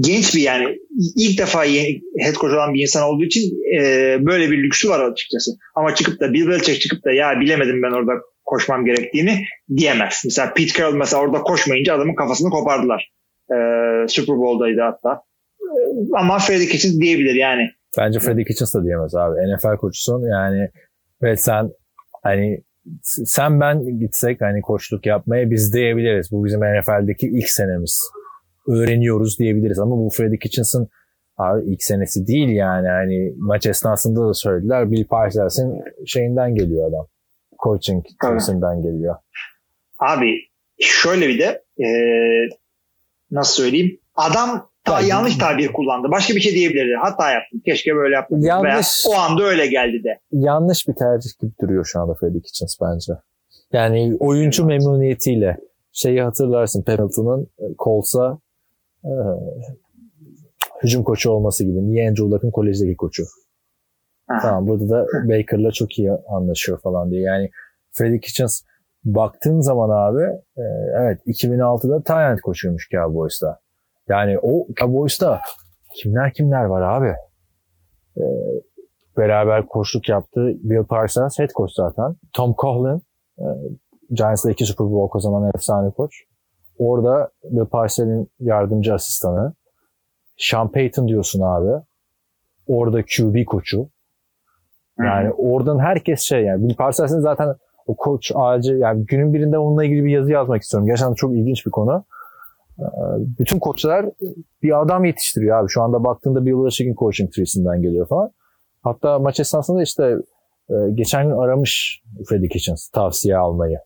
genç 0.00 0.34
bir 0.34 0.40
yani 0.40 0.78
ilk 1.16 1.38
defa 1.38 1.64
head 1.64 2.34
coach 2.34 2.54
olan 2.54 2.74
bir 2.74 2.80
insan 2.80 3.02
olduğu 3.02 3.24
için 3.24 3.62
e, 3.78 4.16
böyle 4.26 4.50
bir 4.50 4.62
lüksü 4.62 4.88
var 4.88 5.00
açıkçası. 5.00 5.50
Ama 5.74 5.94
çıkıp 5.94 6.20
da 6.20 6.32
Bill 6.32 6.48
Belichick 6.48 6.80
çıkıp 6.80 7.04
da 7.04 7.12
ya 7.12 7.40
bilemedim 7.40 7.82
ben 7.82 7.90
orada 7.90 8.12
koşmam 8.44 8.84
gerektiğini 8.84 9.44
diyemez. 9.76 10.22
Mesela 10.24 10.54
Pete 10.54 10.78
Carroll 10.78 10.94
mesela 10.94 11.22
orada 11.22 11.38
koşmayınca 11.38 11.94
adamın 11.94 12.14
kafasını 12.14 12.50
kopardılar. 12.50 13.12
E, 13.50 13.56
Super 14.08 14.36
Bowl'daydı 14.36 14.80
hatta. 14.80 15.22
E, 15.60 15.68
ama 16.16 16.38
Freddie 16.38 16.66
Kitchens 16.66 17.00
diyebilir 17.00 17.34
yani. 17.34 17.70
Bence 17.98 18.18
Freddie 18.18 18.44
Kitchens 18.44 18.74
da 18.74 18.84
diyemez 18.84 19.14
abi. 19.14 19.54
NFL 19.54 19.76
koçusun 19.76 20.22
yani 20.30 20.70
ve 21.22 21.36
sen 21.36 21.70
hani 22.22 22.62
sen 23.04 23.60
ben 23.60 23.98
gitsek 23.98 24.40
hani 24.40 24.62
koçluk 24.62 25.06
yapmaya 25.06 25.50
biz 25.50 25.74
diyebiliriz. 25.74 26.32
Bu 26.32 26.44
bizim 26.44 26.60
NFL'deki 26.60 27.26
ilk 27.26 27.48
senemiz. 27.48 28.00
Öğreniyoruz 28.68 29.38
diyebiliriz 29.38 29.78
ama 29.78 29.96
bu 29.96 30.10
Freddie 30.10 30.38
Kitchens'ın 30.38 30.88
Abi 31.36 31.72
ilk 31.72 31.82
senesi 31.82 32.26
değil 32.26 32.48
yani. 32.48 32.88
Hani 32.88 33.32
maç 33.36 33.66
esnasında 33.66 34.28
da 34.28 34.34
söylediler. 34.34 34.90
Bill 34.90 35.06
Parsons'ın 35.06 35.80
şeyinden 36.06 36.54
geliyor 36.54 36.88
adam. 36.88 37.06
Coaching 37.62 38.04
tersinden 38.22 38.82
geliyor. 38.82 39.16
Abi 39.98 40.34
şöyle 40.80 41.28
bir 41.28 41.38
de 41.38 41.64
e, 41.84 41.88
nasıl 43.30 43.62
söyleyeyim? 43.62 44.00
Adam 44.14 44.70
ta, 44.84 45.00
yanlış 45.00 45.38
tabir 45.38 45.72
kullandı. 45.72 46.10
Başka 46.10 46.34
bir 46.34 46.40
şey 46.40 46.52
diyebilirdi. 46.52 46.94
Hata 47.02 47.30
yaptım. 47.30 47.60
Keşke 47.64 47.94
böyle 47.94 48.14
yaptım. 48.14 48.40
Yanlış. 48.42 49.04
Veya 49.08 49.16
o 49.16 49.20
anda 49.20 49.42
öyle 49.42 49.66
geldi 49.66 50.04
de. 50.04 50.18
Yanlış 50.32 50.88
bir 50.88 50.94
tercih 50.94 51.30
gibi 51.40 51.52
duruyor 51.62 51.84
şu 51.84 52.00
anda 52.00 52.14
Freddie 52.14 52.40
Kitchens 52.40 52.76
bence. 52.80 53.12
Yani 53.72 54.16
oyuncu 54.20 54.66
memnuniyetiyle 54.66 55.56
şeyi 55.92 56.22
hatırlarsın 56.22 56.82
Pendleton'ın 56.82 57.46
e, 57.58 57.64
Colts'a 57.84 58.38
e, 59.04 59.12
hücum 60.82 61.04
koçu 61.04 61.30
olması 61.30 61.64
gibi. 61.64 61.86
Niye 61.86 62.08
Andrew 62.08 62.30
Luck'ın 62.30 62.50
kolejdeki 62.50 62.96
koçu. 62.96 63.24
Ha. 64.26 64.38
Tamam 64.42 64.68
burada 64.68 64.88
da 64.88 65.06
Baker'la 65.28 65.70
çok 65.70 65.98
iyi 65.98 66.10
anlaşıyor 66.12 66.80
falan 66.80 67.10
diye. 67.10 67.20
Yani 67.20 67.50
Freddie 67.92 68.20
Kitchens 68.20 68.62
baktığın 69.04 69.60
zaman 69.60 69.90
abi 69.90 70.22
e, 70.56 70.64
evet 71.00 71.20
2006'da 71.26 72.02
Tyrant 72.02 72.40
koçuymuş 72.40 72.88
Cowboys'ta. 72.90 73.63
Yani 74.08 74.38
o 74.42 74.66
Cowboys'ta 74.80 75.40
kimler 75.94 76.32
kimler 76.32 76.64
var 76.64 76.82
abi? 76.82 77.14
E, 78.16 78.24
beraber 79.16 79.66
koçluk 79.66 80.08
yaptı. 80.08 80.52
Bill 80.62 80.84
Parsons 80.84 81.38
head 81.38 81.50
coach 81.50 81.72
zaten. 81.72 82.16
Tom 82.32 82.54
Coughlin 82.58 83.02
e, 83.38 83.44
Giants'da 84.10 84.50
iki 84.50 84.66
Super 84.66 84.86
Bowl 84.86 85.12
kazanan 85.12 85.50
efsane 85.54 85.90
koç. 85.90 86.14
Orada 86.78 87.30
Bill 87.44 87.66
Parsons'ın 87.66 88.28
yardımcı 88.40 88.94
asistanı. 88.94 89.54
Sean 90.36 90.72
Payton 90.72 91.08
diyorsun 91.08 91.40
abi. 91.40 91.84
Orada 92.66 93.02
QB 93.02 93.44
koçu. 93.44 93.88
Yani 94.98 95.32
oradan 95.32 95.78
herkes 95.78 96.20
şey 96.20 96.44
yani 96.44 96.68
Bill 96.68 96.76
Parsons'ın 96.76 97.20
zaten 97.20 97.54
o 97.86 97.96
koç 97.96 98.32
ağacı 98.34 98.74
yani 98.74 99.06
günün 99.06 99.34
birinde 99.34 99.58
onunla 99.58 99.84
ilgili 99.84 100.04
bir 100.04 100.10
yazı 100.10 100.32
yazmak 100.32 100.62
istiyorum. 100.62 100.86
Gerçekten 100.86 101.14
çok 101.14 101.32
ilginç 101.32 101.66
bir 101.66 101.70
konu. 101.70 102.04
Bütün 103.38 103.58
koçlar 103.58 104.06
bir 104.62 104.82
adam 104.82 105.04
yetiştiriyor 105.04 105.58
abi. 105.58 105.68
Şu 105.68 105.82
anda 105.82 106.04
baktığında 106.04 106.46
Bill 106.46 106.52
Belichick'in 106.52 106.94
coaching 106.94 107.32
tree'sinden 107.32 107.82
geliyor 107.82 108.08
falan. 108.08 108.30
Hatta 108.82 109.18
maç 109.18 109.40
esnasında 109.40 109.82
işte 109.82 110.16
e, 110.70 110.74
geçen 110.94 111.28
gün 111.28 111.36
aramış 111.36 112.02
Freddie 112.28 112.48
Kitchens 112.48 112.88
tavsiye 112.88 113.36
almayı 113.36 113.78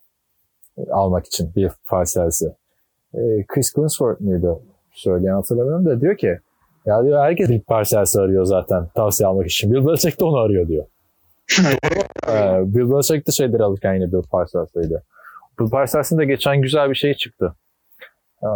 almak 0.90 1.26
için 1.26 1.54
bir 1.56 1.70
Parsons'ı. 1.88 2.56
E, 3.14 3.44
Chris 3.48 3.72
Collinsworth 3.72 4.20
muydu? 4.20 4.62
Söyleyen 4.92 5.34
hatırlamıyorum 5.34 5.86
da 5.86 6.00
diyor 6.00 6.16
ki 6.16 6.38
ya 6.86 7.04
diyor 7.04 7.22
herkes 7.22 7.48
Bill 7.48 7.60
Parsons'ı 7.60 8.22
arıyor 8.22 8.44
zaten 8.44 8.88
tavsiye 8.94 9.26
almak 9.26 9.46
için. 9.46 9.72
Bill 9.72 9.86
Belichick 9.86 10.20
de 10.20 10.24
onu 10.24 10.36
arıyor 10.36 10.68
diyor. 10.68 10.84
Ee, 12.28 12.60
Bill 12.74 12.90
Belichick 12.90 13.26
de 13.26 13.32
şeyleri 13.32 13.62
alırken 13.62 13.94
yine 13.94 14.12
Bill 14.12 14.22
Parsons'ıydı. 14.22 15.02
Bill 15.60 15.70
Parsons'ın 15.70 16.18
da 16.18 16.24
geçen 16.24 16.62
güzel 16.62 16.90
bir 16.90 16.94
şey 16.94 17.14
çıktı. 17.14 17.54
Ee, 18.42 18.46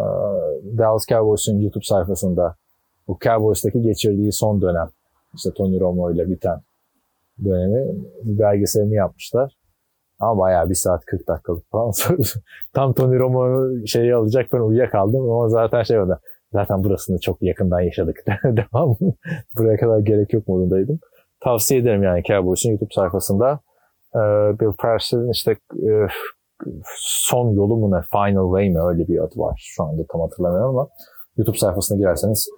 Dallas 0.78 1.06
Cowboys'un 1.06 1.60
YouTube 1.60 1.84
sayfasında 1.84 2.56
bu 3.08 3.18
Cowboys'taki 3.24 3.82
geçirdiği 3.82 4.32
son 4.32 4.62
dönem 4.62 4.88
işte 5.34 5.50
Tony 5.56 5.80
Romo 5.80 6.12
ile 6.12 6.30
biten 6.30 6.60
dönemi 7.44 7.94
bir 8.22 8.38
belgeselini 8.38 8.94
yapmışlar. 8.94 9.56
Ama 10.20 10.40
bayağı 10.40 10.70
bir 10.70 10.74
saat 10.74 11.04
40 11.04 11.28
dakikalık 11.28 11.70
falan. 11.70 11.92
Tam 12.74 12.92
Tony 12.92 13.18
Romo 13.18 13.70
şeyi 13.86 14.14
alacak 14.14 14.52
ben 14.52 14.58
uyuyakaldım 14.58 15.30
ama 15.30 15.48
zaten 15.48 15.82
şey 15.82 16.00
oldu. 16.00 16.18
Zaten 16.52 16.84
burasını 16.84 17.20
çok 17.20 17.42
yakından 17.42 17.80
yaşadık. 17.80 18.24
Devam. 18.44 18.96
Buraya 19.56 19.76
kadar 19.76 19.98
gerek 19.98 20.32
yok 20.32 20.48
modundaydım 20.48 21.00
tavsiye 21.42 21.80
ederim 21.80 22.02
yani 22.02 22.22
Cowboys'un 22.22 22.70
YouTube 22.70 22.94
sayfasında. 22.94 23.60
Ee, 24.14 24.18
Bill 24.60 24.72
Parsons'ın 24.78 25.30
işte 25.30 25.56
son 26.96 27.50
yolu 27.50 27.76
mu 27.76 27.90
ne? 27.90 28.02
Final 28.12 28.46
Way 28.48 28.70
mi? 28.70 28.80
Öyle 28.80 29.08
bir 29.08 29.18
adı 29.18 29.38
var. 29.38 29.62
Şu 29.76 29.82
anda 29.82 30.02
tam 30.12 30.20
hatırlamıyorum 30.20 30.78
ama 30.78 30.88
YouTube 31.36 31.58
sayfasına 31.58 31.98
girerseniz 31.98 32.48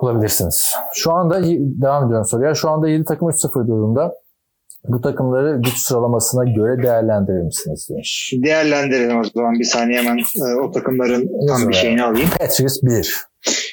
bulabilirsiniz. 0.00 0.74
Şu 0.94 1.12
anda 1.12 1.42
devam 1.82 2.06
ediyorum 2.06 2.26
soruya. 2.26 2.54
Şu 2.54 2.70
anda 2.70 2.88
7 2.88 3.04
takım 3.04 3.28
3-0 3.28 3.68
durumda. 3.68 4.14
Bu 4.88 5.00
takımları 5.00 5.56
güç 5.56 5.76
sıralamasına 5.76 6.44
göre 6.44 6.82
değerlendirir 6.82 7.42
misiniz 7.42 7.88
demiş. 7.90 8.32
Değerlendirelim 8.36 9.20
o 9.20 9.24
zaman 9.24 9.54
bir 9.54 9.64
saniye 9.64 10.02
hemen 10.02 10.18
e, 10.18 10.60
o 10.60 10.70
takımların 10.70 11.30
tam 11.48 11.68
bir 11.68 11.74
şeyini 11.74 12.04
alayım. 12.04 12.28
Patriots 12.38 12.82
1. 12.82 13.24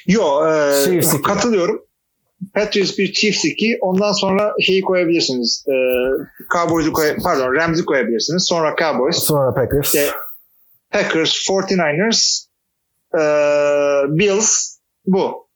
Yo 0.07 0.23
e, 0.47 1.21
katılıyorum. 1.27 1.81
Patriots 2.53 2.97
bir 2.97 3.13
Chiefs 3.13 3.45
2. 3.45 3.77
Ondan 3.81 4.11
sonra 4.11 4.53
şeyi 4.61 4.81
koyabilirsiniz. 4.81 5.65
E, 5.67 5.75
Cowboys'u 6.53 6.93
koy, 6.93 7.15
pardon 7.23 7.55
Rams'i 7.55 7.85
koyabilirsiniz. 7.85 8.43
Sonra 8.43 8.75
Cowboys. 8.79 9.15
Sonra 9.15 9.53
Packers. 9.53 9.85
İşte 9.85 10.11
Packers, 10.91 11.49
49ers, 11.49 12.45
e, 13.13 13.21
Bills 14.19 14.77
bu. 15.05 15.47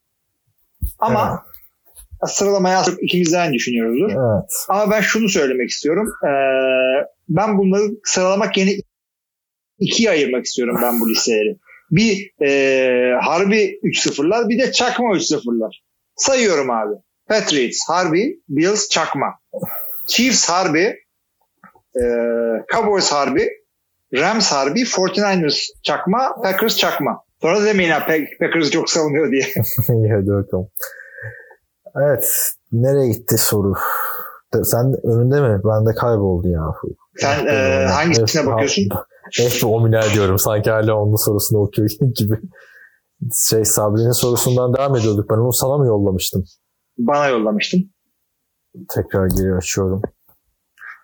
Ama 0.99 1.43
sıralamaya 2.25 2.79
az 2.79 2.85
çok 2.85 3.03
ikimiz 3.03 3.33
de 3.33 3.37
aynı 3.37 3.53
düşünüyoruzdur. 3.53 4.09
Evet. 4.09 4.51
Ama 4.69 4.91
ben 4.91 5.01
şunu 5.01 5.29
söylemek 5.29 5.69
istiyorum. 5.69 6.07
E, 6.23 6.31
ben 7.29 7.57
bunları 7.57 7.83
sıralamak 8.03 8.57
yerine 8.57 8.73
ikiye 9.79 10.09
ayırmak 10.09 10.45
istiyorum 10.45 10.77
ben 10.83 11.01
bu 11.01 11.09
listeleri. 11.09 11.57
Bir 11.91 12.31
e, 12.41 13.15
harbi 13.21 13.79
3-0'lar 13.83 14.49
bir 14.49 14.59
de 14.59 14.71
çakma 14.71 15.05
3-0'lar. 15.05 15.88
Sayıyorum 16.19 16.69
abi. 16.71 16.93
Patriots 17.27 17.77
harbi, 17.89 18.39
Bills 18.49 18.89
çakma. 18.89 19.25
Chiefs 20.09 20.49
harbi, 20.49 20.95
e, 21.95 22.03
Cowboys 22.73 23.11
harbi, 23.11 23.49
Rams 24.13 24.51
harbi, 24.51 24.81
49ers 24.81 25.59
çakma, 25.83 26.35
Packers 26.43 26.77
çakma. 26.77 27.21
Sonra 27.41 27.65
demeyin 27.65 27.91
ha 27.91 27.97
Pack- 27.99 28.37
Packers 28.39 28.69
çok 28.71 28.89
savunuyor 28.89 29.31
diye. 29.31 29.43
Hadi 29.87 30.27
bakalım. 30.27 30.67
Evet. 31.95 32.33
Nereye 32.71 33.09
gitti 33.09 33.37
soru? 33.37 33.73
Sen 34.63 34.93
önünde 35.03 35.41
mi? 35.41 35.61
Bende 35.63 35.95
kayboldu 35.95 36.47
ya. 36.47 36.61
Sen 37.17 37.45
e, 37.45 37.85
hangisine 37.85 38.45
bakıyorsun? 38.47 38.83
Hep 39.37 39.63
omine 39.63 40.01
diyorum. 40.13 40.39
Sanki 40.39 40.69
hala 40.71 40.95
onun 40.95 41.15
sorusunu 41.25 41.59
okuyor 41.61 41.89
gibi. 42.15 42.35
Şey 43.49 43.65
Sabri'nin 43.65 44.11
sorusundan 44.11 44.73
devam 44.73 44.95
ediyorduk. 44.95 45.29
Ben 45.29 45.35
onu 45.35 45.53
sana 45.53 45.77
mı 45.77 45.87
yollamıştım? 45.87 46.43
Bana 46.97 47.27
yollamıştın. 47.27 47.91
Tekrar 48.95 49.27
geri 49.27 49.55
açıyorum. 49.55 50.01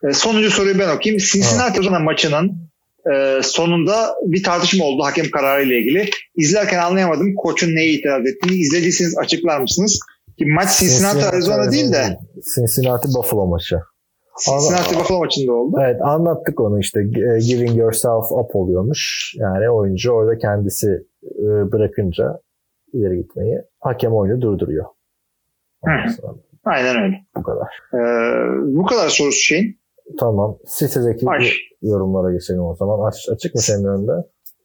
E, 0.10 0.14
sonuncu 0.14 0.52
soruyu 0.52 0.80
ben 0.80 0.96
okuyayım. 0.96 1.24
Cincinnati 1.32 1.80
Arizona 1.80 2.00
maçının 2.00 2.70
e, 3.14 3.40
sonunda 3.44 4.16
bir 4.22 4.44
tartışma 4.44 4.86
oldu 4.86 5.04
hakem 5.04 5.32
kararı 5.32 5.64
ile 5.64 5.80
ilgili. 5.80 6.10
İzlerken 6.36 6.80
anlayamadım 6.80 7.36
koçun 7.36 7.76
neye 7.76 7.94
itiraz 7.94 8.26
ettiğini. 8.28 8.56
İzlediyseniz 8.58 9.18
açıklar 9.18 9.60
mısınız? 9.60 10.00
Ki 10.38 10.46
maç 10.46 10.80
Cincinnati, 10.80 11.26
Arizona 11.26 11.72
değil 11.72 11.94
de 11.94 12.18
Cincinnati 12.56 13.08
Buffalo 13.08 13.48
maçı. 13.48 13.76
Cincinnati 14.40 14.96
Buffalo 14.96 15.20
maçında 15.20 15.54
oldu. 15.54 15.78
Evet 15.86 16.02
anlattık 16.02 16.62
onu 16.62 16.80
işte. 16.80 17.00
E, 17.00 17.40
Giving 17.40 17.78
yourself 17.78 18.32
up 18.32 18.56
oluyormuş. 18.56 19.34
Yani 19.38 19.70
oyuncu 19.70 20.12
orada 20.12 20.38
kendisi 20.38 20.88
e, 21.24 21.72
bırakınca 21.72 22.40
ileri 22.94 23.18
gitmeyi 23.18 23.62
hakem 23.80 24.14
oyunu 24.14 24.42
durduruyor. 24.42 24.86
Aynen 26.66 27.04
öyle. 27.04 27.16
Bu 27.38 27.44
kadar. 27.44 27.68
E, 27.94 28.00
bu 28.78 28.86
kadar 28.86 29.10
sorusu 29.10 29.40
şeyin. 29.40 29.80
Tamam. 30.20 30.58
Sitedeki 30.66 31.26
Aç. 31.30 31.58
yorumlara 31.82 32.34
geçelim 32.34 32.62
o 32.62 32.76
zaman. 32.76 33.08
Aç, 33.08 33.16
açık 33.34 33.56
mı 33.56 33.62
senin 33.62 33.86
önünde? 33.86 34.12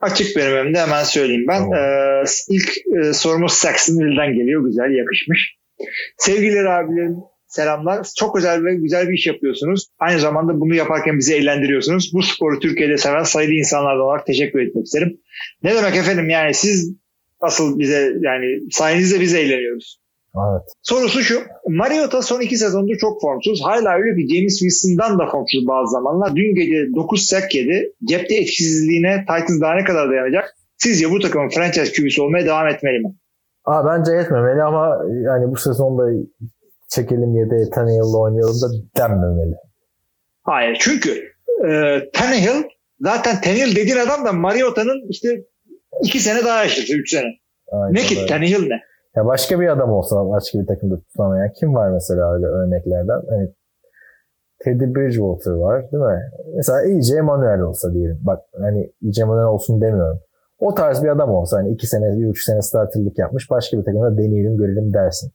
Açık 0.00 0.36
benim 0.36 0.52
önümde 0.52 0.78
hemen 0.78 1.04
söyleyeyim 1.04 1.44
ben. 1.48 1.58
Tamam. 1.58 1.74
E, 1.74 2.22
ilk 2.48 2.70
e, 2.96 3.12
sorumuz 3.12 3.52
Saxonville'den 3.52 4.34
geliyor. 4.34 4.64
Güzel 4.64 4.98
yakışmış. 4.98 5.56
Sevgili 6.18 6.68
abilerim 6.68 7.16
selamlar. 7.51 8.07
Çok 8.16 8.36
özel 8.38 8.64
ve 8.64 8.74
güzel 8.74 9.09
bir 9.09 9.14
iş 9.14 9.26
yapıyorsunuz. 9.26 9.86
Aynı 9.98 10.20
zamanda 10.20 10.61
bunu 10.61 10.74
yaparken 10.74 11.18
bizi 11.18 11.34
eğlendiriyorsunuz. 11.34 12.11
Bu 12.14 12.22
sporu 12.22 12.61
Türkiye'de 12.61 12.96
seven 12.96 13.22
sayılı 13.22 13.53
insanlardan 13.53 14.05
olarak 14.05 14.26
teşekkür 14.26 14.61
etmek 14.61 14.84
isterim. 14.84 15.20
Ne 15.62 15.74
demek 15.74 15.96
efendim 15.96 16.28
yani 16.28 16.55
siz 16.55 16.96
asıl 17.40 17.78
bize 17.78 18.12
yani 18.20 18.46
sayenizde 18.70 19.20
biz 19.20 19.34
eğleniyoruz. 19.34 20.01
Evet. 20.36 20.62
Sorusu 20.82 21.20
şu. 21.20 21.40
Mariota 21.68 22.22
son 22.22 22.40
iki 22.40 22.57
sezondur 22.57 22.96
çok 23.01 23.20
formsuz. 23.20 23.62
Hala 23.64 23.96
öyle 23.96 24.16
ki 24.16 24.34
James 24.34 24.59
Winston'dan 24.59 25.18
da 25.18 25.26
formsuz 25.30 25.66
bazı 25.66 25.90
zamanlar. 25.92 26.36
Dün 26.36 26.55
gece 26.55 26.94
9 26.94 27.22
sack 27.22 27.55
yedi. 27.55 27.92
Cepte 28.09 28.34
etkisizliğine 28.34 29.20
Titans 29.20 29.61
daha 29.61 29.74
ne 29.74 29.84
kadar 29.84 30.11
dayanacak? 30.11 30.57
Sizce 30.76 31.11
bu 31.11 31.18
takımın 31.18 31.48
franchise 31.48 31.92
QB'si 31.92 32.22
olmaya 32.22 32.46
devam 32.46 32.68
etmeli 32.68 32.98
mi? 32.98 33.14
Aa, 33.64 33.86
bence 33.86 34.12
etmemeli 34.12 34.62
ama 34.62 34.98
yani 35.24 35.51
bu 35.51 35.57
sezonda 35.57 36.03
çekelim 36.91 37.34
yedeğe 37.34 37.70
Tannehill'le 37.70 38.18
oynayalım 38.20 38.61
da 38.62 38.68
denmemeli. 38.99 39.55
Hayır. 40.43 40.76
Çünkü 40.80 41.11
e, 41.68 41.99
Tannehill 42.12 42.62
zaten 43.01 43.41
Tannehill 43.41 43.76
dediğin 43.76 43.97
adam 43.97 44.24
da 44.24 44.32
Mariota'nın 44.32 45.09
işte 45.09 45.28
iki 46.05 46.20
sene 46.20 46.45
daha 46.45 46.62
yaşadı. 46.62 46.99
Üç 46.99 47.11
sene. 47.11 47.28
Aynen 47.72 47.95
Ne 47.95 48.01
ki. 48.01 48.26
Tannehill 48.26 48.68
ne? 48.68 48.80
Ya 49.16 49.26
başka 49.26 49.61
bir 49.61 49.68
adam 49.68 49.91
olsa 49.91 50.16
başka 50.16 50.59
bir 50.59 50.66
takımda 50.66 51.01
tutamayan 51.01 51.53
kim 51.61 51.74
var 51.74 51.91
mesela 51.91 52.34
öyle 52.34 52.47
örneklerden? 52.47 53.22
Hani 53.30 53.49
Teddy 54.64 54.84
Bridgewater 54.84 55.53
var 55.53 55.93
değil 55.93 56.03
mi? 56.03 56.20
Mesela 56.57 56.82
EJ 56.82 57.11
Manuel 57.11 57.61
olsa 57.61 57.95
diyelim. 57.95 58.18
Bak 58.22 58.41
hani 58.61 58.93
EJ 59.09 59.18
Manuel 59.18 59.47
olsun 59.47 59.80
demiyorum. 59.80 60.20
O 60.59 60.74
tarz 60.74 61.03
bir 61.03 61.09
adam 61.09 61.30
olsa 61.30 61.57
hani 61.57 61.70
iki 61.70 61.86
sene, 61.86 62.18
bir 62.18 62.26
üç 62.26 62.45
sene 62.45 62.62
starterlık 62.62 63.18
yapmış 63.18 63.51
başka 63.51 63.78
bir 63.78 63.84
takımda 63.84 64.18
deneyelim 64.18 64.57
görelim 64.57 64.95
dersin. 64.95 65.32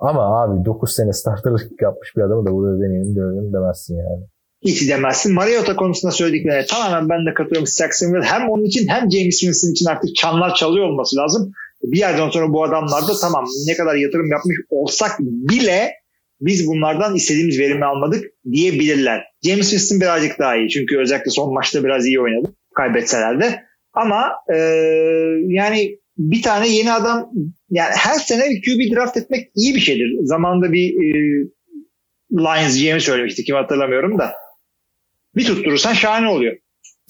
Ama 0.00 0.42
abi 0.42 0.64
9 0.64 0.94
sene 0.94 1.12
starterlık 1.12 1.70
yapmış 1.82 2.16
bir 2.16 2.22
adamı 2.22 2.46
da 2.46 2.52
burada 2.52 2.82
deneyelim 2.82 3.14
görelim 3.14 3.52
demezsin 3.52 3.96
yani. 3.96 4.24
Hiç 4.64 4.88
demezsin. 4.88 5.34
Mariota 5.34 5.76
konusunda 5.76 6.12
söylediklerine 6.12 6.66
tamamen 6.66 7.08
ben 7.08 7.26
de 7.26 7.34
katılıyorum. 7.34 7.66
Jacksonville 7.78 8.24
hem 8.24 8.48
onun 8.48 8.64
için 8.64 8.88
hem 8.88 9.10
James 9.10 9.38
Winston 9.40 9.70
için 9.70 9.86
artık 9.86 10.16
çanlar 10.16 10.54
çalıyor 10.54 10.86
olması 10.86 11.16
lazım. 11.16 11.52
Bir 11.82 11.98
yerden 11.98 12.30
sonra 12.30 12.52
bu 12.52 12.64
adamlar 12.64 13.02
da 13.02 13.12
tamam 13.20 13.44
ne 13.66 13.76
kadar 13.76 13.94
yatırım 13.94 14.30
yapmış 14.30 14.56
olsak 14.70 15.10
bile 15.20 15.92
biz 16.40 16.66
bunlardan 16.66 17.14
istediğimiz 17.14 17.58
verimi 17.58 17.84
almadık 17.84 18.24
diyebilirler. 18.52 19.22
James 19.44 19.70
Winston 19.70 20.00
birazcık 20.00 20.38
daha 20.38 20.56
iyi. 20.56 20.68
Çünkü 20.68 20.98
özellikle 20.98 21.30
son 21.30 21.54
maçta 21.54 21.84
biraz 21.84 22.06
iyi 22.06 22.20
oynadı. 22.20 22.54
Kaybetseler 22.74 23.40
de. 23.40 23.62
Ama 23.92 24.30
e, 24.54 24.56
yani 25.46 25.98
bir 26.18 26.42
tane 26.42 26.68
yeni 26.68 26.92
adam 26.92 27.30
yani 27.70 27.90
her 27.96 28.14
sene 28.14 28.42
bir 28.50 28.62
QB 28.62 28.96
draft 28.96 29.16
etmek 29.16 29.50
iyi 29.54 29.74
bir 29.74 29.80
şeydir. 29.80 30.18
Zamanında 30.22 30.72
bir 30.72 30.90
e, 30.90 31.08
Lions 32.32 32.82
GM'i 32.82 33.00
söylemişti 33.00 33.44
kim 33.44 33.56
hatırlamıyorum 33.56 34.18
da. 34.18 34.32
Bir 35.36 35.44
tutturursan 35.44 35.92
şahane 35.92 36.28
oluyor. 36.28 36.56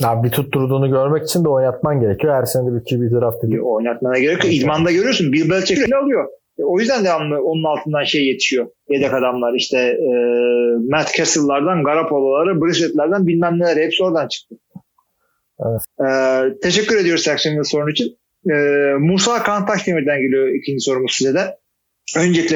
Abi 0.04 0.26
bir 0.26 0.32
tutturduğunu 0.32 0.90
görmek 0.90 1.24
için 1.24 1.44
de 1.44 1.48
oynatman 1.48 2.00
gerekiyor. 2.00 2.34
Her 2.34 2.44
sene 2.44 2.66
de 2.66 2.74
bir 2.74 2.80
QB 2.80 3.20
draft 3.20 3.44
edip. 3.44 3.66
Oynatmana 3.66 4.18
gerek 4.18 4.44
yok. 4.44 4.54
İdmanda 4.54 4.92
görüyorsun. 4.92 5.32
Bill 5.32 5.50
Belichick 5.50 5.94
alıyor. 5.94 6.28
E, 6.58 6.64
o 6.64 6.78
yüzden 6.78 7.04
devamlı 7.04 7.42
onun 7.44 7.64
altından 7.64 8.04
şey 8.04 8.26
yetişiyor. 8.26 8.66
Yedek 8.88 9.14
adamlar 9.14 9.54
işte 9.54 9.78
e, 9.78 10.10
Matt 10.90 11.14
Castle'lardan, 11.14 11.84
Garoppolo'lara, 11.84 12.60
Brissett'lerden 12.60 13.26
bilmem 13.26 13.58
neler 13.58 13.76
hepsi 13.76 14.04
oradan 14.04 14.28
çıktı. 14.28 14.54
Evet. 15.60 16.10
E, 16.10 16.60
teşekkür 16.60 16.96
ediyoruz 16.96 17.24
Jacksonville 17.24 17.64
sorun 17.64 17.90
için. 17.92 18.17
E, 18.46 18.54
Musa 18.98 19.42
Kaan 19.42 19.66
Taşdemir'den 19.66 20.20
geliyor 20.20 20.48
ikinci 20.48 20.80
sorumuz 20.80 21.12
size 21.12 21.34
de. 21.34 21.56
Öncelikle 22.16 22.54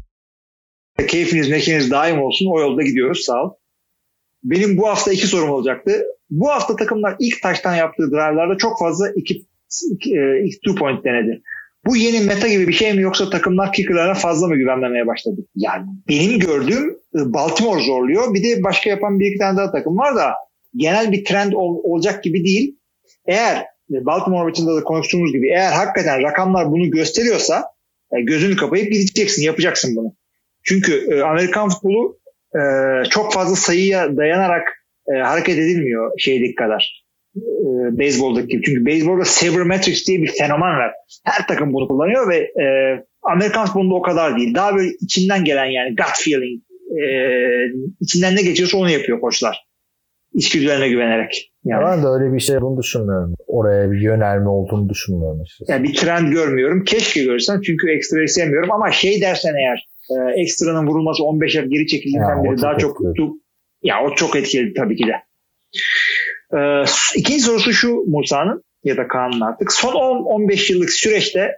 keyfiniz 1.08 1.50
mekiniz 1.50 1.90
daim 1.90 2.22
olsun. 2.22 2.46
O 2.52 2.60
yolda 2.60 2.82
gidiyoruz. 2.82 3.24
Sağ 3.24 3.44
ol. 3.44 3.50
Benim 4.44 4.76
bu 4.76 4.88
hafta 4.88 5.12
iki 5.12 5.26
sorum 5.26 5.50
olacaktı. 5.50 6.04
Bu 6.30 6.48
hafta 6.48 6.76
takımlar 6.76 7.16
ilk 7.20 7.42
taştan 7.42 7.74
yaptığı 7.74 8.10
drive'larda 8.10 8.56
çok 8.58 8.78
fazla 8.78 9.10
iki, 9.16 9.46
iki, 9.90 10.10
e, 10.10 10.44
iki 10.44 10.60
two 10.60 10.74
point 10.74 11.04
denedi. 11.04 11.42
Bu 11.86 11.96
yeni 11.96 12.20
meta 12.20 12.48
gibi 12.48 12.68
bir 12.68 12.72
şey 12.72 12.92
mi 12.92 13.02
yoksa 13.02 13.30
takımlar 13.30 13.72
kicker'lara 13.72 14.14
fazla 14.14 14.48
mı 14.48 14.56
güvenmemeye 14.56 15.06
başladı? 15.06 15.40
Yani 15.56 15.86
benim 16.08 16.38
gördüğüm 16.38 16.90
e, 16.90 17.32
Baltimore 17.32 17.82
zorluyor. 17.82 18.34
Bir 18.34 18.42
de 18.42 18.62
başka 18.62 18.90
yapan 18.90 19.20
bir 19.20 19.26
iki 19.26 19.38
tane 19.38 19.56
daha 19.56 19.72
takım 19.72 19.98
var 19.98 20.16
da 20.16 20.34
genel 20.76 21.12
bir 21.12 21.24
trend 21.24 21.52
ol, 21.52 21.80
olacak 21.84 22.24
gibi 22.24 22.44
değil. 22.44 22.78
Eğer 23.26 23.64
Baltimore 23.92 24.44
maçında 24.44 24.76
da 24.76 24.84
konuştuğumuz 24.84 25.32
gibi 25.32 25.48
eğer 25.48 25.72
hakikaten 25.72 26.22
rakamlar 26.22 26.70
bunu 26.70 26.90
gösteriyorsa 26.90 27.64
gözünü 28.22 28.56
kapayıp 28.56 28.92
gideceksin, 28.92 29.42
yapacaksın 29.42 29.96
bunu. 29.96 30.14
Çünkü 30.64 31.20
Amerikan 31.22 31.68
futbolu 31.68 32.18
çok 33.10 33.32
fazla 33.32 33.56
sayıya 33.56 34.16
dayanarak 34.16 34.68
hareket 35.22 35.58
edilmiyor 35.58 36.12
şeydeki 36.18 36.54
kadar 36.54 37.02
e, 37.36 37.98
beyzboldaki 37.98 38.48
gibi. 38.48 38.62
Çünkü 38.62 38.86
beyzbolda 38.86 39.24
sabermetrics 39.24 40.06
diye 40.06 40.22
bir 40.22 40.32
fenomen 40.38 40.78
var. 40.78 40.92
Her 41.24 41.46
takım 41.46 41.72
bunu 41.72 41.88
kullanıyor 41.88 42.28
ve 42.28 42.36
e, 42.36 42.66
Amerikan 43.22 43.66
futbolunda 43.66 43.94
o 43.94 44.02
kadar 44.02 44.38
değil. 44.38 44.54
Daha 44.54 44.76
böyle 44.76 44.90
içinden 45.00 45.44
gelen 45.44 45.64
yani 45.64 45.96
gut 45.96 46.24
feeling 46.24 46.62
e, 47.02 47.04
içinden 48.00 48.36
ne 48.36 48.42
geçiyorsa 48.42 48.78
onu 48.78 48.90
yapıyor 48.90 49.20
koçlar. 49.20 49.66
İçgüdülerine 50.34 50.88
güvenerek. 50.88 51.51
Yani. 51.64 51.84
Ben 51.84 52.02
de 52.02 52.06
öyle 52.06 52.34
bir 52.34 52.40
şey 52.40 52.56
olduğunu 52.56 52.78
düşünmüyorum. 52.78 53.34
Oraya 53.46 53.90
bir 53.90 54.00
yönelme 54.00 54.48
olduğunu 54.48 54.88
düşünmüyorum. 54.88 55.40
Açıkçası. 55.40 55.72
Yani 55.72 55.82
bir 55.82 55.94
trend 55.94 56.32
görmüyorum. 56.32 56.84
Keşke 56.84 57.24
görsem 57.24 57.60
çünkü 57.60 57.90
ekstrayı 57.90 58.28
sevmiyorum 58.28 58.72
ama 58.72 58.90
şey 58.90 59.20
dersen 59.20 59.54
eğer 59.54 59.88
e, 60.10 60.40
ekstranın 60.40 60.86
vurulması 60.86 61.24
15 61.24 61.54
yıl 61.54 61.64
geri 61.64 61.86
çekildiğinden 61.86 62.44
beri 62.44 62.62
daha 62.62 62.78
çok 62.78 62.96
tuttu. 62.96 63.32
Ya 63.82 63.94
o 64.04 64.14
çok 64.14 64.36
etkili 64.36 64.74
tabii 64.74 64.96
ki 64.96 65.04
de. 65.06 65.14
Ee, 66.58 66.84
ikinci 67.16 67.40
sorusu 67.40 67.72
şu 67.72 68.04
Musa'nın 68.06 68.62
ya 68.84 68.96
da 68.96 69.08
Kaan'ın 69.08 69.40
artık. 69.40 69.72
Son 69.72 69.92
10-15 69.92 70.72
yıllık 70.72 70.90
süreçte 70.90 71.50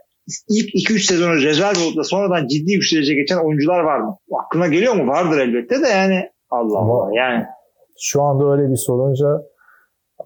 ilk 0.48 0.90
2-3 0.90 0.98
sezonu 0.98 1.34
rezerv 1.34 1.86
olup 1.86 1.96
da 1.96 2.04
sonradan 2.04 2.46
ciddi 2.46 2.72
yükselece 2.72 3.14
geçen 3.14 3.36
oyuncular 3.36 3.80
var 3.80 3.98
mı? 3.98 4.16
Aklına 4.44 4.66
geliyor 4.66 4.94
mu? 4.94 5.06
Vardır 5.06 5.38
elbette 5.38 5.82
de 5.82 5.88
yani 5.88 6.30
Allah 6.50 6.78
Ama 6.78 6.94
Allah 6.94 7.16
yani. 7.16 7.44
Şu 8.00 8.22
anda 8.22 8.52
öyle 8.52 8.72
bir 8.72 8.76
sorunca 8.76 9.26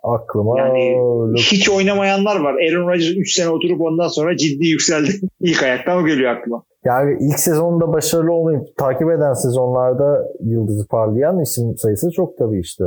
aklıma 0.03 0.61
yani 0.61 0.97
hiç 1.37 1.71
oynamayanlar 1.71 2.41
var. 2.41 2.55
Aaron 2.55 2.89
Rodgers 2.89 3.17
3 3.17 3.35
sene 3.35 3.49
oturup 3.49 3.81
ondan 3.81 4.09
sonra 4.09 4.37
ciddi 4.37 4.67
yükseldi. 4.67 5.11
İlk 5.41 5.63
ayaktan 5.63 6.03
o 6.03 6.07
geliyor 6.07 6.37
aklıma. 6.37 6.63
Yani 6.85 7.17
ilk 7.21 7.41
sezonda 7.41 7.93
başarılı 7.93 8.33
olmayıp 8.33 8.77
takip 8.77 9.11
eden 9.11 9.33
sezonlarda 9.33 10.25
yıldızı 10.41 10.87
parlayan 10.87 11.41
isim 11.41 11.77
sayısı 11.77 12.11
çok 12.11 12.39
tabii 12.39 12.61
işte. 12.61 12.85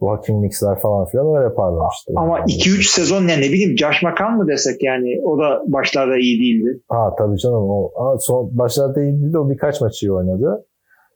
Joaquin 0.00 0.42
Nix'ler 0.42 0.80
falan 0.80 1.06
filan 1.06 1.36
öyle 1.36 1.54
parlamıştı. 1.54 2.12
Ama 2.16 2.40
2-3 2.40 2.70
yani. 2.70 2.82
sezon 2.82 3.26
ne 3.26 3.36
ne 3.36 3.42
bileyim 3.52 3.78
Josh 3.78 4.02
McCown 4.02 4.32
mı 4.32 4.48
desek 4.48 4.82
yani 4.82 5.20
o 5.24 5.38
da 5.38 5.62
başlarda 5.66 6.16
iyi 6.16 6.40
değildi. 6.40 6.80
Ha 6.88 7.14
tabii 7.18 7.38
canım 7.38 7.70
o 7.70 7.90
ha, 7.96 8.18
son, 8.18 8.58
başlarda 8.58 9.02
iyi 9.02 9.12
değildi 9.12 9.38
o 9.38 9.50
birkaç 9.50 9.80
maçı 9.80 10.06
iyi 10.06 10.12
oynadı. 10.12 10.66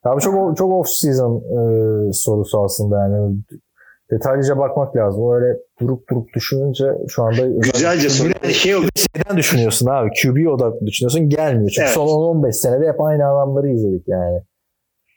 Abi 0.04 0.20
çok 0.20 0.56
çok 0.56 0.72
off 0.72 0.88
season 0.88 1.36
e, 1.36 1.60
sorusu 2.12 2.64
aslında 2.64 2.98
yani 2.98 3.36
detaylıca 4.10 4.58
bakmak 4.58 4.96
lazım. 4.96 5.32
Öyle 5.32 5.58
durup 5.80 6.10
durup 6.10 6.34
düşününce 6.34 6.84
şu 7.08 7.22
anda 7.22 7.46
güzelce 7.46 8.08
soru. 8.08 8.28
Yani 8.42 8.54
şey 8.54 8.76
oldu. 8.76 8.86
Şeyden 8.94 9.36
düşünüyorsun 9.36 9.86
abi. 9.86 10.10
QB 10.22 10.46
odaklı 10.46 10.86
düşünüyorsun 10.86 11.28
gelmiyor. 11.28 11.70
Çünkü 11.70 11.86
evet. 11.86 11.94
son 11.94 12.06
10-15 12.06 12.52
senede 12.52 12.88
hep 12.88 13.00
aynı 13.00 13.32
adamları 13.32 13.68
izledik 13.68 14.08
yani. 14.08 14.40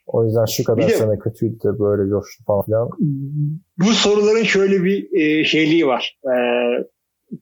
O 0.06 0.24
yüzden 0.24 0.44
şu 0.44 0.64
kadar 0.64 0.88
de, 0.88 0.88
sene 0.88 1.18
kötüydü 1.18 1.58
de 1.64 1.78
böyle 1.78 2.10
coştu 2.10 2.44
falan 2.44 2.62
filan. 2.62 2.88
Bu 3.78 3.84
soruların 3.84 4.42
şöyle 4.42 4.84
bir 4.84 5.20
e, 5.20 5.44
şeyliği 5.44 5.86
var. 5.86 6.18
E, 6.24 6.34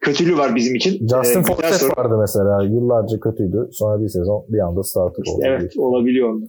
kötülüğü 0.00 0.38
var 0.38 0.54
bizim 0.56 0.74
için. 0.74 1.08
Justin 1.08 1.40
e, 1.40 1.42
Forsett 1.42 1.98
vardı 1.98 2.18
mesela. 2.20 2.62
Yıllarca 2.62 3.20
kötüydü. 3.20 3.68
Sonra 3.72 4.02
bir 4.02 4.08
sezon 4.08 4.44
bir 4.48 4.58
anda 4.58 4.82
starter 4.82 5.22
işte 5.24 5.36
oldu. 5.36 5.42
Evet 5.44 5.76
olabiliyor. 5.76 6.40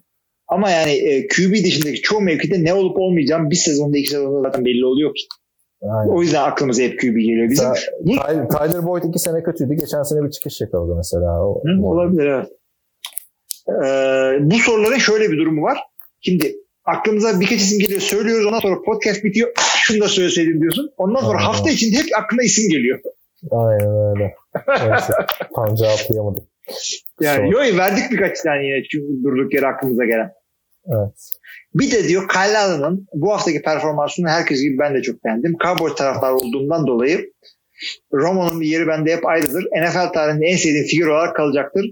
Ama 0.52 0.70
yani 0.70 0.92
e, 0.92 1.28
QB 1.28 1.54
dışındaki 1.54 2.02
çoğu 2.02 2.22
mevkide 2.22 2.64
ne 2.64 2.74
olup 2.74 2.98
olmayacağım 2.98 3.50
bir 3.50 3.56
sezonda 3.56 3.98
iki 3.98 4.10
sezonda 4.10 4.42
zaten 4.42 4.66
belli 4.66 4.86
oluyor 4.86 5.16
ki. 5.16 5.28
Aynen. 5.82 6.12
O 6.12 6.22
yüzden 6.22 6.44
aklımıza 6.44 6.84
hep 6.84 7.00
QB 7.00 7.16
geliyor 7.16 7.50
bizim. 7.50 7.74
Tyler, 8.06 8.50
Tyler 8.50 8.86
Boyd 8.86 9.04
iki 9.04 9.20
sene 9.20 9.44
kötüydü. 9.44 9.74
Geçen 9.74 10.04
sene 10.04 10.24
bir 10.24 10.32
çıkış 10.32 10.62
yakaladı 10.62 10.96
mesela. 10.96 11.46
O, 11.46 11.64
Hı, 11.64 11.86
olabilir 11.86 12.26
evet. 12.26 12.48
Ee, 13.70 14.52
bu 14.52 14.56
soruların 14.56 14.98
şöyle 14.98 15.32
bir 15.32 15.38
durumu 15.38 15.62
var. 15.62 15.78
Şimdi 16.22 16.56
aklımıza 16.86 17.40
birkaç 17.40 17.60
isim 17.60 17.80
geliyor 17.80 18.02
söylüyoruz 18.02 18.46
ondan 18.46 18.60
sonra 18.60 18.82
podcast 18.82 19.24
bitiyor 19.24 19.50
şunu 19.76 20.02
da 20.02 20.08
söyleseydim 20.08 20.62
diyorsun. 20.62 20.92
Ondan 20.98 21.20
sonra 21.20 21.38
Aynen. 21.38 21.48
hafta 21.48 21.70
içinde 21.70 21.98
hep 21.98 22.06
aklına 22.24 22.44
isim 22.44 22.70
geliyor. 22.70 23.00
Aynen 23.52 24.16
öyle. 24.16 24.36
Neyse, 24.68 25.14
tam 25.56 25.76
cevaplayamadık. 25.76 26.44
Yani 27.22 27.52
yok 27.52 27.62
verdik 27.62 28.12
birkaç 28.12 28.42
tane 28.42 28.66
yine 28.66 28.84
çünkü 28.92 29.24
durduk 29.24 29.54
yere 29.54 29.68
aklımıza 29.68 30.06
gelen. 30.06 30.32
Evet. 30.88 31.32
Bir 31.76 31.92
de 31.92 32.08
diyor 32.08 32.28
Kyle 32.30 32.58
Allen'ın 32.58 33.08
bu 33.14 33.32
haftaki 33.32 33.62
performansını 33.62 34.30
herkes 34.30 34.62
gibi 34.62 34.80
ben 34.80 34.96
de 34.96 35.02
çok 35.02 35.26
beğendim. 35.26 35.56
Cowboys 35.64 35.96
taraftar 35.96 36.32
olduğumdan 36.32 36.88
dolayı 36.88 37.32
Romo'nun 38.14 38.62
yeri 38.62 38.88
bende 38.88 39.16
hep 39.16 39.26
ayrıdır. 39.26 39.64
NFL 39.64 40.14
tarihinde 40.14 40.46
en 40.46 40.58
sevdiğim 40.58 40.86
figür 40.86 41.08
olarak 41.08 41.36
kalacaktır. 41.36 41.86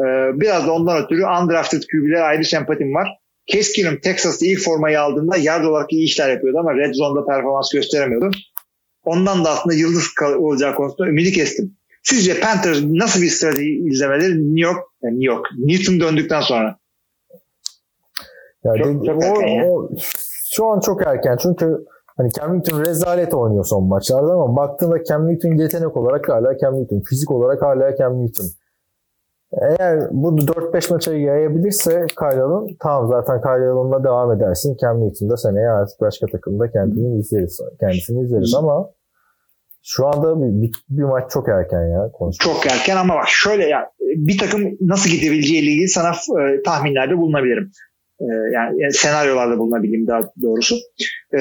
Ee, 0.00 0.04
biraz 0.40 0.66
da 0.66 0.72
ondan 0.72 1.04
ötürü 1.04 1.24
undrafted 1.24 1.82
QB'ler 1.82 2.22
ayrı 2.22 2.44
sempatim 2.44 2.94
var. 2.94 3.08
Keskin'im 3.46 4.00
Texas'ta 4.00 4.46
ilk 4.46 4.60
formayı 4.60 5.00
aldığında 5.00 5.36
yard 5.36 5.64
olarak 5.64 5.92
iyi 5.92 6.04
işler 6.04 6.30
yapıyordu 6.30 6.58
ama 6.58 6.74
Red 6.74 6.94
Zone'da 6.94 7.26
performans 7.26 7.72
gösteremiyordu. 7.72 8.30
Ondan 9.04 9.44
da 9.44 9.50
aslında 9.50 9.74
yıldız 9.74 10.04
olacağı 10.38 10.74
konusunda 10.74 11.08
ümidi 11.08 11.32
kestim. 11.32 11.76
Sizce 12.02 12.40
Panthers 12.40 12.78
nasıl 12.82 13.22
bir 13.22 13.28
strateji 13.28 13.70
izlemeleri 13.70 14.54
New 14.54 14.60
York, 14.60 14.78
New 15.02 15.24
York, 15.24 15.46
Newton 15.58 16.00
döndükten 16.00 16.40
sonra? 16.40 16.78
Ya 18.64 18.72
çok, 18.74 19.02
de, 19.02 19.06
çok 19.06 19.22
o, 19.22 19.40
ya. 19.40 19.70
o, 19.70 19.90
şu 20.52 20.66
an 20.66 20.80
çok 20.80 21.06
erken 21.06 21.36
çünkü 21.42 21.84
hani 22.16 22.32
Cam 22.32 22.58
Newton 22.58 22.80
rezalet 22.80 23.34
oynuyor 23.34 23.64
son 23.64 23.84
maçlarda 23.84 24.32
ama 24.32 24.56
baktığında 24.56 25.04
Cam 25.04 25.28
Newton 25.28 25.56
yetenek 25.56 25.96
olarak 25.96 26.28
hala 26.28 26.58
Cam 26.58 26.74
Newton, 26.74 27.02
fizik 27.08 27.30
olarak 27.30 27.62
hala 27.62 27.96
Cam 27.96 28.22
Newton. 28.22 28.46
Eğer 29.60 30.08
bu 30.10 30.28
4-5 30.28 30.92
maça 30.92 31.14
yayabilirse 31.14 32.06
Kyle'ın 32.18 32.76
tamam 32.80 33.08
zaten 33.08 33.40
Kyle'ınla 33.40 34.04
devam 34.04 34.32
edersin. 34.32 34.76
Cam 34.82 35.00
Newton 35.00 35.30
da 35.30 35.36
seneye 35.36 35.68
artık 35.68 36.00
başka 36.00 36.26
takımda 36.26 36.70
kendini 36.70 37.18
izleriz. 37.18 37.60
Kendisini 37.80 38.24
izleriz 38.24 38.54
ama 38.54 38.90
Şu 39.84 40.06
anda 40.06 40.42
bir, 40.42 40.62
bir, 40.62 40.72
bir 40.88 41.02
maç 41.02 41.30
çok 41.30 41.48
erken 41.48 41.86
ya. 41.86 42.10
Konuşmak. 42.12 42.54
Çok 42.54 42.66
erken 42.72 42.96
ama 42.96 43.14
bak 43.14 43.28
şöyle 43.28 43.68
ya 43.68 43.90
bir 44.00 44.38
takım 44.38 44.62
nasıl 44.80 45.10
gidebileceği 45.10 45.62
ile 45.62 45.70
ilgili 45.70 45.88
sana 45.88 46.10
e, 46.10 46.62
tahminlerde 46.62 47.16
bulunabilirim. 47.16 47.70
E, 48.22 48.26
yani, 48.52 48.82
yani 48.82 48.92
senaryolarda 48.92 49.58
bulunabileyim 49.58 50.06
daha 50.06 50.20
doğrusu. 50.42 50.76
E, 51.34 51.38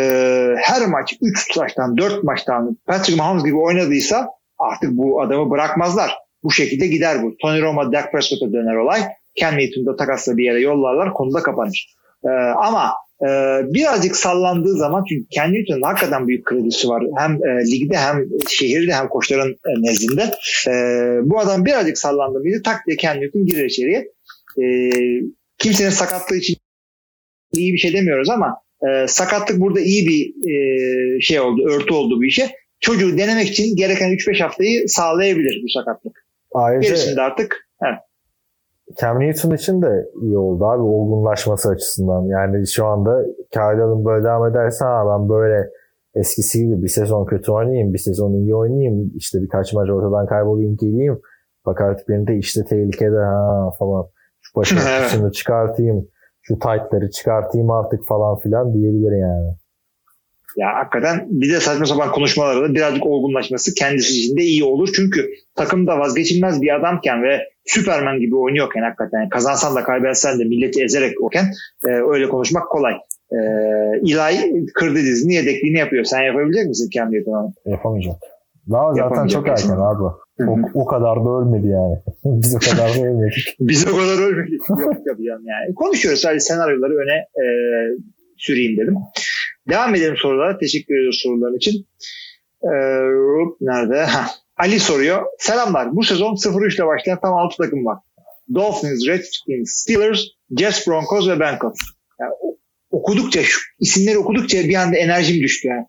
her 0.58 0.88
maç 0.88 1.14
3 1.22 1.58
maçtan 1.58 1.98
4 1.98 2.24
maçtan 2.24 2.78
Patrick 2.86 3.18
Mahomes 3.18 3.44
gibi 3.44 3.56
oynadıysa 3.56 4.30
artık 4.60 4.92
bu 4.92 5.22
adamı 5.22 5.52
bırakmazlar. 5.52 6.18
Bu 6.44 6.52
şekilde 6.52 6.88
gider 6.88 7.24
bu. 7.24 7.36
Tony 7.42 7.62
Romo, 7.62 7.94
Dak 7.94 8.12
Prescott'a 8.12 8.54
döner 8.54 8.76
olay. 8.76 9.02
Cam 9.40 9.58
Newton'da 9.58 9.96
takasla 9.96 10.38
bir 10.38 10.44
yere 10.44 10.62
yollarlar. 10.62 11.14
Konuda 11.14 11.44
kapanır. 11.44 11.96
E, 12.26 12.30
ama 12.58 12.92
e, 13.22 13.28
birazcık 13.74 14.16
sallandığı 14.16 14.78
zaman 14.78 15.04
çünkü 15.10 15.28
Ken 15.28 15.54
Newton'un 15.54 15.82
hakikaten 15.82 16.28
büyük 16.28 16.46
kredisi 16.46 16.90
var. 16.90 17.04
Hem 17.18 17.32
e, 17.32 17.72
ligde 17.72 17.98
hem 17.98 18.26
şehirde 18.50 18.94
hem 18.94 19.08
koçların 19.08 19.52
e, 19.52 19.72
nezdinde. 19.82 20.32
E, 20.68 20.74
bu 21.24 21.40
adam 21.40 21.66
birazcık 21.66 21.98
sallandı 21.98 22.40
mıydı 22.40 22.62
tak 22.64 22.88
diye 22.88 22.98
Ken 22.98 23.22
Newton 23.22 23.46
girer 23.46 23.66
içeriye. 23.66 24.08
E, 24.62 24.66
kimsenin 25.58 25.90
sakatlığı 25.90 26.36
için 26.36 26.56
iyi 27.54 27.74
bir 27.74 27.78
şey 27.78 27.94
demiyoruz 27.94 28.30
ama 28.30 28.56
e, 28.90 29.08
sakatlık 29.08 29.60
burada 29.60 29.80
iyi 29.80 30.08
bir 30.08 30.50
e, 30.52 31.22
şey 31.22 31.40
oldu, 31.40 31.62
örtü 31.70 31.94
oldu 31.94 32.16
bu 32.18 32.26
işe. 32.26 32.50
Çocuğu 32.80 33.18
denemek 33.18 33.48
için 33.48 33.76
gereken 33.76 34.10
3-5 34.10 34.44
haftayı 34.44 34.88
sağlayabilir 34.88 35.62
bu 35.64 35.70
sakatlık. 35.70 36.26
Ayrıca 36.54 36.90
Gerisinde 36.90 37.22
artık 37.22 37.68
evet. 37.84 38.00
Cam 39.02 39.20
Newton 39.20 39.56
için 39.56 39.82
de 39.82 40.06
iyi 40.22 40.38
oldu 40.38 40.66
abi 40.66 40.82
olgunlaşması 40.82 41.70
açısından. 41.70 42.26
Yani 42.26 42.68
şu 42.68 42.86
anda 42.86 43.26
Kyle'ın 43.54 44.06
böyle 44.06 44.24
devam 44.24 44.52
ederse 44.52 44.86
ha 44.86 45.04
ben 45.08 45.30
böyle 45.30 45.70
eskisi 46.16 46.60
gibi 46.60 46.84
bir 46.84 46.88
sezon 46.88 47.26
kötü 47.26 47.52
oynayayım, 47.52 47.94
bir 47.94 47.98
sezon 47.98 48.34
iyi 48.34 48.56
oynayayım, 48.56 49.12
işte 49.18 49.42
birkaç 49.42 49.74
maç 49.74 49.90
ortadan 49.90 50.26
kaybolayım 50.26 50.78
geleyim. 50.78 51.22
Bak 51.66 51.82
artık 51.82 52.10
benim 52.10 52.28
de 52.28 52.38
işte 52.38 52.62
tehlikede 52.70 53.18
ha 53.18 53.70
falan. 53.80 54.06
Şu 54.64 54.76
evet. 54.90 55.34
çıkartayım, 55.34 56.08
şu 56.52 56.60
tight'ları 56.60 57.12
çıkartayım 57.12 57.72
artık 57.72 58.06
falan 58.06 58.40
filan 58.40 58.74
diyebilir 58.74 59.18
yani. 59.18 59.56
Ya 60.58 60.68
hakikaten 60.74 61.28
bir 61.30 61.54
de 61.54 61.60
saçma 61.60 61.86
sapan 61.86 62.12
konuşmalarda 62.12 62.76
birazcık 62.76 63.06
olgunlaşması 63.06 63.74
kendisi 63.74 64.20
için 64.20 64.38
de 64.38 64.42
iyi 64.42 64.64
olur. 64.64 64.90
Çünkü 64.96 65.30
takımda 65.56 66.00
vazgeçilmez 66.00 66.62
bir 66.62 66.76
adamken 66.76 67.24
ve 67.24 67.40
Superman 67.66 68.20
gibi 68.20 68.38
oynuyorken 68.38 68.82
hakikaten 68.82 69.20
yani 69.20 69.30
kazansan 69.30 69.76
da 69.76 69.84
kaybetsen 69.84 70.40
de 70.40 70.44
milleti 70.44 70.84
ezerek 70.84 71.22
oken 71.22 71.46
e, 71.88 71.90
öyle 71.90 72.30
konuşmak 72.30 72.70
kolay. 72.70 72.94
E, 73.32 73.38
İlay 74.02 74.66
kırdı 74.74 74.96
dizini 74.96 75.34
yedekliğini 75.34 75.80
yapıyor. 75.80 76.04
Sen 76.04 76.22
yapabilecek 76.22 76.68
misin 76.68 76.90
Cam 76.94 77.12
Newton'u? 77.12 77.54
Yapamayacak. 77.66 78.16
Daha 78.72 78.94
zaten 78.94 79.28
çok 79.28 79.48
erken 79.48 79.70
abi. 79.70 80.04
O, 80.48 80.82
o 80.82 80.86
kadar 80.86 81.26
da 81.26 81.30
ölmedi 81.30 81.68
yani. 81.68 81.98
Biz 82.26 82.56
o 82.56 82.60
kadar 82.60 82.90
da 82.96 83.08
ölmedik. 83.08 83.56
Biz 83.60 83.88
o 83.88 83.92
kadar 83.92 84.18
ölmedik. 84.28 84.62
Yok 84.70 85.08
yapacağım 85.08 85.44
yani. 85.46 85.76
Konuşuyoruz 85.76 86.22
sadece 86.22 86.40
senaryoları 86.40 86.94
öne 86.94 87.18
e, 87.18 87.46
süreyim 88.38 88.78
dedim. 88.78 88.96
Devam 89.70 89.96
edelim 89.96 90.16
sorulara. 90.18 90.58
Teşekkür 90.58 90.96
ediyoruz 90.96 91.20
soruların 91.24 91.58
için. 91.58 91.88
Ee, 92.64 92.70
nerede? 93.62 94.04
Ha. 94.04 94.26
Ali 94.58 94.80
soruyor. 94.80 95.26
Selamlar. 95.38 95.96
Bu 95.96 96.04
sezon 96.04 96.34
0-3 96.34 96.76
ile 96.76 96.86
başlayan 96.86 97.20
tam 97.22 97.34
6 97.34 97.58
takım 97.58 97.86
var. 97.86 97.98
Dolphins, 98.54 99.08
Redskins, 99.08 99.72
Steelers, 99.72 100.22
Jets, 100.58 100.88
Broncos 100.88 101.28
ve 101.28 101.40
Bengals. 101.40 101.80
Yani 102.20 102.34
okudukça, 102.92 103.44
şu 103.44 103.60
isimleri 103.80 104.18
okudukça 104.18 104.58
bir 104.58 104.76
anda 104.76 104.98
enerjim 104.98 105.44
düştü 105.44 105.68
yani. 105.68 105.86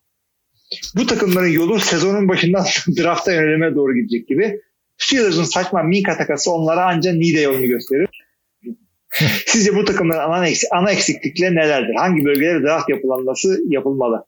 Bu 0.96 1.06
takımların 1.06 1.48
yolu 1.48 1.80
sezonun 1.80 2.28
başından 2.28 2.64
drafta 2.98 3.32
yönelime 3.32 3.74
doğru 3.74 3.94
gidecek 3.94 4.28
gibi. 4.28 4.60
Steelers'ın 4.98 5.44
saçma 5.44 5.82
Minka 5.82 6.16
takası 6.16 6.52
onlara 6.52 6.86
ancak 6.86 7.14
Nide 7.14 7.40
yolunu 7.40 7.66
gösterir. 7.66 8.08
Sizce 9.46 9.76
bu 9.76 9.84
takımların 9.84 10.30
ana, 10.30 10.48
eksik, 10.48 10.68
ana 10.72 10.90
eksiklikleri 10.90 11.54
nelerdir? 11.54 11.94
Hangi 11.94 12.24
bölgelere 12.24 12.62
draft 12.62 12.88
yapılanması 12.88 13.60
yapılmalı? 13.68 14.24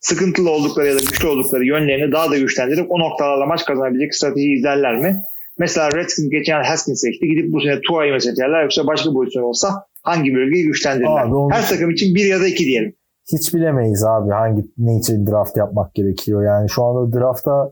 Sıkıntılı 0.00 0.50
oldukları 0.50 0.86
ya 0.86 0.94
da 0.94 0.98
güçlü 0.98 1.28
oldukları 1.28 1.64
yönlerini 1.64 2.12
daha 2.12 2.30
da 2.30 2.38
güçlendirip 2.38 2.86
o 2.90 2.98
noktalarla 2.98 3.46
maç 3.46 3.64
kazanabilecek 3.64 4.14
strateji 4.14 4.52
izlerler 4.52 4.96
mi? 4.96 5.16
Mesela 5.58 5.90
Redskins 5.92 6.30
geçen 6.30 6.62
Haskins 6.62 7.00
seçti. 7.00 7.26
Gidip 7.26 7.52
bu 7.52 7.60
sene 7.60 7.80
Tua'yı 7.80 8.12
mı 8.12 8.20
seçerler 8.20 8.62
yoksa 8.62 8.86
başka 8.86 9.12
pozisyon 9.12 9.42
olsa 9.42 9.84
hangi 10.02 10.34
bölgeyi 10.34 10.64
güçlendirirler? 10.64 11.24
Abi. 11.24 11.54
Her 11.54 11.68
takım 11.68 11.90
için 11.90 12.14
bir 12.14 12.24
ya 12.24 12.40
da 12.40 12.48
iki 12.48 12.64
diyelim. 12.64 12.94
Hiç 13.32 13.54
bilemeyiz 13.54 14.04
abi 14.04 14.30
hangi 14.30 14.64
ne 14.78 14.98
için 14.98 15.26
draft 15.26 15.56
yapmak 15.56 15.94
gerekiyor. 15.94 16.42
Yani 16.42 16.70
şu 16.70 16.84
anda 16.84 17.18
drafta 17.18 17.70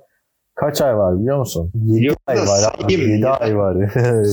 Kaç 0.57 0.81
ay 0.81 0.97
var 0.97 1.21
biliyor 1.21 1.39
musun? 1.39 1.73
7 1.75 2.15
ay 2.27 2.37
var 2.37 2.75
abi. 2.85 2.93
7 2.93 3.29
ay 3.29 3.57
var. 3.57 3.77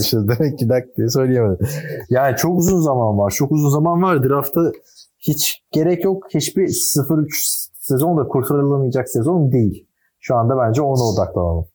işte 0.01 0.17
demek 0.17 0.59
ki 0.59 0.69
dak 0.69 0.83
diye 0.97 1.09
söyleyemedim. 1.09 1.67
Yani 2.09 2.35
çok 2.37 2.59
uzun 2.59 2.81
zaman 2.81 3.17
var. 3.17 3.31
Çok 3.31 3.51
uzun 3.51 3.69
zaman 3.69 4.01
var. 4.01 4.23
Draftta 4.23 4.71
hiç 5.19 5.63
gerek 5.71 6.03
yok. 6.03 6.23
Hiçbir 6.33 6.63
0-3 6.63 7.25
sezon 7.79 8.17
da 8.17 8.27
kurtarılamayacak 8.27 9.09
sezon 9.09 9.51
değil. 9.51 9.87
Şu 10.19 10.35
anda 10.35 10.53
bence 10.57 10.81
ona 10.81 11.03
odaklanalım. 11.03 11.65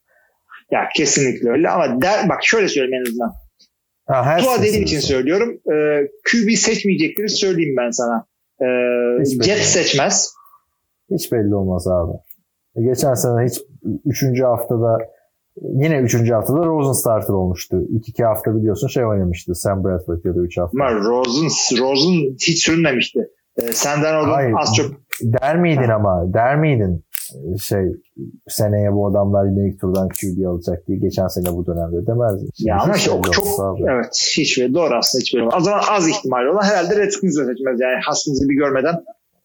Ya 0.70 0.80
kesinlikle 0.96 1.50
öyle 1.50 1.70
ama 1.70 2.02
der, 2.02 2.28
bak 2.28 2.38
şöyle 2.42 2.68
söyleyeyim 2.68 3.04
en 3.04 3.08
azından. 3.08 3.32
Ha, 4.06 4.36
Tua 4.38 4.58
dediğim 4.58 4.82
için 4.82 5.00
söylüyorum. 5.00 5.48
Ee, 5.72 6.08
QB 6.30 6.50
seçmeyecekleri 6.50 7.28
söyleyeyim 7.28 7.74
ben 7.78 7.90
sana. 7.90 8.26
Ee, 8.62 9.44
Jet 9.44 9.58
seçmez. 9.58 10.34
Hiç 11.10 11.32
belli 11.32 11.54
olmaz 11.54 11.86
abi. 11.88 12.12
E, 12.76 12.82
geçen 12.82 13.14
sene 13.14 13.46
hiç 13.46 13.60
3. 14.04 14.42
haftada 14.42 14.98
yine 15.62 15.98
3. 15.98 16.30
haftada 16.30 16.66
Rosen 16.66 16.92
starter 16.92 17.34
olmuştu. 17.34 17.76
2-2 17.76 18.24
hafta 18.24 18.56
biliyorsun 18.56 18.88
şey 18.88 19.04
oynamıştı. 19.06 19.54
Sam 19.54 19.84
Bradford 19.84 20.24
ya 20.24 20.34
da 20.34 20.40
3 20.40 20.58
hafta. 20.58 20.84
Ama 20.84 20.94
Rosen, 20.94 21.78
Rosen 21.78 22.36
hiç 22.46 22.64
sürünmemişti. 22.64 23.20
Ee, 23.58 23.72
senden 23.72 24.14
o 24.14 24.58
az 24.58 24.74
çok... 24.76 24.90
Der 25.22 25.60
miydin 25.60 25.82
ha. 25.82 25.94
ama? 25.94 26.34
Der 26.34 26.56
miydin? 26.58 27.04
Şey 27.62 27.84
seneye 28.48 28.92
bu 28.92 29.06
adamlar 29.06 29.44
yine 29.44 29.68
ilk 29.68 29.80
turdan 29.80 30.08
QB 30.08 30.46
alacak 30.46 30.86
diye 30.86 30.98
geçen 30.98 31.28
sene 31.28 31.56
bu 31.56 31.66
dönemde 31.66 32.06
demez. 32.06 32.42
Ya 32.58 32.76
ama 32.80 32.94
çok, 32.94 33.32
çok 33.32 33.78
evet 33.90 34.32
hiç 34.36 34.58
doğru 34.58 34.94
aslında 34.94 35.20
hiç 35.22 35.34
O 35.56 35.60
zaman 35.60 35.80
az 35.90 36.08
ihtimal 36.08 36.46
olan 36.46 36.62
herhalde 36.62 36.96
Redskins'e 36.96 37.44
seçmez 37.44 37.80
yani 37.80 38.00
Haskins'i 38.06 38.48
bir 38.48 38.56
görmeden 38.56 38.94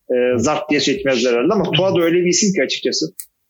e, 0.10 0.16
zart 0.38 0.70
diye 0.70 0.80
seçmezler 0.80 1.34
herhalde 1.34 1.54
ama 1.54 1.64
Tua 1.64 1.96
da 1.96 2.02
öyle 2.02 2.18
bir 2.18 2.30
isim 2.30 2.54
ki 2.54 2.64
açıkçası. 2.64 3.06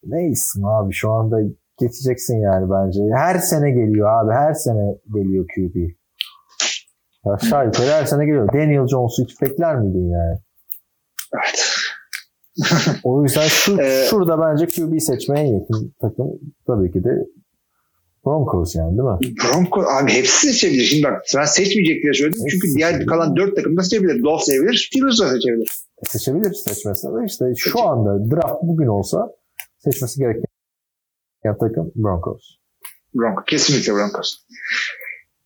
Ne 0.06 0.28
isim 0.28 0.64
abi 0.64 0.92
şu 0.92 1.10
anda 1.10 1.36
geçeceksin 1.80 2.40
yani 2.40 2.66
bence. 2.70 3.00
Her 3.16 3.38
sene 3.38 3.70
geliyor 3.70 4.08
abi 4.08 4.32
her 4.32 4.54
sene 4.54 4.96
geliyor 5.14 5.46
QB. 5.54 5.76
Aşağı 7.24 7.66
yukarı 7.66 7.90
her 7.90 8.04
sene 8.04 8.26
geliyor. 8.26 8.52
Daniel 8.52 8.86
Jones'u 8.86 9.22
hiç 9.22 9.42
bekler 9.42 9.76
miydin 9.76 10.10
yani? 10.10 10.38
Evet. 11.34 11.73
O 13.04 13.22
yüzden 13.22 13.48
şu, 13.48 13.80
ee, 13.80 14.06
şurada 14.10 14.40
bence 14.40 14.66
QB 14.66 15.00
seçmeye 15.00 15.52
yakın 15.52 15.94
takım 16.00 16.26
tabii 16.66 16.92
ki 16.92 17.04
de 17.04 17.10
Broncos 18.26 18.74
yani 18.74 18.98
değil 18.98 19.08
mi? 19.08 19.36
Broncos 19.44 19.86
abi 19.88 20.12
hepsi 20.12 20.46
seçebilir. 20.46 20.84
Şimdi 20.84 21.02
bak 21.02 21.22
ben 21.36 21.44
seçmeyecek 21.44 22.02
diye 22.02 22.12
söyledim. 22.12 22.42
Hepsi 22.42 22.50
Çünkü 22.50 22.74
diğer 22.76 23.06
kalan 23.06 23.36
dört 23.36 23.56
takım 23.56 23.76
da 23.76 23.82
seçebilir. 23.82 24.22
Dolphins 24.22 24.46
seçebilir. 24.46 24.88
Steelers 24.90 25.20
da 25.20 25.30
seçebilir. 25.30 25.70
E, 26.02 26.08
seçebilir 26.08 26.54
seçmesine 26.54 27.10
de 27.10 27.26
işte 27.26 27.44
Seçim. 27.48 27.72
şu 27.72 27.82
anda 27.82 28.30
draft 28.30 28.62
bugün 28.62 28.86
olsa 28.86 29.30
seçmesi 29.78 30.18
gereken 30.18 30.44
takım 31.42 31.92
Broncos. 31.94 32.42
Broncos. 33.14 33.44
Kesinlikle 33.46 33.92
Broncos. 33.92 34.34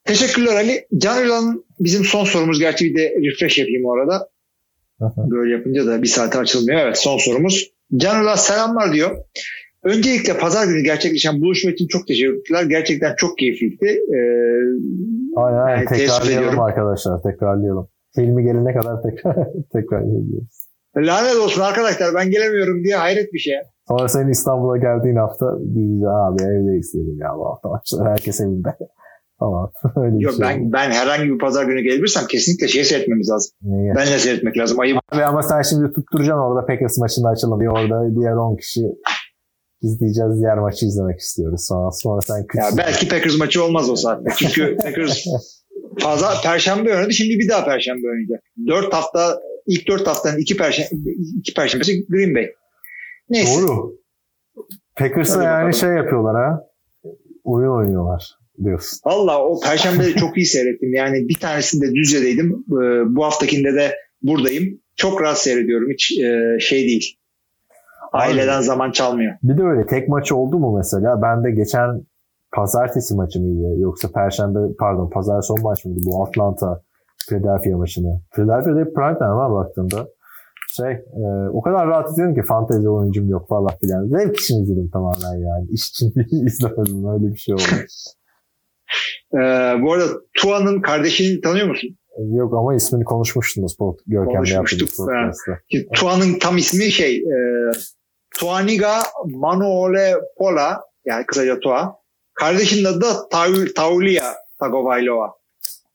Teşekkürler 0.04 0.54
Ali. 0.56 0.86
Can 0.96 1.24
Ünal'ın 1.24 1.64
bizim 1.80 2.04
son 2.04 2.24
sorumuz. 2.24 2.58
Gerçi 2.58 2.84
bir 2.84 2.98
de 2.98 3.14
refresh 3.26 3.58
yapayım 3.58 3.84
o 3.84 3.92
arada. 3.92 4.28
Böyle 5.00 5.52
yapınca 5.52 5.86
da 5.86 6.02
bir 6.02 6.08
saate 6.08 6.38
açılmıyor. 6.38 6.80
Evet 6.80 6.98
son 6.98 7.18
sorumuz. 7.18 7.70
Can 7.96 8.22
Ünal 8.22 8.36
selamlar 8.36 8.92
diyor. 8.92 9.10
Öncelikle 9.82 10.38
pazar 10.38 10.66
günü 10.66 10.82
gerçekleşen 10.82 11.40
buluşma 11.40 11.70
için 11.70 11.86
çok 11.86 12.06
teşekkürler. 12.06 12.64
Gerçekten 12.64 13.14
çok 13.16 13.38
keyifliydi. 13.38 13.86
Ee, 13.86 14.18
aynen 15.36 15.58
aynen. 15.58 15.76
Yani 15.76 15.86
tekrarlayalım 15.86 16.60
arkadaşlar. 16.60 17.22
Tekrarlayalım. 17.22 17.88
Filmi 18.14 18.42
gelene 18.44 18.74
kadar 18.74 19.02
tekrar 19.02 19.34
tekrar 19.72 20.00
ediyoruz. 20.00 20.68
Lanet 20.96 21.36
olsun 21.36 21.60
arkadaşlar 21.60 22.14
ben 22.14 22.30
gelemiyorum 22.30 22.84
diye 22.84 22.96
hayret 22.96 23.32
bir 23.32 23.38
şey. 23.38 23.54
Sonra 23.88 24.08
senin 24.08 24.28
İstanbul'a 24.28 24.76
geldiğin 24.76 25.16
hafta 25.16 25.46
biz 25.60 26.04
abi 26.04 26.42
evde 26.42 26.78
istedim 26.78 27.18
ya 27.20 27.28
bu 27.38 27.46
hafta 27.46 27.68
maçlar 27.68 28.10
herkes 28.10 28.40
evinde. 28.40 28.68
Ama 29.38 29.70
öyle 29.96 30.16
Yok 30.18 30.34
şey 30.34 30.40
ben, 30.40 30.72
ben 30.72 30.90
herhangi 30.90 31.32
bir 31.32 31.38
pazar 31.38 31.64
günü 31.64 31.80
gelebilirsem 31.80 32.26
kesinlikle 32.26 32.68
şey 32.68 32.84
seyretmemiz 32.84 33.30
lazım. 33.30 33.52
Niye? 33.62 33.94
Ben 33.96 34.06
de 34.06 34.18
seyretmek 34.18 34.58
lazım. 34.58 34.80
Ayıp. 34.80 34.98
Abi 35.12 35.24
ama 35.24 35.42
sen 35.42 35.62
şimdi 35.62 35.92
tutturacaksın 35.92 36.42
orada 36.42 36.66
Packers 36.66 36.98
maçını 36.98 37.28
açalım 37.28 37.60
diye 37.60 37.70
orada 37.70 38.20
diğer 38.20 38.32
10 38.32 38.56
kişi 38.56 38.80
izleyeceğiz. 39.82 40.40
Diğer 40.40 40.58
maçı 40.58 40.86
izlemek 40.86 41.18
istiyoruz. 41.18 41.66
Sonra, 41.68 41.90
sonra 41.90 42.20
sen 42.20 42.46
küçük. 42.46 42.70
Ya 42.70 42.76
belki 42.76 43.08
Packers 43.08 43.38
maçı 43.38 43.64
olmaz 43.64 43.90
o 43.90 43.96
saatte. 43.96 44.30
Çünkü 44.36 44.76
Packers 44.82 45.24
fazla 45.98 46.34
perşembe 46.42 46.96
oynadı. 46.96 47.12
Şimdi 47.12 47.38
bir 47.38 47.48
daha 47.48 47.64
perşembe 47.64 48.06
oynayacak. 48.06 48.42
Dört 48.66 48.94
hafta 48.94 49.40
ilk 49.66 49.88
dört 49.88 50.06
haftanın 50.06 50.38
iki 50.38 50.56
perşembe 50.56 51.10
iki 51.38 51.54
perşembesi 51.54 52.06
Green 52.06 52.34
Bay. 52.34 52.50
Neyse. 53.30 53.62
Doğru. 53.62 53.98
Packers'a 54.96 55.44
yani 55.44 55.74
şey 55.74 55.90
yapıyorlar 55.90 56.36
ha. 56.36 56.60
Oyun 57.44 57.70
oynuyorlar 57.70 58.37
diyorsun. 58.64 58.98
Valla 59.04 59.44
o 59.44 59.60
perşembe 59.60 60.04
de 60.04 60.12
çok 60.12 60.36
iyi 60.36 60.46
seyrettim. 60.46 60.94
Yani 60.94 61.28
bir 61.28 61.40
tanesinde 61.40 61.94
Düzce'deydim. 61.94 62.64
Ee, 62.68 63.14
Bu 63.16 63.24
haftakinde 63.24 63.74
de 63.74 63.94
buradayım. 64.22 64.80
Çok 64.96 65.22
rahat 65.22 65.38
seyrediyorum. 65.38 65.88
Hiç 65.90 66.18
e, 66.18 66.58
şey 66.60 66.78
değil. 66.78 67.18
Aileden 68.12 68.60
zaman 68.60 68.90
çalmıyor. 68.90 69.34
Bir 69.42 69.58
de 69.58 69.62
öyle 69.62 69.86
tek 69.86 70.08
maç 70.08 70.32
oldu 70.32 70.58
mu 70.58 70.76
mesela? 70.76 71.22
Ben 71.22 71.44
de 71.44 71.50
geçen 71.50 72.02
pazartesi 72.52 73.14
maçı 73.14 73.40
mıydı? 73.40 73.80
Yoksa 73.80 74.08
perşembe 74.14 74.58
pardon 74.78 75.10
pazar 75.10 75.42
son 75.42 75.62
maç 75.62 75.84
mıydı? 75.84 76.00
Bu 76.06 76.24
Atlanta 76.24 76.82
Philadelphia 77.28 77.76
maçını. 77.76 78.20
Philadelphia'da 78.34 78.84
prime 78.84 79.18
time 79.18 79.30
ama 79.30 79.54
baktığımda. 79.54 80.08
Şey 80.76 80.90
e, 80.90 81.48
o 81.52 81.62
kadar 81.62 81.86
rahat 81.88 82.10
izledim 82.10 82.34
ki 82.34 82.42
fantezi 82.42 82.88
oyuncum 82.88 83.28
yok 83.28 83.48
falan 83.48 83.78
filan. 83.80 84.06
Zevk 84.06 84.40
için 84.40 84.62
izledim 84.62 84.90
tamamen 84.92 85.36
yani. 85.38 85.66
İş 85.70 85.88
için 85.88 86.12
izlemedim. 86.46 87.08
Öyle 87.12 87.32
bir 87.32 87.38
şey 87.38 87.54
oldu. 87.54 87.62
Ee, 89.34 89.38
bu 89.82 89.92
arada 89.92 90.06
Tua'nın 90.34 90.80
kardeşini 90.80 91.40
tanıyor 91.40 91.66
musun? 91.68 91.90
Yok 92.36 92.54
ama 92.54 92.74
ismini 92.74 93.04
konuşmuştunuz 93.04 93.76
pod, 93.76 93.98
Görkem'le 94.06 94.34
Konuşmuştuk. 94.34 94.88
Ki 95.70 95.88
Tua'nın 95.94 96.38
tam 96.38 96.56
ismi 96.56 96.84
şey 96.84 97.16
e, 97.16 97.36
Tuaniga 98.38 98.98
Manuole 99.26 100.14
Pola 100.38 100.80
yani 101.04 101.26
kısaca 101.26 101.60
Tua. 101.60 101.94
Kardeşinin 102.34 102.84
adı 102.84 103.00
da 103.00 103.28
Taul- 103.32 103.74
Taulia 103.74 104.34
Tagovailoa. 104.60 105.34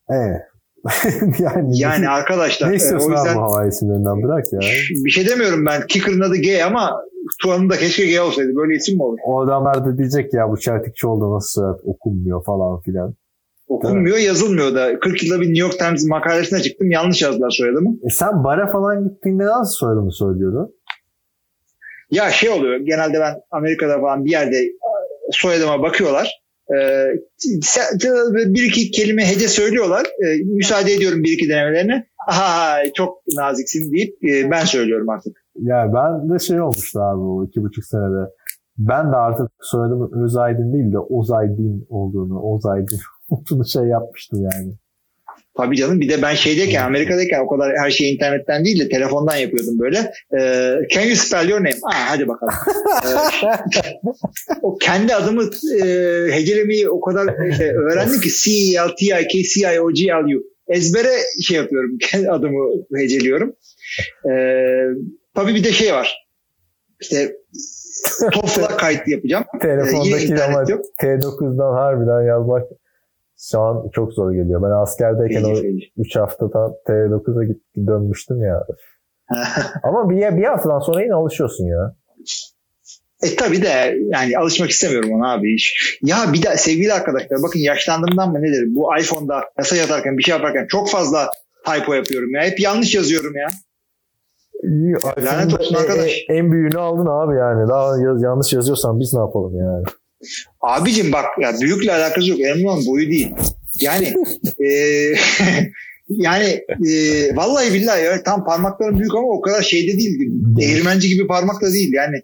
Evet. 0.09 0.41
yani, 1.39 1.79
Yani 1.79 2.09
arkadaşlar 2.09 2.69
ne 2.69 2.73
e, 2.73 2.75
istiyorsun 2.75 3.11
o 3.11 3.13
yüzden 3.13 3.31
abi 3.31 3.37
bu 3.37 3.41
hava 3.41 3.67
isimlerinden 3.67 4.23
bırak 4.23 4.53
ya. 4.53 4.59
bir 5.05 5.11
şey 5.11 5.27
demiyorum 5.27 5.65
ben. 5.65 5.87
Kicker'ın 5.87 6.21
adı 6.21 6.35
G 6.35 6.63
ama 6.63 7.03
Tua'nın 7.41 7.69
da 7.69 7.77
keşke 7.77 8.05
G 8.05 8.21
olsaydı. 8.21 8.55
Böyle 8.55 8.75
isim 8.75 8.97
mi 8.97 9.03
olur? 9.03 9.17
O 9.25 9.41
adamlar 9.41 9.85
da 9.85 9.97
diyecek 9.97 10.33
ya 10.33 10.49
bu 10.49 10.59
Çeltikçi 10.59 11.07
oldu 11.07 11.35
nasıl 11.35 11.61
soyad 11.61 11.79
okunmuyor 11.83 12.43
falan 12.43 12.81
filan. 12.81 13.15
Okunmuyor, 13.67 14.17
yazılmıyor 14.17 14.75
da. 14.75 14.99
40 14.99 15.23
yılda 15.23 15.41
bir 15.41 15.47
New 15.47 15.59
York 15.59 15.79
Times 15.79 16.07
makalesine 16.07 16.61
çıktım. 16.61 16.91
Yanlış 16.91 17.21
yazdılar 17.21 17.49
soyadımı. 17.49 17.95
E 18.03 18.09
sen 18.09 18.43
bara 18.43 18.71
falan 18.71 19.03
gittiğinde 19.03 19.45
nasıl 19.45 19.75
soyadını 19.75 20.11
söylüyordun? 20.11 20.75
Ya 22.11 22.31
şey 22.31 22.49
oluyor. 22.49 22.79
Genelde 22.79 23.19
ben 23.19 23.35
Amerika'da 23.51 23.99
falan 23.99 24.25
bir 24.25 24.31
yerde 24.31 24.57
e, 24.57 24.71
soyadıma 25.31 25.81
bakıyorlar. 25.81 26.42
Ee, 26.71 27.07
bir 28.35 28.63
iki 28.63 28.91
kelime 28.91 29.25
hece 29.25 29.47
söylüyorlar. 29.47 30.05
Ee, 30.05 30.43
müsaade 30.43 30.93
ediyorum 30.93 31.23
bir 31.23 31.31
iki 31.31 31.49
denemelerine. 31.49 32.07
Aha 32.27 32.77
çok 32.95 33.17
naziksin 33.35 33.91
deyip 33.91 34.13
e, 34.23 34.51
ben 34.51 34.65
söylüyorum 34.65 35.09
artık. 35.09 35.37
Ya 35.55 35.91
ben 35.93 36.33
de 36.33 36.39
şey 36.39 36.61
olmuştu 36.61 36.99
abi 36.99 37.21
o 37.21 37.45
iki 37.45 37.63
buçuk 37.63 37.85
senede. 37.85 38.29
Ben 38.77 39.11
de 39.11 39.15
artık 39.15 39.47
soyadımın 39.61 40.23
Özaydın 40.25 40.73
değil 40.73 40.93
de 40.93 40.99
Ozaydin 40.99 41.85
olduğunu, 41.89 42.39
Ozaydin 42.39 42.99
olduğunu 43.29 43.67
şey 43.67 43.83
yapmıştım 43.83 44.39
yani. 44.41 44.73
Tabii 45.57 45.77
canım 45.77 46.01
bir 46.01 46.09
de 46.09 46.21
ben 46.21 46.35
şeydeyken 46.35 46.83
Amerika'dayken 46.83 47.39
o 47.39 47.47
kadar 47.47 47.77
her 47.77 47.91
şey 47.91 48.13
internetten 48.13 48.65
değil 48.65 48.79
de 48.79 48.89
telefondan 48.89 49.35
yapıyordum 49.35 49.79
böyle. 49.79 50.11
Ee, 50.39 50.75
can 50.89 51.01
you 51.01 51.15
spell 51.15 51.49
your 51.49 51.59
name? 51.59 51.75
Aa, 51.83 52.11
hadi 52.11 52.27
bakalım. 52.27 52.53
Ee, 53.05 53.09
o 54.61 54.77
kendi 54.77 55.15
adımı 55.15 55.43
e, 55.83 55.87
hecelemeyi 56.31 56.89
o 56.89 57.01
kadar 57.01 57.49
işte, 57.49 57.73
öğrendim 57.73 58.21
ki 58.21 58.29
C-E-L-T-I-K-C-I-O-G-L-U. 58.29 60.43
Ezbere 60.67 61.11
şey 61.43 61.57
yapıyorum. 61.57 61.97
Kendi 62.01 62.31
adımı 62.31 62.69
heceliyorum. 62.97 63.55
Ee, 64.31 64.85
tabii 65.35 65.55
bir 65.55 65.63
de 65.63 65.71
şey 65.71 65.93
var. 65.93 66.27
İşte 67.01 67.35
TOEFL'a 68.31 68.77
kayıt 68.77 69.07
yapacağım. 69.07 69.43
Ee, 69.55 69.59
Telefondaki 69.59 70.25
internet 70.25 70.41
ama 70.41 70.65
yok. 70.69 70.81
T9'dan 71.01 71.73
harbiden 71.73 72.27
yazmak 72.27 72.63
şu 73.51 73.59
an 73.59 73.89
çok 73.91 74.13
zor 74.13 74.31
geliyor. 74.31 74.61
Ben 74.61 74.81
askerdeyken 74.81 75.43
o 75.43 75.49
Feci, 75.49 75.61
feci. 75.61 75.91
3 75.97 76.15
haftadan 76.15 76.71
T9'a 76.87 77.43
git, 77.43 77.61
dönmüştüm 77.87 78.43
ya. 78.43 78.63
ama 79.83 80.09
bir, 80.09 80.37
bir 80.37 80.43
haftadan 80.43 80.79
sonra 80.79 81.01
yine 81.03 81.13
alışıyorsun 81.13 81.65
ya. 81.65 81.95
E 83.23 83.35
tabii 83.35 83.61
de 83.61 83.97
yani 84.05 84.37
alışmak 84.37 84.69
istemiyorum 84.69 85.11
ona 85.11 85.33
abi. 85.33 85.55
Ya 86.01 86.17
bir 86.33 86.43
de 86.43 86.57
sevgili 86.57 86.93
arkadaşlar 86.93 87.43
bakın 87.43 87.59
yaşlandığımdan 87.59 88.31
mı 88.31 88.41
nedir? 88.41 88.75
Bu 88.75 88.97
iPhone'da 88.99 89.43
mesaj 89.57 89.79
atarken 89.79 90.17
bir 90.17 90.23
şey 90.23 90.35
yaparken 90.35 90.65
çok 90.69 90.89
fazla 90.89 91.29
typo 91.65 91.93
yapıyorum 91.93 92.29
ya. 92.35 92.41
Hep 92.41 92.59
yanlış 92.59 92.95
yazıyorum 92.95 93.33
ya. 93.35 93.47
Lanet 95.25 95.59
olsun 95.59 95.75
En- 95.75 95.79
arkadaş. 95.79 96.25
En, 96.29 96.51
büyüğünü 96.51 96.79
aldın 96.79 97.05
abi 97.05 97.37
yani. 97.37 97.69
Daha 97.69 97.97
yanlış 98.27 98.53
yazıyorsan 98.53 98.99
biz 98.99 99.13
ne 99.13 99.19
yapalım 99.19 99.55
yani. 99.55 99.83
Abicim 100.61 101.11
bak 101.11 101.25
ya 101.41 101.53
büyükle 101.61 101.93
alakası 101.93 102.29
yok. 102.29 102.39
Önemli 102.39 102.67
olan 102.67 102.85
boyu 102.85 103.09
değil. 103.09 103.31
Yani 103.81 104.13
e, 104.59 104.67
yani 106.09 106.61
e, 106.89 107.35
vallahi 107.35 107.73
billahi 107.73 108.03
ya, 108.03 108.23
tam 108.23 108.45
parmaklarım 108.45 108.99
büyük 108.99 109.15
ama 109.15 109.27
o 109.27 109.41
kadar 109.41 109.61
şeyde 109.61 109.97
değil. 109.97 110.19
Değirmenci 110.31 111.07
gibi 111.07 111.27
parmak 111.27 111.61
da 111.61 111.73
değil. 111.73 111.93
Yani 111.93 112.21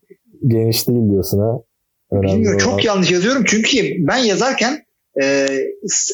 Geniş 0.48 0.88
değil 0.88 1.10
diyorsun 1.12 1.40
ha. 1.40 1.60
Önemli 2.12 2.34
Bilmiyorum, 2.34 2.60
çok 2.60 2.86
yanlış 2.86 3.12
yazıyorum 3.12 3.44
çünkü 3.46 3.78
ben 4.00 4.18
yazarken 4.18 4.86
e, 5.22 5.48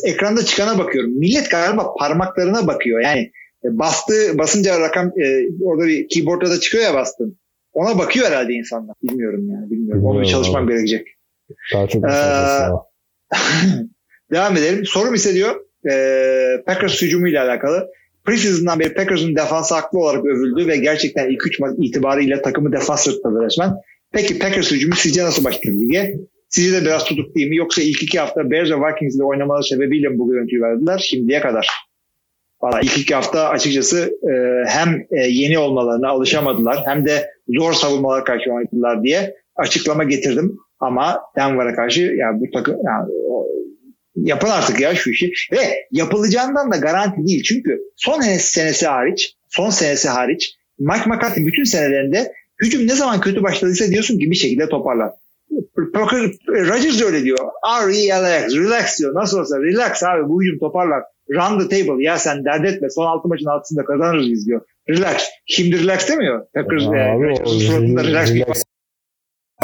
ekranda 0.03 0.45
çıkana 0.45 0.77
bakıyorum. 0.77 1.11
Millet 1.11 1.51
galiba 1.51 1.93
parmaklarına 1.99 2.67
bakıyor. 2.67 2.99
Yani 2.99 3.31
e, 3.63 3.79
bastığı 3.79 4.37
basınca 4.37 4.79
rakam 4.79 5.07
e, 5.07 5.47
orada 5.63 5.87
bir 5.87 6.07
keyboardda 6.09 6.49
da 6.49 6.59
çıkıyor 6.59 6.83
ya 6.83 6.93
bastın. 6.93 7.37
Ona 7.73 7.97
bakıyor 7.97 8.27
herhalde 8.27 8.53
insanlar. 8.53 8.95
Bilmiyorum 9.03 9.49
yani 9.49 9.71
bilmiyorum. 9.71 10.03
Onu 10.03 10.13
Bilmiyorum 10.13 10.31
çalışmam 10.31 10.63
abi. 10.63 10.71
gerekecek. 10.71 11.07
Daha 11.73 11.87
çok 11.87 12.03
Ee. 12.03 12.67
Devam 14.31 14.57
edelim. 14.57 14.85
Sorum 14.85 15.13
ise 15.13 15.33
diyor 15.33 15.55
e, 15.91 16.63
Packers 16.65 17.01
hücumuyla 17.01 17.45
alakalı. 17.45 17.87
Preseason'dan 18.25 18.79
beri 18.79 18.93
Packers'ın 18.93 19.35
defansı 19.35 19.75
haklı 19.75 19.99
olarak 19.99 20.25
övüldü 20.25 20.67
ve 20.67 20.77
gerçekten 20.77 21.29
ilk 21.29 21.47
3 21.47 21.59
maç 21.59 21.73
itibariyle 21.77 22.41
takımı 22.41 22.71
defans 22.71 23.03
sırtladı 23.03 23.45
resmen. 23.45 23.73
Peki 24.11 24.39
Packers 24.39 24.71
hücumu 24.71 24.95
sizce 24.95 25.23
nasıl 25.23 25.43
başladı 25.43 25.75
lige? 25.81 26.15
Sizce 26.49 26.73
de 26.73 26.85
biraz 26.85 27.05
tutuk 27.05 27.35
değil 27.35 27.47
mi? 27.47 27.55
Yoksa 27.55 27.81
ilk 27.81 28.03
iki 28.03 28.19
hafta 28.19 28.51
Bears 28.51 28.69
ve 28.69 28.75
Vikings 28.75 29.15
ile 29.15 29.23
oynamaları 29.23 29.63
sebebiyle 29.63 30.09
mi 30.09 30.19
bu 30.19 30.31
görüntüyü 30.31 30.61
verdiler 30.61 30.97
şimdiye 30.97 31.41
kadar? 31.41 31.67
Valla 32.61 32.79
ilk 32.81 32.97
iki 32.97 33.15
hafta 33.15 33.49
açıkçası 33.49 34.11
e, 34.23 34.33
hem 34.69 35.05
e, 35.11 35.27
yeni 35.27 35.57
olmalarına 35.57 36.09
alışamadılar 36.09 36.83
hem 36.85 37.05
de 37.05 37.29
zor 37.47 37.73
savunmalar 37.73 38.25
karşı 38.25 38.51
oynadılar 38.51 39.03
diye 39.03 39.35
açıklama 39.55 40.03
getirdim. 40.03 40.57
Ama 40.85 41.21
Denver'a 41.35 41.75
karşı 41.75 42.01
yani 42.01 42.39
bu 42.39 42.45
takım 42.53 42.75
yani, 42.85 43.11
yapın 44.15 44.49
artık 44.49 44.79
ya 44.79 44.95
şu 44.95 45.09
işi. 45.09 45.31
Ve 45.51 45.57
yapılacağından 45.91 46.71
da 46.71 46.77
garanti 46.77 47.27
değil. 47.27 47.43
Çünkü 47.43 47.79
son 47.95 48.21
senesi 48.21 48.87
hariç 48.87 49.35
son 49.49 49.69
senesi 49.69 50.09
hariç 50.09 50.55
Mike 50.79 51.09
McCarthy 51.09 51.47
bütün 51.47 51.63
senelerinde 51.63 52.33
hücum 52.61 52.87
ne 52.87 52.95
zaman 52.95 53.21
kötü 53.21 53.43
başladıysa 53.43 53.87
diyorsun 53.87 54.19
ki 54.19 54.31
bir 54.31 54.35
şekilde 54.35 54.69
toparlar. 54.69 55.11
Rodgers 56.47 57.01
da 57.01 57.05
öyle 57.05 57.23
diyor. 57.23 57.37
R-E-L-X, 57.87 58.55
relax 58.55 58.99
diyor. 58.99 59.15
Nasıl 59.15 59.39
olsa 59.39 59.57
relax 59.59 60.03
abi 60.03 60.29
bu 60.29 60.43
hücum 60.43 60.59
toparlar. 60.59 61.03
Run 61.29 61.59
the 61.59 61.69
table. 61.69 62.03
Ya 62.03 62.17
sen 62.17 62.45
dert 62.45 62.65
etme. 62.65 62.89
Son 62.89 63.05
6 63.05 63.27
maçın 63.27 63.45
altısında 63.45 63.85
kazanırız 63.85 64.31
biz 64.31 64.47
diyor. 64.47 64.61
Relax. 64.89 65.23
Şimdi 65.45 65.83
relax 65.83 66.09
demiyor. 66.09 66.45
Packers 66.53 66.83
e, 66.83 66.87
Abi 66.87 67.41
o 67.45 67.45
suratında 67.45 68.03
relax 68.03 68.33
relax 68.33 68.63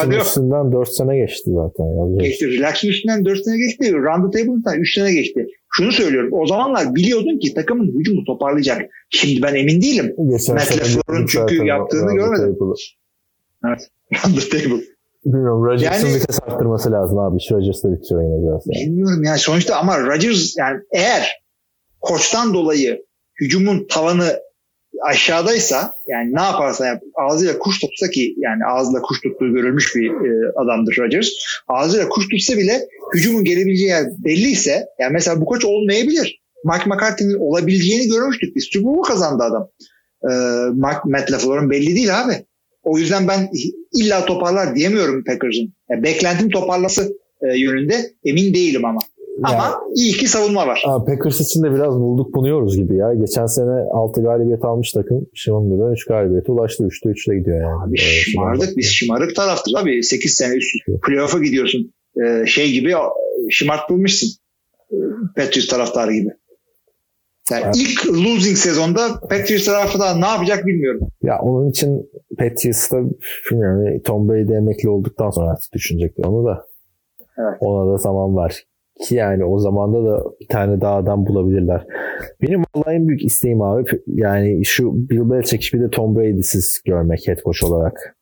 yok. 0.10 0.26
üstünden 0.26 0.72
4 0.72 0.90
sene 0.90 1.18
geçti 1.18 1.50
zaten. 1.54 1.86
Ya. 1.86 2.28
Geçti. 2.28 2.48
Relax'ın 2.48 2.88
üstünden 2.88 3.26
4 3.26 3.46
sene 3.46 3.58
geçti. 3.58 3.94
Run 3.94 4.32
the 4.32 4.38
table'dan 4.40 4.80
3 4.80 4.94
sene 4.96 5.14
geçti. 5.14 5.48
Şunu 5.74 5.92
söylüyorum. 5.92 6.30
O 6.34 6.46
zamanlar 6.48 6.96
biliyordun 6.96 7.40
ki 7.40 7.54
takımın 7.54 8.00
hücumu 8.00 8.26
toparlayacak. 8.26 8.82
Şimdi 9.10 9.42
ben 9.42 9.56
emin 9.56 9.82
değilim. 9.82 10.16
Geçen 10.32 10.56
Matt 10.56 10.72
LaFleur'un 10.72 11.26
çünkü 11.28 11.66
yaptığını 11.66 12.14
görmedim. 12.16 12.56
table'ı. 12.60 12.76
Run 14.26 14.36
the 14.40 14.50
table. 14.50 14.82
Bilmiyorum. 15.26 15.66
Rodgers'ın 15.66 16.08
Yani- 16.08 16.16
vites 16.16 16.40
arttırması 16.44 16.92
lazım 16.92 17.18
abi. 17.20 17.38
Şu 17.50 17.56
Rodgers'la 17.56 17.92
bitiyor 17.94 18.22
yine 18.24 18.48
biraz. 18.48 18.64
Yani. 18.66 18.86
Bilmiyorum 18.86 19.24
yani 19.24 19.40
sonuçta 19.40 19.76
ama 19.76 20.00
Rodgers 20.00 20.58
yani 20.58 20.80
eğer 20.92 21.42
koçtan 22.00 22.54
dolayı 22.54 23.06
hücumun 23.42 23.88
tavanı 23.90 24.40
aşağıdaysa 25.02 25.94
yani 26.08 26.36
ne 26.36 26.42
yaparsa 26.42 26.86
yap 26.86 27.02
ağzıyla 27.16 27.60
kuş 27.60 27.80
tutsa 27.80 28.10
ki 28.10 28.36
yani 28.38 28.66
ağzıyla 28.66 29.02
kuş 29.02 29.22
tuttuğu 29.22 29.54
görülmüş 29.54 29.96
bir 29.96 30.10
e, 30.10 30.52
adamdır 30.56 30.98
Rodgers. 30.98 31.28
Ağzıyla 31.68 32.10
kuş 32.10 32.28
tutsa 32.30 32.58
bile 32.58 32.88
hücumun 33.16 33.44
gelebileceği 33.44 33.90
yer 33.90 34.06
belliyse 34.26 34.86
yani 35.00 35.14
mesela 35.14 35.42
bu 35.42 35.46
koç 35.46 35.66
olmayabilir. 35.66 36.42
Mike 36.66 36.90
McCarthy'nin 36.90 37.40
olabileceğini 37.40 38.08
görmüştük 38.08 38.56
biz. 38.56 38.84
Bowl 38.84 39.12
kazandı 39.12 39.44
adam. 39.44 39.70
Ee, 40.24 40.36
Mark, 40.74 41.06
Matt 41.06 41.32
LaFleur'un 41.32 41.70
belli 41.70 41.96
değil 41.96 42.22
abi. 42.22 42.34
O 42.84 42.98
yüzden 42.98 43.28
ben 43.28 43.50
illa 43.94 44.26
toparlar 44.26 44.76
diyemiyorum 44.76 45.24
Packers'ın. 45.24 45.74
Yani 45.90 46.04
beklentim 46.04 46.50
toparlası 46.50 47.14
e, 47.42 47.58
yönünde 47.58 48.12
emin 48.24 48.54
değilim 48.54 48.86
ama. 48.86 49.00
Ama 49.44 49.82
iyi 49.96 50.14
ki 50.14 50.28
savunma 50.28 50.68
var. 50.68 50.84
Packers 51.08 51.42
için 51.42 51.64
de 51.64 51.72
biraz 51.72 51.94
bulduk 52.00 52.36
bunuyoruz 52.36 52.78
gibi 52.78 52.96
ya. 52.96 53.14
Geçen 53.14 53.46
sene 53.46 53.72
6 53.92 54.22
galibiyet 54.22 54.66
almış 54.66 54.92
takım. 54.92 55.28
Şimdi 55.34 55.84
3 55.94 56.06
galibiyete 56.06 56.52
ulaştı. 56.52 56.84
3'te 56.84 57.10
3'le 57.10 57.40
gidiyor 57.40 57.62
yani. 57.62 57.84
Abi 57.90 57.98
şımardık 57.98 58.78
biz 58.78 58.86
şımarık 58.86 59.36
taraftır 59.36 59.72
abi. 59.82 60.04
8 60.04 60.34
sene 60.34 60.54
üst. 60.56 60.76
Playoff'a 61.08 61.40
gidiyorsun. 61.40 61.94
Ee, 62.24 62.46
şey 62.46 62.72
gibi 62.72 62.94
şımartılmışsın. 63.50 64.30
Ee, 64.92 64.96
Patriots 65.36 65.68
taraftarı 65.68 66.14
gibi. 66.14 66.30
Yani 67.52 67.64
Evet. 67.66 67.76
ilk 67.78 68.08
losing 68.08 68.58
sezonda 68.58 69.20
Patriots 69.30 69.66
tarafı 69.66 70.00
da 70.00 70.16
ne 70.16 70.26
yapacak 70.26 70.66
bilmiyorum. 70.66 71.08
Ya 71.24 71.40
onun 71.42 71.70
için 71.70 72.10
Patriots'ta 72.38 72.98
bilmiyorum 73.52 74.02
Tom 74.06 74.30
Brady 74.30 74.56
emekli 74.56 74.90
olduktan 74.90 75.30
sonra 75.30 75.52
artık 75.52 75.74
düşünecekler 75.74 76.26
onu 76.26 76.46
da. 76.46 76.66
Evet. 77.38 77.58
Ona 77.60 77.94
da 77.94 77.98
zaman 77.98 78.36
var. 78.36 78.64
Ki 79.04 79.16
yani 79.16 79.46
o 79.46 79.60
zamanda 79.60 80.06
da 80.06 80.24
bir 80.40 80.48
tane 80.48 80.82
daha 80.82 80.96
adam 80.96 81.26
bulabilirler. 81.26 81.86
Benim 82.42 82.64
vallahi 82.76 82.96
en 82.96 83.08
büyük 83.08 83.26
isteğim 83.26 83.62
abi 83.62 83.86
yani 84.08 84.66
şu 84.66 84.94
Bill 84.94 85.30
Belichick 85.30 85.74
bir 85.74 85.82
de 85.82 85.90
Tom 85.90 86.16
Brady'siz 86.16 86.82
görmek 86.86 87.28
head 87.28 87.38
coach 87.38 87.64
olarak. 87.64 88.18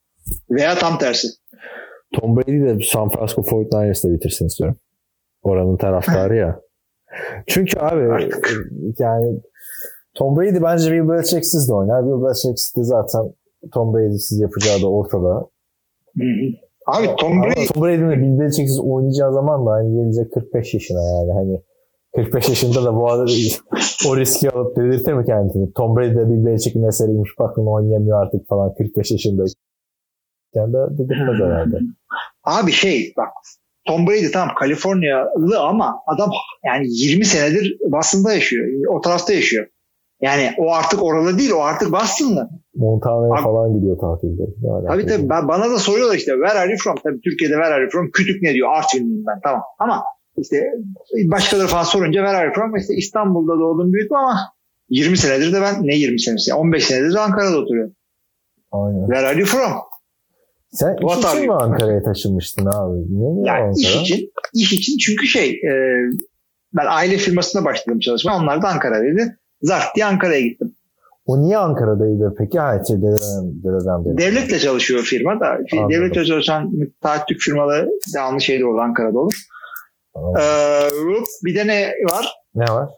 Veya 0.49 0.75
tam 0.75 0.97
tersi. 0.97 1.27
Tom 2.13 2.38
Brady 2.38 2.61
de 2.61 2.84
San 2.84 3.09
Francisco 3.09 3.41
49ers'da 3.41 4.13
bitirsin 4.13 4.45
istiyorum. 4.45 4.77
Oranın 5.41 5.77
taraftarı 5.77 6.36
ya. 6.36 6.61
Çünkü 7.47 7.80
abi 7.80 8.01
Artık. 8.01 8.49
yani 8.99 9.41
Tom 10.15 10.38
Brady 10.38 10.63
bence 10.63 10.91
Bill 10.91 11.09
Belichick'siz 11.09 11.69
de 11.69 11.73
oynar. 11.73 12.05
Bill 12.05 12.25
Belichick'siz 12.25 12.75
de 12.77 12.84
zaten 12.84 13.21
Tom 13.73 13.93
Brady'siz 13.93 14.39
yapacağı 14.39 14.82
da 14.82 14.91
ortada. 14.91 15.49
Abi 16.93 17.15
Tom 17.19 17.43
Brady 17.43 17.65
Tom 17.73 17.83
Brady'nin 17.83 18.09
de 18.09 18.17
Bill 18.17 18.39
Belichick'siz 18.39 18.79
oynayacağı 18.79 19.33
zaman 19.33 19.65
da 19.65 19.71
hani 19.71 19.95
gelecek 19.95 20.33
45 20.33 20.73
yaşına 20.73 20.99
yani 20.99 21.31
hani 21.33 21.61
45 22.15 22.49
yaşında 22.49 22.85
da 22.85 22.95
bu 22.95 23.11
arada 23.11 23.25
o 24.09 24.17
riski 24.17 24.49
alıp 24.49 24.77
delirtir 24.77 25.13
mi 25.13 25.25
kendini? 25.25 25.73
Tom 25.73 25.95
Brady 25.97 26.15
de 26.15 26.29
Bill 26.29 26.45
Belichick'in 26.45 26.87
eseriymiş 26.87 27.29
bakın 27.39 27.65
oynayamıyor 27.65 28.25
artık 28.25 28.47
falan 28.47 28.73
45 28.73 29.11
yaşında. 29.11 29.43
Yani 30.55 30.73
de 30.73 30.77
dedirtmez 30.97 31.39
herhalde. 31.39 31.77
Abi 32.43 32.71
şey 32.71 33.13
bak 33.17 33.27
Tom 33.87 34.07
Brady 34.07 34.31
tamam 34.33 34.55
Kaliforniyalı 34.59 35.59
ama 35.59 35.95
adam 36.07 36.31
yani 36.65 36.85
20 36.89 37.25
senedir 37.25 37.77
Boston'da 37.91 38.33
yaşıyor. 38.33 38.67
O 38.95 39.01
tarafta 39.01 39.33
yaşıyor. 39.33 39.67
Yani 40.22 40.51
o 40.57 40.74
artık 40.74 41.03
oralı 41.03 41.38
değil 41.38 41.51
o 41.51 41.61
artık 41.61 41.91
Boston'lı. 41.91 42.49
Montana'ya 42.76 43.43
falan 43.43 43.74
gidiyor 43.74 43.97
tatilde. 43.99 44.41
Alaka? 44.70 44.93
Tabii 44.93 45.05
tabii 45.05 45.30
ben, 45.30 45.47
bana 45.47 45.72
da 45.72 45.78
soruyorlar 45.78 46.15
işte 46.15 46.32
where 46.32 46.59
are 46.59 46.72
you 46.72 46.78
from? 46.84 46.95
Tabii 47.03 47.22
Türkiye'de 47.22 47.53
where 47.53 47.74
are 47.74 47.82
you 47.82 47.91
from? 47.91 48.11
Kütük 48.11 48.41
ne 48.41 48.53
diyor? 48.53 48.70
Artvinliyim 48.72 49.26
ben 49.28 49.39
tamam. 49.43 49.61
Ama 49.80 50.03
işte 50.38 50.72
başkaları 51.32 51.67
falan 51.67 51.84
sorunca 51.84 52.20
where 52.20 52.38
are 52.38 52.45
you 52.45 52.53
from? 52.53 52.76
İşte 52.76 52.93
İstanbul'da 52.93 53.59
doğdum 53.59 53.93
büyüdüm 53.93 54.15
ama 54.15 54.39
20 54.89 55.17
senedir 55.17 55.53
de 55.53 55.61
ben 55.61 55.88
ne 55.88 55.95
20 55.95 56.20
senesi? 56.22 56.53
15 56.53 56.86
senedir 56.86 57.13
de 57.13 57.20
Ankara'da 57.20 57.57
oturuyorum. 57.57 57.93
Aynen. 58.72 59.05
Where 59.05 59.28
are 59.28 59.39
you 59.39 59.47
from? 59.47 59.72
Sen 60.72 60.93
iş 60.93 61.01
What 61.01 61.34
için 61.34 61.45
mi? 61.45 61.53
Ankara'ya 61.53 62.03
taşınmıştın 62.03 62.65
abi? 62.65 62.97
Ne 63.09 63.49
ya 63.49 63.55
Yani 63.55 63.67
Ankara? 63.67 63.80
iş 63.80 64.01
için, 64.01 64.32
iş 64.53 64.74
için 64.74 64.97
çünkü 64.97 65.28
şey 65.28 65.49
e, 65.49 65.74
ben 66.74 66.86
aile 66.89 67.17
firmasında 67.17 67.65
başladım 67.65 67.99
çalışmaya. 67.99 68.38
Onlar 68.38 68.61
da 68.61 68.67
Ankara'daydı. 68.67 69.38
Zart 69.62 69.95
diye 69.95 70.05
Ankara'ya 70.05 70.41
gittim. 70.41 70.76
O 71.26 71.41
niye 71.41 71.57
Ankara'daydı 71.57 72.36
peki? 72.38 72.60
Ha, 72.60 72.84
şey, 72.88 72.97
Dereden, 73.01 73.64
Dereden. 73.64 74.18
Devletle 74.18 74.60
çalışıyor 74.60 75.01
firma 75.03 75.39
da. 75.39 75.45
Anladım. 75.47 75.89
Devletle 75.89 76.26
çalışan 76.26 76.72
müteahhitlik 76.76 77.39
firmaları 77.39 77.89
devamlı 78.16 78.41
şeyde 78.41 78.66
olur 78.66 78.80
Ankara'da 78.80 79.20
olur. 79.20 79.34
Tamam. 80.14 80.34
Ee, 80.38 80.89
bir 81.45 81.55
de 81.55 81.68
ne 81.68 81.93
var? 82.12 82.34
Ne 82.55 82.66
var? 82.66 82.89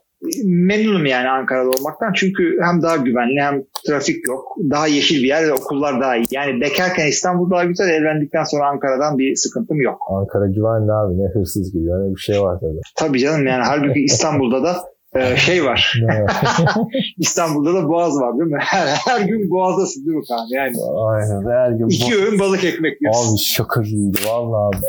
Memnunum 0.46 1.06
yani 1.06 1.30
Ankara'da 1.30 1.70
olmaktan. 1.70 2.14
Çünkü 2.16 2.58
hem 2.62 2.82
daha 2.82 2.98
güvenli 2.98 3.42
hem 3.42 3.64
trafik 3.88 4.28
yok. 4.28 4.44
Daha 4.70 4.88
yeşil 4.88 5.24
bir 5.24 5.28
yer 5.28 5.44
ve 5.48 5.54
okullar 5.54 6.02
daha 6.02 6.16
iyi. 6.18 6.26
Yani 6.32 6.62
bekarken 6.62 7.08
İstanbul 7.08 7.52
daha 7.52 7.64
güzel. 7.64 7.90
Evlendikten 7.90 8.44
sonra 8.44 8.68
Ankara'dan 8.68 9.18
bir 9.18 9.36
sıkıntım 9.36 9.82
yok. 9.82 9.98
Ankara 10.10 10.48
güvenli 10.48 10.92
abi. 10.92 11.18
Ne 11.18 11.28
hırsız 11.34 11.74
gibi. 11.74 11.94
Öyle 11.94 12.16
bir 12.16 12.20
şey 12.20 12.42
var 12.42 12.60
tabii. 12.60 12.82
Tabii 12.98 13.20
canım 13.20 13.48
yani 13.48 13.64
halbuki 13.64 14.00
İstanbul'da 14.00 14.64
da 14.64 14.76
e, 15.16 15.36
şey 15.38 15.66
var. 15.66 15.94
İstanbul'da 17.18 17.74
da 17.74 17.90
boğaz 17.90 18.14
var 18.22 18.34
değil 18.40 18.52
mi? 18.52 18.58
Her, 18.62 18.88
her 18.88 19.22
gün 19.22 19.50
boğazdasın 19.50 20.06
değil 20.06 20.18
mi 20.18 20.24
Kaan? 20.30 20.46
Yani 20.52 20.76
Aynen. 21.08 21.52
Her 21.52 21.72
gün 21.72 21.88
iki 21.88 22.16
öğün 22.16 22.40
balık 22.40 22.64
ekmek 22.64 23.02
yiyorsun. 23.02 23.32
Abi 23.32 23.38
şaka 23.38 23.82
gibiydi 23.82 24.20
vallahi 24.28 24.76
abi. 24.78 24.86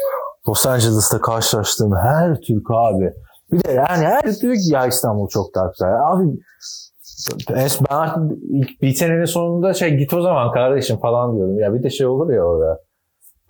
Los 0.48 0.66
Angeles'ta 0.66 1.20
karşılaştığım 1.20 1.96
her 1.96 2.40
Türk 2.40 2.66
abi. 2.70 3.12
Bir 3.52 3.64
de 3.64 3.72
yani 3.72 4.04
her 4.04 4.22
Türk 4.40 4.58
ya 4.70 4.86
İstanbul 4.86 5.28
çok 5.28 5.54
daha 5.54 5.66
güzel. 5.66 5.88
Abi 6.12 6.22
en- 7.50 7.68
ben 7.90 7.94
artık 7.96 8.22
bir 8.82 8.94
senenin 8.94 9.24
sonunda 9.24 9.74
şey 9.74 9.96
git 9.96 10.14
o 10.14 10.22
zaman 10.22 10.52
kardeşim 10.52 10.96
falan 11.00 11.36
diyordum. 11.36 11.58
Ya 11.58 11.74
bir 11.74 11.82
de 11.82 11.90
şey 11.90 12.06
olur 12.06 12.32
ya 12.32 12.42
orada. 12.44 12.78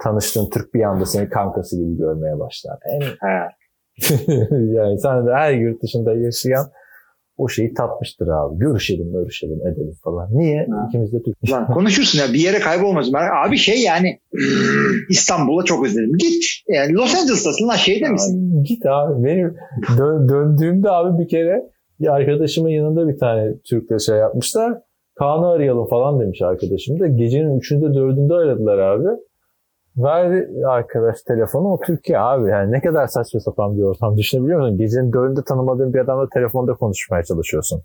Tanıştığın 0.04 0.50
Türk 0.50 0.74
bir 0.74 0.82
anda 0.82 1.06
seni 1.06 1.28
kankası 1.28 1.76
gibi 1.76 1.96
görmeye 1.98 2.38
başlar. 2.38 2.78
En, 2.94 3.00
He. 3.00 3.48
yani 4.76 4.98
sen 4.98 5.26
de 5.26 5.30
her 5.32 5.52
yurt 5.52 5.82
dışında 5.82 6.14
yaşayan 6.14 6.66
o 7.36 7.48
şeyi 7.48 7.74
tatmıştır 7.74 8.28
abi. 8.28 8.58
Görüşelim, 8.58 9.12
görüşelim, 9.12 9.66
edelim 9.66 9.94
falan. 10.04 10.28
Niye? 10.32 10.66
Ha. 10.70 10.86
İkimiz 10.88 11.12
de 11.12 11.22
Türk. 11.22 11.50
Lan 11.50 11.66
konuşursun 11.66 12.18
ya 12.18 12.24
bir 12.34 12.40
yere 12.40 12.58
kaybolmasın. 12.58 13.12
Ben, 13.14 13.48
abi 13.48 13.56
şey 13.56 13.82
yani 13.82 14.18
İstanbul'a 15.10 15.64
çok 15.64 15.86
özledim. 15.86 16.12
Git. 16.18 16.44
Yani 16.68 16.92
Los 16.92 17.14
Angeles'tasın 17.14 17.68
lan 17.68 17.76
şeyde 17.76 18.08
misin? 18.08 18.56
Ay, 18.56 18.62
Git 18.62 18.86
abi. 18.86 19.24
Benim 19.24 19.54
dö- 19.98 20.28
döndüğümde 20.28 20.90
abi 20.90 21.22
bir 21.22 21.28
kere 21.28 21.62
bir 22.00 22.14
arkadaşımın 22.14 22.68
yanında 22.70 23.08
bir 23.08 23.18
tane 23.18 23.58
Türk'le 23.64 24.00
şey 24.06 24.16
yapmışlar. 24.16 24.78
Kaan'ı 25.18 25.46
arayalım 25.46 25.86
falan 25.86 26.20
demiş 26.20 26.42
arkadaşım 26.42 27.00
da. 27.00 27.06
Gecenin 27.06 27.58
üçünde 27.58 27.94
dördünde 27.94 28.34
aradılar 28.34 28.78
abi. 28.78 29.08
Verdi 29.96 30.66
arkadaş 30.66 31.22
telefonu 31.22 31.68
o 31.68 31.80
Türkiye 31.80 32.18
abi. 32.18 32.50
Yani 32.50 32.72
ne 32.72 32.80
kadar 32.80 33.06
saçma 33.06 33.40
sapan 33.40 33.76
bir 33.76 33.82
ortam 33.82 34.16
düşünebiliyor 34.16 34.60
musun? 34.60 34.78
Gecenin 34.78 35.12
dördünde 35.12 35.44
tanımadığın 35.44 35.94
bir 35.94 35.98
adamla 35.98 36.28
telefonda 36.28 36.74
konuşmaya 36.74 37.22
çalışıyorsun. 37.24 37.82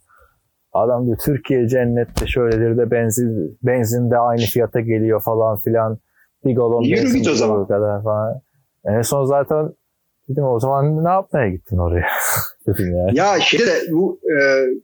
Adam 0.74 1.06
diyor 1.06 1.18
Türkiye 1.26 1.68
cennette 1.68 2.28
şöyledir 2.28 2.78
de 2.78 2.92
benzin, 2.92 3.58
benzin 3.64 4.12
de 4.12 4.18
aynı 4.18 4.42
fiyata 4.42 4.80
geliyor 4.80 5.22
falan 5.22 5.58
filan. 5.58 5.98
Bir 6.46 6.56
galon 6.56 6.82
Yürü 6.82 7.02
benzin 7.02 7.18
git 7.20 7.28
o 7.28 7.34
zaman. 7.34 7.68
kadar 7.68 8.04
falan. 8.04 8.42
En 8.86 9.02
son 9.02 9.26
zaten 9.26 9.74
dedim 10.30 10.44
o 10.44 10.60
zaman 10.60 11.04
ne 11.04 11.10
yapmaya 11.10 11.50
gittin 11.50 11.78
oraya? 11.78 12.08
dedim 12.68 12.98
yani. 12.98 13.18
Ya 13.18 13.40
şeyde 13.40 13.66
de 13.66 13.92
bu 13.92 14.20
e, 14.24 14.36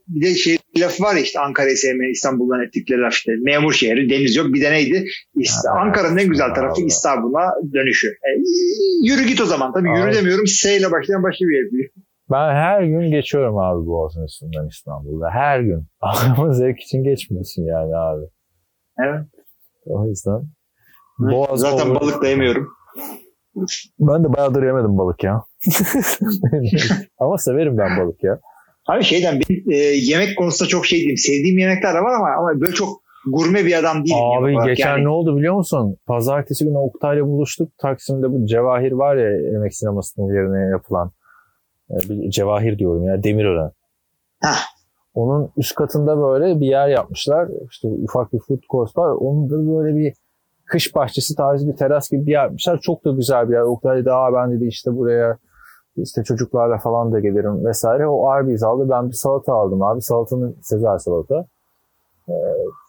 bir 0.08 0.26
de 0.26 0.34
şey 0.34 0.58
laf 0.78 1.00
var 1.00 1.16
işte 1.16 1.40
Ankara'yı 1.40 1.76
sevmeyen 1.76 2.12
İstanbul'dan 2.12 2.66
ettikleri 2.66 3.00
laf 3.00 3.12
işte. 3.12 3.32
Memur 3.42 3.72
şehri, 3.72 4.10
deniz 4.10 4.36
yok. 4.36 4.46
Bir 4.54 4.60
de 4.60 4.70
neydi? 4.72 5.04
Ha, 5.64 5.70
Ankara'nın 5.80 6.18
en 6.18 6.28
güzel 6.28 6.54
tarafı 6.54 6.74
Allah. 6.80 6.86
İstanbul'a 6.86 7.54
dönüşü. 7.74 8.08
E, 8.08 8.30
yürü 9.02 9.22
git 9.26 9.40
o 9.40 9.46
zaman. 9.46 9.72
Tabii 9.72 9.88
yürü 9.88 10.08
Abi. 10.08 10.14
demiyorum. 10.14 10.46
S 10.46 10.76
ile 10.76 10.92
başlayan 10.92 11.22
başka 11.22 11.44
bir 11.44 11.56
yer. 11.56 11.90
Ben 12.30 12.54
her 12.54 12.82
gün 12.82 13.10
geçiyorum 13.10 13.58
abi 13.58 13.86
Boğaz'ın 13.86 14.24
üstünden 14.24 14.68
İstanbul'da. 14.68 15.30
Her 15.30 15.60
gün. 15.60 15.86
Ama 16.00 16.52
zevk 16.52 16.80
için 16.80 17.04
geçmiyorsun 17.04 17.62
yani 17.62 17.96
abi. 17.96 18.24
Evet. 18.98 19.26
O 19.86 20.06
yüzden. 20.06 20.40
Boğaz 21.18 21.60
Zaten 21.60 21.86
olur. 21.90 22.00
balık 22.00 22.22
da 22.22 22.28
yemiyorum. 22.28 22.68
Ben 24.00 24.24
de 24.24 24.32
bayağıdır 24.36 24.62
yemedim 24.62 24.98
balık 24.98 25.24
ya. 25.24 25.42
Ama 27.18 27.38
severim 27.38 27.78
ben 27.78 28.00
balık 28.00 28.24
ya. 28.24 28.40
Abi 28.86 29.04
şeyden 29.04 29.40
benim 29.40 29.70
e, 29.70 29.76
yemek 29.76 30.38
konusunda 30.38 30.68
çok 30.68 30.86
şey 30.86 30.98
diyeyim. 30.98 31.16
Sevdiğim 31.16 31.58
yemekler 31.58 31.94
de 31.94 31.98
var 31.98 32.14
ama, 32.14 32.28
ama 32.38 32.60
böyle 32.60 32.72
çok 32.72 32.88
gurme 33.32 33.64
bir 33.64 33.78
adam 33.78 34.04
değilim. 34.04 34.16
Abi 34.18 34.68
geçen 34.68 34.88
Yani- 34.88 35.04
ne 35.04 35.08
oldu 35.08 35.36
biliyor 35.36 35.54
musun? 35.54 35.96
Pazartesi 36.06 36.64
günü 36.64 36.76
Oktay'la 36.78 37.26
buluştuk. 37.26 37.78
Taksim'de 37.78 38.32
bu 38.32 38.46
Cevahir 38.46 38.92
var 38.92 39.16
ya 39.16 39.30
yemek 39.30 39.74
sinemasının 39.74 40.34
yerine 40.34 40.70
yapılan. 40.70 41.12
E, 41.90 41.94
bir 42.08 42.30
Cevahir 42.30 42.78
diyorum 42.78 43.04
ya 43.04 43.22
Demirören. 43.22 43.70
Hah. 44.42 44.58
Onun 45.14 45.50
üst 45.56 45.74
katında 45.74 46.18
böyle 46.18 46.60
bir 46.60 46.66
yer 46.66 46.88
yapmışlar. 46.88 47.48
İşte 47.70 47.88
ufak 47.88 48.32
bir 48.32 48.38
food 48.38 48.62
court 48.70 48.96
var. 48.96 49.10
Onun 49.10 49.50
da 49.50 49.54
böyle 49.78 49.96
bir 49.96 50.12
kış 50.64 50.94
bahçesi 50.94 51.34
tarzı 51.34 51.68
bir 51.68 51.76
teras 51.76 52.10
gibi 52.10 52.26
bir 52.26 52.32
yer 52.32 52.42
yapmışlar. 52.42 52.78
Çok 52.82 53.04
da 53.04 53.10
güzel 53.12 53.48
bir 53.48 53.54
yer. 53.54 53.60
Oktay 53.60 53.98
dedi 53.98 54.12
Aa, 54.12 54.34
ben 54.34 54.52
dedi 54.52 54.66
işte 54.66 54.96
buraya 54.96 55.38
işte 55.96 56.22
çocuklarla 56.24 56.78
falan 56.78 57.12
da 57.12 57.20
gelirim 57.20 57.64
vesaire. 57.64 58.06
O 58.06 58.28
Arby's 58.28 58.62
aldı. 58.62 58.86
Ben 58.90 59.08
bir 59.08 59.14
salata 59.14 59.54
aldım 59.54 59.82
abi. 59.82 60.02
Salatanın 60.02 60.56
Sezar 60.62 60.98
salata. 60.98 61.46
Ee, 62.28 62.32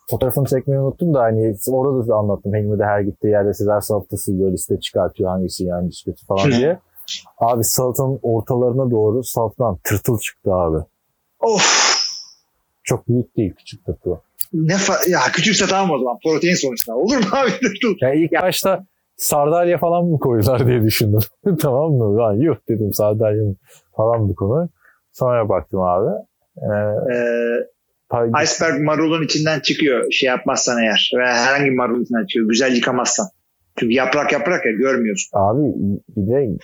fotoğrafını 0.10 0.46
çekmeyi 0.46 0.80
unuttum 0.82 1.14
da 1.14 1.22
hani 1.22 1.56
orada 1.70 2.08
da 2.08 2.16
anlattım. 2.16 2.54
Hilmi 2.54 2.80
de 2.80 2.84
her 2.86 3.02
gittiği 3.02 3.28
yerde 3.28 3.54
Sezar 3.54 3.82
salatası 3.82 4.32
yiyor. 4.32 4.52
Liste 4.52 4.80
çıkartıyor 4.80 5.30
hangisi 5.30 5.64
yani 5.64 5.90
kötü 6.06 6.26
falan 6.26 6.52
diye. 6.52 6.80
Abi 7.38 7.64
salatanın 7.64 8.20
ortalarına 8.24 8.92
doğru 8.92 9.24
salatadan 9.24 9.78
tırtıl 9.84 10.20
çıktı 10.20 10.54
abi. 10.54 10.78
Of. 11.40 11.96
Çok 12.84 13.08
büyük 13.08 13.38
değil 13.38 13.54
küçük 13.58 13.86
tırtıl. 13.86 14.16
Ne 14.54 14.74
fa- 14.74 15.10
ya 15.10 15.20
küçükse 15.34 15.66
tamam 15.70 15.92
o 15.92 16.00
zaman. 16.00 16.18
Protein 16.24 16.56
sonuçta. 16.56 16.96
Olur 16.96 17.18
mu 17.18 17.26
abi? 17.34 17.52
Yani 18.02 18.16
ilk 18.16 18.32
başta 18.42 18.86
Sardalya 19.18 19.78
falan 19.78 20.06
mı 20.06 20.20
koydular 20.20 20.68
diye 20.68 20.84
düşündüm. 20.84 21.20
tamam 21.62 21.92
mı? 21.92 22.18
Lan 22.18 22.34
yuh 22.34 22.56
dedim 22.70 22.94
Sardalya 22.94 23.44
mı 23.44 23.56
falan 23.98 24.30
bir 24.30 24.36
konu. 24.36 24.70
Sonra 25.12 25.50
baktım 25.50 25.80
abi. 25.82 26.10
Ee, 26.58 27.16
Ee, 27.16 27.68
pay- 28.10 28.32
iceberg 28.44 28.82
marulun 28.82 29.24
içinden 29.24 29.60
çıkıyor 29.60 30.12
şey 30.12 30.28
yapmazsan 30.28 30.84
eğer. 30.84 31.12
Veya 31.18 31.34
herhangi 31.34 31.72
bir 31.72 31.78
marulun 31.78 32.04
içinden 32.04 32.26
çıkıyor. 32.26 32.50
Güzel 32.50 32.76
yıkamazsan. 32.76 33.26
Çünkü 33.80 33.94
yaprak 33.94 34.32
yaprak 34.34 34.66
ya 34.66 34.72
görmüyorsun. 34.72 35.30
Abi 35.40 35.62
bir 36.18 36.28
de 36.28 36.58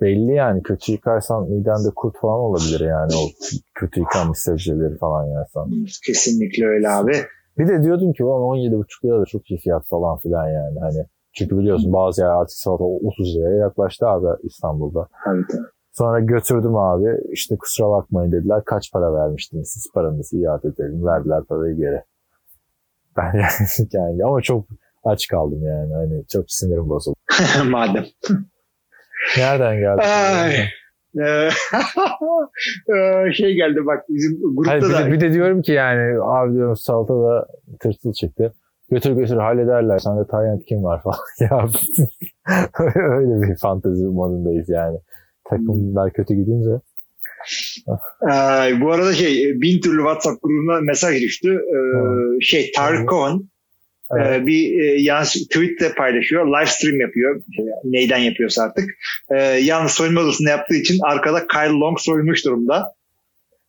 belli 0.00 0.34
yani 0.34 0.62
kötü 0.62 0.92
yıkarsan 0.92 1.50
midende 1.50 1.88
kurt 1.96 2.18
falan 2.20 2.38
olabilir 2.40 2.80
yani 2.80 3.12
o 3.16 3.24
kötü 3.74 4.00
yıkanmış 4.00 4.38
sebzeleri 4.38 4.98
falan 4.98 5.26
yersen. 5.26 5.62
Kesinlikle 6.06 6.66
öyle 6.66 6.88
abi. 6.88 7.12
Bir 7.58 7.68
de 7.68 7.82
diyordum 7.82 8.12
ki 8.12 8.24
ulan 8.24 8.58
17,5 8.58 9.04
lira 9.04 9.20
da 9.20 9.24
çok 9.24 9.50
iyi 9.50 9.58
fiyat 9.60 9.86
falan 9.88 10.18
filan 10.18 10.48
yani. 10.48 10.78
Hani 10.80 11.06
çünkü 11.32 11.58
biliyorsun 11.58 11.92
bazı 11.92 12.22
yer 12.22 12.28
artık 12.28 12.56
salata 12.56 12.84
30 12.84 13.36
liraya 13.36 13.56
yaklaştı 13.56 14.06
abi 14.06 14.26
İstanbul'da. 14.42 15.08
Tabii. 15.24 15.44
Sonra 15.92 16.20
götürdüm 16.20 16.76
abi 16.76 17.08
işte 17.32 17.56
kusura 17.56 17.90
bakmayın 17.90 18.32
dediler 18.32 18.64
kaç 18.64 18.92
para 18.92 19.14
vermiştiniz 19.14 19.68
siz 19.68 19.92
paranızı 19.94 20.36
iade 20.36 20.68
edelim 20.68 21.06
verdiler 21.06 21.44
parayı 21.44 21.76
geri. 21.76 22.02
Ben 23.16 23.32
yani, 23.34 23.88
yani 23.92 24.24
ama 24.24 24.42
çok 24.42 24.66
aç 25.04 25.28
kaldım 25.28 25.62
yani 25.66 25.94
hani 25.94 26.26
çok 26.32 26.44
sinirim 26.48 26.88
bozuldu. 26.88 27.16
Madem. 27.70 28.04
Nereden 29.36 29.78
geldi? 29.78 30.02
Ay. 30.02 30.54
Ee, 31.20 31.48
ee, 32.94 33.32
şey 33.32 33.54
geldi 33.54 33.86
bak 33.86 34.04
bizim 34.08 34.40
grupta 34.54 34.70
Hayır, 34.70 34.82
bir, 34.82 34.90
da 34.94 35.06
de, 35.06 35.12
bir 35.12 35.20
de 35.20 35.32
diyorum 35.32 35.62
ki 35.62 35.72
yani 35.72 36.22
abi 36.22 36.54
diyorum 36.54 36.76
salatada 36.76 37.46
tırtıl 37.80 38.12
çıktı. 38.12 38.52
Götür 38.92 39.12
götür 39.12 39.36
hallederler. 39.36 39.98
Sende 39.98 40.26
Tayland 40.30 40.60
kim 40.68 40.82
var 40.82 41.02
falan. 41.02 41.18
ya 41.40 41.68
öyle 42.94 43.50
bir 43.50 43.56
fantezi 43.56 44.04
modundayız 44.04 44.68
yani. 44.68 44.98
Takımlar 45.50 46.12
kötü 46.12 46.34
gidince. 46.34 46.70
Ay, 48.20 48.80
bu 48.80 48.92
arada 48.92 49.12
şey 49.12 49.60
bin 49.60 49.80
türlü 49.80 49.98
WhatsApp 49.98 50.42
grubuna 50.42 50.80
mesaj 50.80 51.20
düştü. 51.20 51.60
Ee, 51.68 51.98
Hı. 51.98 52.42
şey 52.42 52.72
Tarık 52.76 53.08
Cohen 53.08 53.40
Evet. 54.16 54.42
e, 54.42 54.46
bir 54.46 54.80
e, 54.82 55.00
yanlış 55.00 55.32
tweet 55.32 55.80
de 55.80 55.94
paylaşıyor. 55.94 56.46
Live 56.46 56.66
stream 56.66 57.00
yapıyor. 57.00 57.42
Şey, 57.56 57.64
neyden 57.84 58.18
yapıyorsa 58.18 58.62
artık. 58.62 58.84
E, 59.30 59.42
yalnız 59.42 59.90
soyunma 59.90 60.20
odasında 60.20 60.50
yaptığı 60.50 60.74
için 60.74 60.98
arkada 61.02 61.46
Kyle 61.46 61.78
Long 61.80 61.98
soyunmuş 61.98 62.44
durumda. 62.44 62.94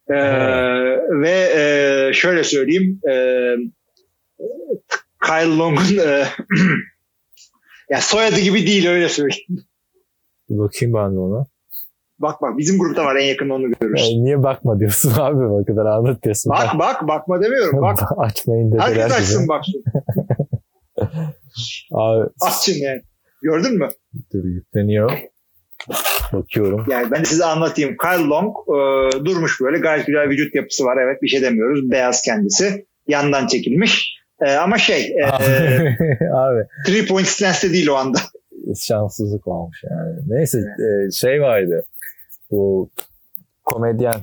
E, 0.10 0.16
ve 1.22 1.50
e, 1.56 2.14
şöyle 2.14 2.44
söyleyeyim. 2.44 3.00
E, 3.10 3.14
Kyle 5.26 5.58
Long'un 5.58 5.98
e, 5.98 6.26
ya 7.90 8.02
soyadı 8.02 8.40
gibi 8.40 8.68
değil 8.68 8.88
öyle 8.90 9.10
söyleyeyim. 9.10 9.66
Bir 10.50 10.58
bakayım 10.58 10.94
ben 10.94 11.16
de 11.16 11.20
ona. 11.20 11.46
Bak 12.20 12.42
bak 12.42 12.58
bizim 12.58 12.80
grupta 12.80 13.06
var 13.06 13.16
en 13.16 13.26
yakın 13.26 13.50
onu 13.50 13.72
görürüz. 13.72 14.02
E, 14.02 14.24
niye 14.24 14.44
bakma 14.44 14.80
diyorsun 14.80 15.14
abi 15.18 15.46
o 15.46 15.66
kadar 15.66 15.86
anlatıyorsun. 15.86 16.50
Bak 16.50 16.80
bak 16.80 17.08
bakma 17.08 17.42
demiyorum. 17.42 17.82
Bak 17.82 18.00
Açmayın 18.18 18.72
dediler 18.72 18.84
herkes 18.84 19.06
gibi. 19.06 19.14
açsın 19.14 19.48
baksın. 19.48 19.84
Abi 21.94 22.30
Açsın 22.42 22.74
yani. 22.74 23.02
Gördün 23.42 23.78
mü? 23.78 23.90
dur 24.34 24.44
yükleniyor. 24.44 25.12
Bakıyorum. 26.34 26.86
Yani 26.90 27.12
ben 27.12 27.22
de 27.22 27.26
size 27.26 27.46
anlatayım. 27.46 27.96
Kyle 27.98 28.28
Long 28.28 28.56
e, 28.68 29.26
durmuş 29.26 29.62
böyle. 29.62 29.78
Gayet 29.78 30.06
güzel 30.06 30.30
vücut 30.30 30.56
yapısı 30.56 30.86
var. 30.86 30.98
Evet 30.98 31.22
bir 31.22 31.28
şey 31.28 31.42
demiyoruz. 31.42 31.92
Beyaz 31.92 32.22
kendisi. 32.22 32.86
Yandan 33.08 33.48
çekilmiş. 33.48 34.23
E, 34.46 34.52
ama 34.56 34.78
şey 34.78 35.16
e, 35.20 35.26
abi 36.34 36.68
three 36.88 37.06
point 37.08 37.28
stance'de 37.28 37.74
değil 37.74 37.88
o 37.88 37.96
anda. 37.96 38.18
şanssızlık 38.80 39.48
olmuş 39.48 39.84
yani. 39.92 40.16
Neyse 40.28 40.60
e, 40.60 41.12
şey 41.12 41.42
vardı. 41.42 41.84
Bu 42.52 42.90
komedyen 43.64 44.16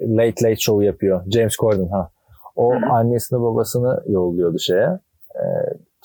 Late 0.00 0.44
Late 0.44 0.56
Show 0.56 0.84
yapıyor. 0.86 1.22
James 1.30 1.56
Corden 1.56 1.88
ha. 1.88 2.10
O 2.56 2.74
Hı 2.74 2.78
hı. 2.78 2.92
annesini 2.92 3.40
babasını 3.42 4.02
yolluyordu 4.08 4.58
şeye. 4.58 4.98
E, 5.34 5.44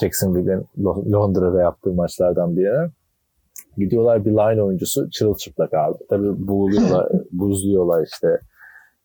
Jacksonville'in 0.02 0.66
Lo- 0.84 1.12
Londra'da 1.12 1.62
yaptığı 1.62 1.92
maçlardan 1.94 2.58
bir 2.58 2.62
yere. 2.64 2.90
Gidiyorlar 3.78 4.26
bir 4.26 4.32
line 4.32 4.62
oyuncusu 4.64 5.10
çırılçıplak 5.10 5.74
abi. 5.74 5.98
Tabii 6.10 6.48
buğuluyorlar, 6.48 7.08
buzluyorlar 7.32 8.06
işte 8.06 8.40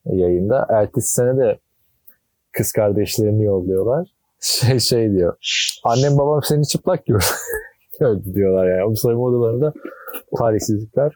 yayında. 0.05 0.66
Ertesi 0.70 1.12
sene 1.14 1.36
de 1.36 1.59
kız 2.53 2.72
kardeşlerini 2.72 3.45
yolluyorlar. 3.45 4.09
Şey 4.41 4.78
şey 4.78 5.12
diyor. 5.12 5.36
Annem 5.84 6.18
babam 6.18 6.43
seni 6.43 6.66
çıplak 6.66 7.07
gör. 7.07 7.30
Diyorlar 8.34 8.78
yani. 8.78 8.91
Bu 8.91 8.97
soyunma 8.97 9.24
odalarında 9.24 9.72
talihsizlikler 10.38 11.12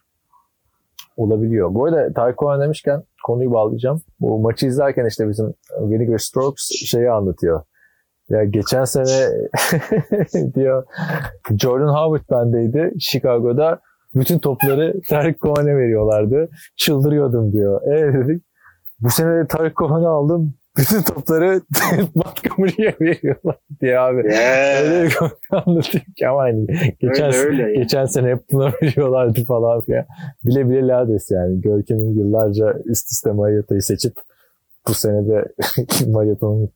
olabiliyor. 1.17 1.75
Bu 1.75 1.85
arada 1.85 2.13
Tarık 2.13 2.39
Cohen 2.39 2.61
demişken 2.61 3.03
konuyu 3.25 3.53
bağlayacağım. 3.53 4.03
Bu 4.21 4.39
maçı 4.39 4.67
izlerken 4.67 5.07
işte 5.07 5.29
bizim 5.29 5.55
Vinegar 5.81 6.19
Strokes 6.19 6.71
şeyi 6.87 7.11
anlatıyor. 7.11 7.63
Ya 8.29 8.45
geçen 8.45 8.85
sene 8.85 9.29
diyor 10.55 10.85
Jordan 11.59 11.95
Howard 11.95 12.31
bendeydi. 12.31 12.93
Chicago'da 13.01 13.81
bütün 14.15 14.39
topları 14.39 15.01
Tarık 15.09 15.41
Cohen'e 15.41 15.77
veriyorlardı. 15.77 16.49
Çıldırıyordum 16.77 17.53
diyor. 17.53 17.83
E 17.83 18.13
dedik. 18.13 18.43
Bu 19.01 19.11
sene 19.11 19.37
de 19.37 19.47
Tarık 19.47 19.77
Cohen'i 19.77 20.09
aldım. 20.09 20.55
Bütün 20.79 21.03
topları 21.03 21.61
Montgomery'e 22.15 22.95
veriyorlar 23.01 23.57
diye 23.81 23.99
abi. 23.99 24.19
Öyle 24.19 25.05
bir 25.05 25.17
anlatıyor 25.51 26.05
ki 26.17 26.29
ama 26.29 26.43
hani 26.43 26.67
geçen, 27.01 27.27
Öyle, 27.35 27.39
öyle 27.39 27.63
yani. 27.63 27.75
geçen 27.79 28.07
sene 28.07 28.29
hep 28.31 28.39
buna 28.53 28.73
veriyorlardı 28.83 29.45
falan 29.45 29.81
filan. 29.81 30.05
Bile 30.45 30.69
bile 30.71 30.87
lades 30.87 31.31
yani. 31.31 31.61
Görkem'in 31.61 32.19
yıllarca 32.19 32.75
üst 32.85 33.13
üste 33.13 33.31
Mariota'yı 33.33 33.83
seçip 33.83 34.15
bu 34.89 34.95
sene 34.95 35.29
de 35.29 35.45
Mariota'nın 36.11 36.71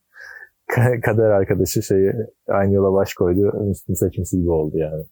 ka- 0.76 1.01
kader 1.01 1.30
arkadaşı 1.30 1.82
şeyi 1.82 2.12
aynı 2.49 2.74
yola 2.74 2.92
baş 2.92 3.14
koydu. 3.14 3.70
Üstünü 3.70 3.96
seçmesi 3.96 4.38
gibi 4.38 4.51
oldu 4.51 4.78
yani. 4.78 5.05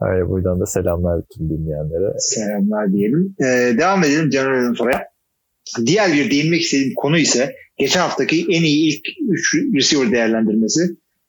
Öyle 0.00 0.28
buradan 0.28 0.60
da 0.60 0.66
selamlar 0.66 1.22
bütün 1.22 1.50
dinleyenlere. 1.50 2.14
Selamlar 2.18 2.92
diyelim. 2.92 3.34
E, 3.40 3.78
devam 3.78 4.04
edelim 4.04 4.30
Caner'ın 4.30 4.74
soruya. 4.74 5.11
Diğer 5.86 6.12
bir 6.12 6.30
değinmek 6.30 6.60
istediğim 6.60 6.94
konu 6.96 7.18
ise 7.18 7.54
geçen 7.78 8.00
haftaki 8.00 8.46
en 8.50 8.62
iyi 8.62 8.88
ilk 8.96 9.06
3 9.30 9.54
receiver 9.74 10.12
değerlendirmesi. 10.12 10.80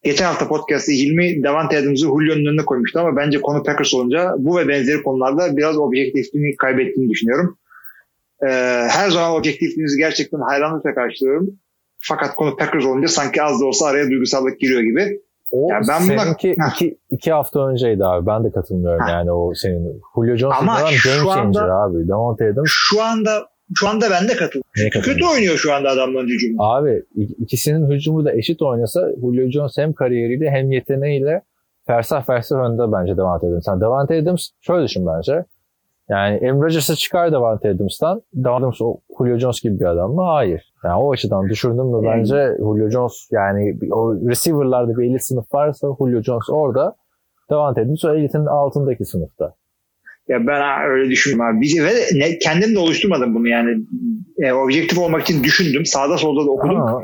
Geçen 0.04 0.26
hafta 0.26 0.48
podcast'ta 0.48 0.92
Hilmi 0.92 1.44
Davante 1.44 1.78
Adams'ı 1.78 2.06
Julio'nun 2.06 2.46
önüne 2.46 2.66
koymuştu 2.66 3.00
ama 3.00 3.16
bence 3.16 3.42
konu 3.42 3.64
Packers 3.64 3.94
olunca 3.94 4.36
bu 4.38 4.58
ve 4.58 4.68
benzeri 4.68 5.04
konularda 5.04 5.58
biraz 5.58 5.78
objektifliğini 5.78 6.56
kaybettiğini 6.56 7.10
düşünüyorum. 7.10 7.58
Ee, 8.44 8.48
her 8.90 9.10
zaman 9.10 9.32
objektifliğinizi 9.40 9.98
gerçekten 9.98 10.40
hayranlıkla 10.40 10.94
karşılıyorum. 10.96 11.50
Fakat 12.00 12.36
konu 12.36 12.58
Packers 12.58 12.86
olunca 12.86 13.08
sanki 13.08 13.42
az 13.44 13.62
da 13.62 13.66
olsa 13.66 13.86
araya 13.86 14.10
duygusallık 14.10 14.60
giriyor 14.60 14.82
gibi. 14.82 15.20
O 15.52 15.70
Ya 15.72 15.82
ben 15.90 16.02
buna- 16.10 16.24
seninki 16.24 16.50
Heh. 16.50 16.72
iki, 16.74 16.98
iki 17.10 17.32
hafta 17.32 17.68
önceydi 17.68 18.06
abi. 18.06 18.26
Ben 18.28 18.44
de 18.44 18.52
katılmıyorum 18.52 19.02
Heh. 19.06 19.12
yani 19.12 19.32
o 19.32 19.54
senin. 19.56 20.02
Julio 20.16 20.36
Jones 20.36 20.56
Ama 20.60 20.76
falan 20.78 20.92
game 20.92 20.98
changer 20.98 21.42
anda- 21.42 21.74
abi. 21.74 22.08
Davante 22.08 22.46
Adams 22.46 22.70
Şu 22.70 23.02
anda 23.04 23.48
şu 23.76 23.90
anda 23.90 24.06
ben 24.12 24.24
de 24.24 24.28
neye 24.28 24.38
katılıyor? 24.38 24.64
Kötü 25.04 25.26
oynuyor 25.34 25.56
şu 25.56 25.74
anda 25.74 25.90
adamların 25.90 26.28
hücumu. 26.28 26.64
Abi 26.64 26.90
ik- 27.16 27.36
ikisinin 27.40 27.90
hücumu 27.92 28.26
da 28.26 28.34
eşit 28.34 28.62
oynasa 28.62 29.02
Julio 29.22 29.50
Jones 29.52 29.78
hem 29.78 29.94
kariyeriyle 29.94 30.50
hem 30.52 30.72
yeteneğiyle 30.72 31.42
fersah 31.88 32.24
fersah 32.26 32.56
önde 32.58 32.92
bence 32.92 33.18
Davante 33.18 33.48
Adams. 33.48 33.68
Yani 33.68 33.82
Davante 33.82 34.18
Adams 34.20 34.50
şöyle 34.62 34.84
düşün 34.86 35.06
bence. 35.08 35.46
Yani 36.10 36.40
Aaron 36.44 36.62
Rodgers'ı 36.62 36.96
çıkar 36.96 37.32
Davante 37.32 37.70
Adams'tan. 37.70 38.22
Davante 38.36 38.64
Adams 38.66 38.82
o 38.82 38.98
Julio 39.18 39.38
Jones 39.38 39.62
gibi 39.62 39.80
bir 39.80 39.86
adam 39.86 40.12
mı? 40.14 40.22
Hayır. 40.24 40.74
Yani 40.84 40.96
o 41.04 41.12
açıdan 41.14 41.50
düşündüm 41.50 41.86
mü 41.86 42.02
bence 42.04 42.56
Julio 42.60 42.90
Jones 42.90 43.28
yani 43.32 43.78
o 43.92 44.16
receiver'larda 44.16 44.98
bir 44.98 45.10
elit 45.12 45.24
sınıf 45.24 45.54
varsa 45.54 45.88
Julio 46.00 46.22
Jones 46.22 46.50
orada. 46.50 46.96
Davante 47.50 47.82
Adams 47.82 48.06
o 48.06 48.16
elitin 48.16 48.46
altındaki 48.46 49.06
sınıfta. 49.06 49.54
Ya 50.28 50.48
ben 50.48 50.90
öyle 50.90 51.10
düşünmüyorum 51.10 51.56
abi. 51.56 51.62
Bizi, 51.62 51.84
ve 51.84 51.94
ne, 52.14 52.38
kendim 52.40 52.76
de 52.76 52.80
oluşturmadım 52.80 53.36
bunu 53.36 53.48
yani. 53.48 53.78
E, 54.38 54.54
objektif 54.54 55.00
olmak 55.00 55.22
için 55.22 55.44
düşündüm. 55.44 55.86
Sağda 55.86 56.18
solda 56.18 56.46
da 56.46 56.52
okudum. 56.52 56.82
Ama 56.82 57.04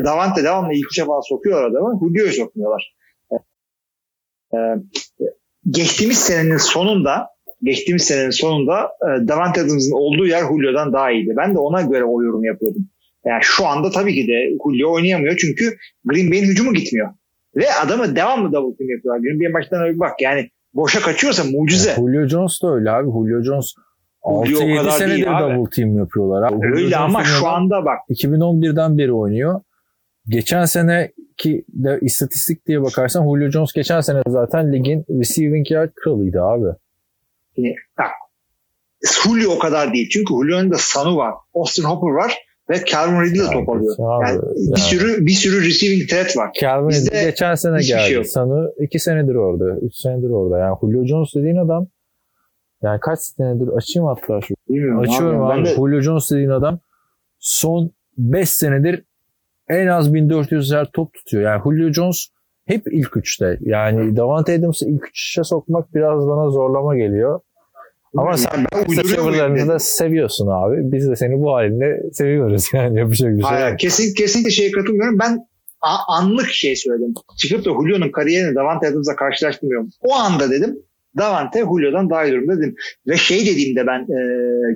E, 0.00 0.04
Davante 0.04 0.44
devamlı 0.44 0.72
ilk 0.72 0.86
üçe 0.86 1.04
falan 1.04 1.20
sokuyorlar 1.28 1.64
adamı. 1.70 2.00
Julio'yu 2.00 2.32
sokmuyorlar. 2.32 2.94
E, 4.54 4.58
geçtiğimiz 5.70 6.18
senenin 6.18 6.56
sonunda 6.56 7.28
geçtiğimiz 7.62 8.02
senenin 8.04 8.30
sonunda 8.30 8.90
e, 9.02 9.28
Davante 9.28 9.60
Adams'ın 9.60 9.92
olduğu 9.92 10.26
yer 10.26 10.42
Julio'dan 10.42 10.92
daha 10.92 11.10
iyiydi. 11.10 11.34
Ben 11.36 11.54
de 11.54 11.58
ona 11.58 11.82
göre 11.82 12.04
o 12.04 12.22
yorum 12.22 12.44
yapıyordum. 12.44 12.88
Yani 13.24 13.40
şu 13.42 13.66
anda 13.66 13.90
tabii 13.90 14.14
ki 14.14 14.28
de 14.28 14.56
Julio 14.64 14.92
oynayamıyor 14.92 15.36
çünkü 15.36 15.76
Green 16.04 16.30
Bay'in 16.30 16.44
hücumu 16.44 16.74
gitmiyor. 16.74 17.08
Ve 17.56 17.72
adamı 17.84 18.16
devamlı 18.16 18.52
double 18.52 18.76
team 18.76 18.90
yapıyorlar. 18.90 19.22
Green 19.22 19.54
Bay 19.54 19.94
bir 19.94 19.98
bak 20.00 20.22
yani 20.22 20.50
boşa 20.76 21.00
kaçıyorsa 21.00 21.44
mucize. 21.44 21.94
Julio 21.94 22.26
Jones 22.26 22.62
da 22.62 22.74
öyle 22.74 22.90
abi. 22.90 23.10
Julio 23.10 23.42
Jones 23.42 23.74
Julio 24.46 24.58
o 24.58 24.62
6-7 24.62 24.76
kadar 24.76 24.90
senedir 24.90 25.26
double 25.26 25.70
team 25.70 25.98
yapıyorlar. 25.98 26.52
Abi. 26.52 26.66
Julio 26.66 26.84
Öyle 26.84 26.96
ama 26.96 27.24
Jones'un 27.24 27.40
şu 27.40 27.48
anda 27.48 27.84
bak 27.84 27.98
2011'den 28.10 28.98
beri 28.98 29.12
oynuyor. 29.12 29.60
Geçen 30.28 30.64
sene 30.64 31.12
ki 31.36 31.64
de 31.68 31.98
istatistik 32.02 32.66
diye 32.66 32.82
bakarsan 32.82 33.24
Julio 33.24 33.50
Jones 33.50 33.72
geçen 33.72 34.00
sene 34.00 34.22
zaten 34.28 34.72
ligin 34.72 35.04
receiving 35.10 35.70
yard 35.70 35.90
kralıydı 35.94 36.42
abi. 36.42 36.66
Yani, 37.56 37.74
bak, 37.98 38.10
Julio 39.22 39.50
o 39.52 39.58
kadar 39.58 39.92
değil. 39.92 40.08
Çünkü 40.12 40.34
Julio'nun 40.34 40.70
da 40.70 40.76
Sanu 40.78 41.16
var. 41.16 41.34
Austin 41.54 41.84
Hopper 41.84 42.10
var 42.10 42.45
ve 42.70 42.84
Calvin 42.92 43.20
Ridley 43.20 43.40
de 43.46 43.52
top 43.52 43.68
alıyor. 43.68 43.94
Abi, 43.98 44.24
Yani 44.28 44.40
yani. 44.58 44.74
bir 44.76 44.80
sürü 44.80 45.26
bir 45.26 45.32
sürü 45.32 45.66
receiving 45.66 46.10
threat 46.10 46.36
var. 46.36 46.50
Calvin 46.60 46.90
Ridley 46.90 47.24
geçen 47.24 47.54
sene 47.54 47.76
hiçbir 47.78 47.94
geldi. 47.96 48.08
şey. 48.08 48.24
Sanı 48.24 48.72
iki 48.80 48.98
senedir 48.98 49.34
orada. 49.34 49.78
Üç 49.80 49.94
senedir 49.96 50.30
orada. 50.30 50.58
Yani 50.58 50.76
Julio 50.80 51.04
Jones 51.06 51.34
dediğin 51.34 51.56
adam 51.56 51.86
yani 52.82 53.00
kaç 53.00 53.20
senedir 53.20 53.68
açayım 53.68 54.06
hatta 54.08 54.40
şu. 54.40 54.54
Bilmiyorum 54.68 55.00
Açıyorum 55.00 55.42
abi. 55.42 55.60
abi. 55.60 55.64
De 55.68 55.74
Julio 55.74 56.00
Jones 56.00 56.30
dediğin 56.30 56.48
adam 56.50 56.78
son 57.38 57.90
5 58.18 58.50
senedir 58.50 59.04
en 59.68 59.86
az 59.86 60.14
1400 60.14 60.70
yard 60.70 60.86
top 60.92 61.14
tutuyor. 61.14 61.42
Yani 61.42 61.62
Julio 61.64 61.92
Jones 61.92 62.26
hep 62.64 62.82
ilk 62.92 63.16
üçte. 63.16 63.58
Yani 63.60 64.16
Davante 64.16 64.54
Adams'ı 64.58 64.88
ilk 64.88 65.08
üçe 65.08 65.44
sokmak 65.44 65.94
biraz 65.94 66.26
bana 66.26 66.50
zorlama 66.50 66.96
geliyor. 66.96 67.40
Ama 68.16 68.36
sen 68.36 68.66
ben 68.72 68.86
muyum 68.86 69.04
seçimlerini 69.04 69.56
dedim. 69.56 69.68
de 69.68 69.78
seviyorsun 69.78 70.46
abi. 70.46 70.76
Biz 70.78 71.08
de 71.08 71.16
seni 71.16 71.38
bu 71.38 71.54
halinde 71.54 72.02
seviyoruz. 72.12 72.66
Yani 72.72 72.98
yapacak 72.98 73.30
bir 73.36 73.42
şey 73.42 73.50
Hayır, 73.50 73.70
yok. 73.70 73.78
kesin, 73.78 74.14
kesinlikle 74.14 74.50
şeye 74.50 74.70
katılmıyorum. 74.70 75.18
Ben 75.18 75.38
anlık 76.08 76.48
şey 76.48 76.76
söyledim. 76.76 77.14
Çıkıp 77.38 77.64
da 77.64 77.70
Julio'nun 77.70 78.10
kariyerini 78.10 78.54
Davante 78.54 78.86
Adams'la 78.86 79.16
karşılaştırmıyorum. 79.16 79.90
O 80.00 80.14
anda 80.14 80.50
dedim 80.50 80.76
Davante 81.16 81.60
Julio'dan 81.60 82.10
daha 82.10 82.24
iyi 82.24 82.32
durumda 82.32 82.58
dedim. 82.58 82.74
Ve 83.06 83.16
şey 83.16 83.46
dediğimde 83.46 83.86
ben 83.86 84.00
e, 84.00 84.18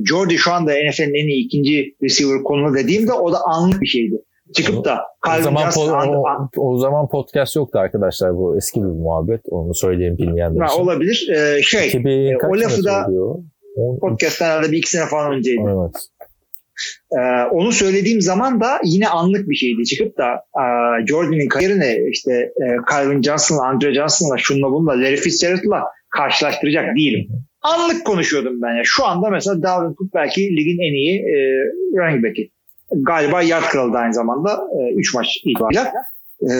Jordy 0.05 0.37
şu 0.37 0.53
anda 0.53 0.73
NFL'in 0.73 1.15
en 1.15 1.29
iyi 1.29 1.45
ikinci 1.45 1.95
receiver 2.03 2.43
konulu 2.43 2.75
dediğimde 2.75 3.13
o 3.13 3.33
da 3.33 3.39
anlık 3.47 3.81
bir 3.81 3.87
şeydi. 3.87 4.17
Çıkıp 4.57 4.85
da 4.85 5.01
O 5.39 5.43
zaman, 5.43 5.69
po- 5.71 6.51
o, 6.57 6.71
o 6.71 6.79
zaman 6.79 7.09
podcast 7.09 7.57
yoktu 7.57 7.79
arkadaşlar. 7.79 8.37
Bu 8.37 8.57
eski 8.57 8.81
bir 8.81 8.87
muhabbet. 8.87 9.41
Onu 9.51 9.75
söyleyeyim 9.75 10.19
bilmeyenler 10.19 10.67
için. 10.67 10.81
olabilir. 10.81 11.29
E, 11.37 11.63
şey 11.63 11.89
2000 11.89 12.11
e, 12.11 12.37
o 12.37 12.61
lafı 12.61 12.85
da 12.85 13.07
podcast'tan 14.01 14.47
herhalde 14.47 14.73
bir 14.73 14.79
iki 14.79 14.91
sene 14.91 15.07
falan 15.07 15.33
önceydi. 15.33 15.63
Evet. 15.65 15.97
Ee, 17.13 17.45
onu 17.51 17.73
söylediğim 17.73 18.21
zaman 18.21 18.61
da 18.61 18.81
yine 18.85 19.09
anlık 19.09 19.49
bir 19.49 19.55
şeydi. 19.55 19.85
Çıkıp 19.85 20.19
da 20.19 20.29
e, 20.35 20.65
Jordan'ın 21.07 21.49
kariyerini 21.49 22.11
işte 22.11 22.33
e, 22.33 22.67
Calvin 22.91 23.23
Johnson'la, 23.23 23.67
Andre 23.67 23.95
Johnson'la, 23.95 24.39
şunla 24.39 24.71
bununla, 24.71 24.93
Larry 24.93 25.17
Fitzgerald'la 25.17 25.85
karşılaştıracak 26.11 26.97
değilim. 26.97 27.29
Anlık 27.63 28.07
konuşuyordum 28.07 28.63
ben 28.63 28.77
ya. 28.77 28.83
Şu 28.85 29.07
anda 29.07 29.31
mesela 29.31 29.63
Dalvin 29.63 29.95
Cook 29.95 30.15
belki 30.15 30.41
ligin 30.41 30.79
en 30.79 30.95
iyi 30.95 31.21
e, 31.21 31.37
running 31.99 32.25
back'i. 32.25 32.51
Galiba 32.93 33.43
yard 33.43 33.65
kralı 33.65 33.93
da 33.93 33.99
aynı 33.99 34.15
zamanda 34.15 34.69
3 34.95 35.15
maç 35.15 35.37
itibariyle. 35.45 35.93
E, 36.51 36.53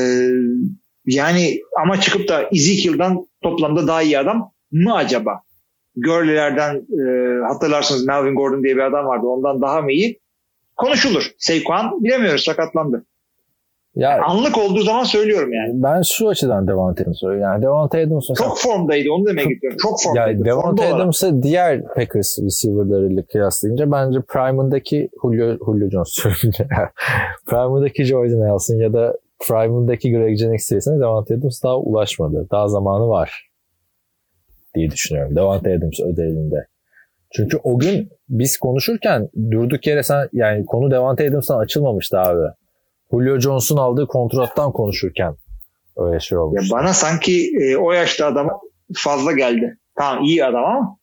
yani 1.07 1.61
ama 1.83 2.01
çıkıp 2.01 2.29
da 2.29 2.43
Ezekiel'dan 2.53 3.27
toplamda 3.43 3.87
daha 3.87 4.03
iyi 4.03 4.19
adam 4.19 4.53
mı 4.73 4.95
acaba? 4.95 5.43
Gurley'lerden 5.97 6.77
e, 6.77 7.05
hatırlarsınız 7.49 8.07
Melvin 8.07 8.35
Gordon 8.35 8.65
diye 8.65 8.77
bir 8.77 8.81
adam 8.81 9.07
vardı. 9.07 9.27
Ondan 9.27 9.63
daha 9.63 9.83
mı 9.83 9.93
iyi? 9.93 10.21
Konuşulur. 10.77 11.31
Saquon 11.39 12.05
bilemiyoruz 12.05 12.45
sakatlandı. 12.45 13.07
Ya 13.95 14.23
Anlık 14.23 14.59
olduğu 14.59 14.81
zaman 14.83 15.05
söylüyorum 15.05 15.53
yani. 15.53 15.73
ben 15.75 16.03
şu 16.03 16.29
açıdan 16.29 16.69
Devante 16.69 17.03
Adams'ı 17.03 17.19
söylüyorum. 17.19 17.53
Yani 17.53 17.63
Devante 17.63 18.07
Adams'ın 18.07 18.35
Çok 18.35 18.59
formdaydı 18.59 19.11
onu 19.13 19.27
demeye 19.27 19.49
getiriyorum. 19.49 19.79
Çok 19.83 20.03
formdaydı. 20.03 20.31
yani 20.31 20.45
Devante 20.45 20.67
Formda 20.67 20.83
olarak. 20.83 20.97
Adams'ı 20.97 21.43
diğer 21.43 21.83
Packers 21.85 22.39
receiver'larıyla 22.39 23.23
kıyaslayınca 23.23 23.93
bence 23.93 24.21
Prime'ındaki 24.29 25.09
Julio, 25.23 25.57
Julio 25.67 25.91
Jones 25.91 26.09
söyleyince 26.09 26.69
Prime'ındaki 27.47 28.05
Jordan 28.05 28.41
Nelson 28.41 28.75
ya 28.75 28.93
da 28.93 29.15
Prime'ındaki 29.49 30.13
Greg 30.13 30.39
Jennings 30.39 30.65
seviyesine 30.65 31.01
Devante 31.01 31.35
Adams 31.35 31.63
daha 31.63 31.79
ulaşmadı. 31.79 32.47
Daha 32.51 32.69
zamanı 32.69 33.09
var 33.09 33.51
diye 34.75 34.91
düşünüyorum. 34.91 35.37
Devante 35.37 35.75
Adams 35.75 36.01
ödelinde. 36.01 36.67
Çünkü 37.33 37.57
o 37.65 37.79
gün 37.79 38.11
biz 38.29 38.59
konuşurken 38.59 39.29
durduk 39.51 39.87
yere 39.87 40.03
sen 40.03 40.29
yani 40.33 40.67
konu 40.67 40.91
Devante 40.91 41.29
Adams'tan 41.29 41.59
açılmamıştı 41.59 42.19
abi. 42.21 42.53
Julio 43.11 43.39
Jones'un 43.39 43.77
aldığı 43.77 44.07
kontrattan 44.07 44.73
konuşurken 44.73 45.37
öyle 45.97 46.21
şey 46.21 46.37
Ya 46.37 46.43
olmuş. 46.43 46.71
bana 46.73 46.93
sanki 46.93 47.51
e, 47.61 47.77
o 47.77 47.93
yaşta 47.93 48.27
adama 48.27 48.61
fazla 48.97 49.33
geldi. 49.33 49.79
Tamam 49.99 50.25
iyi 50.25 50.45
adam 50.45 50.65
ama 50.65 50.97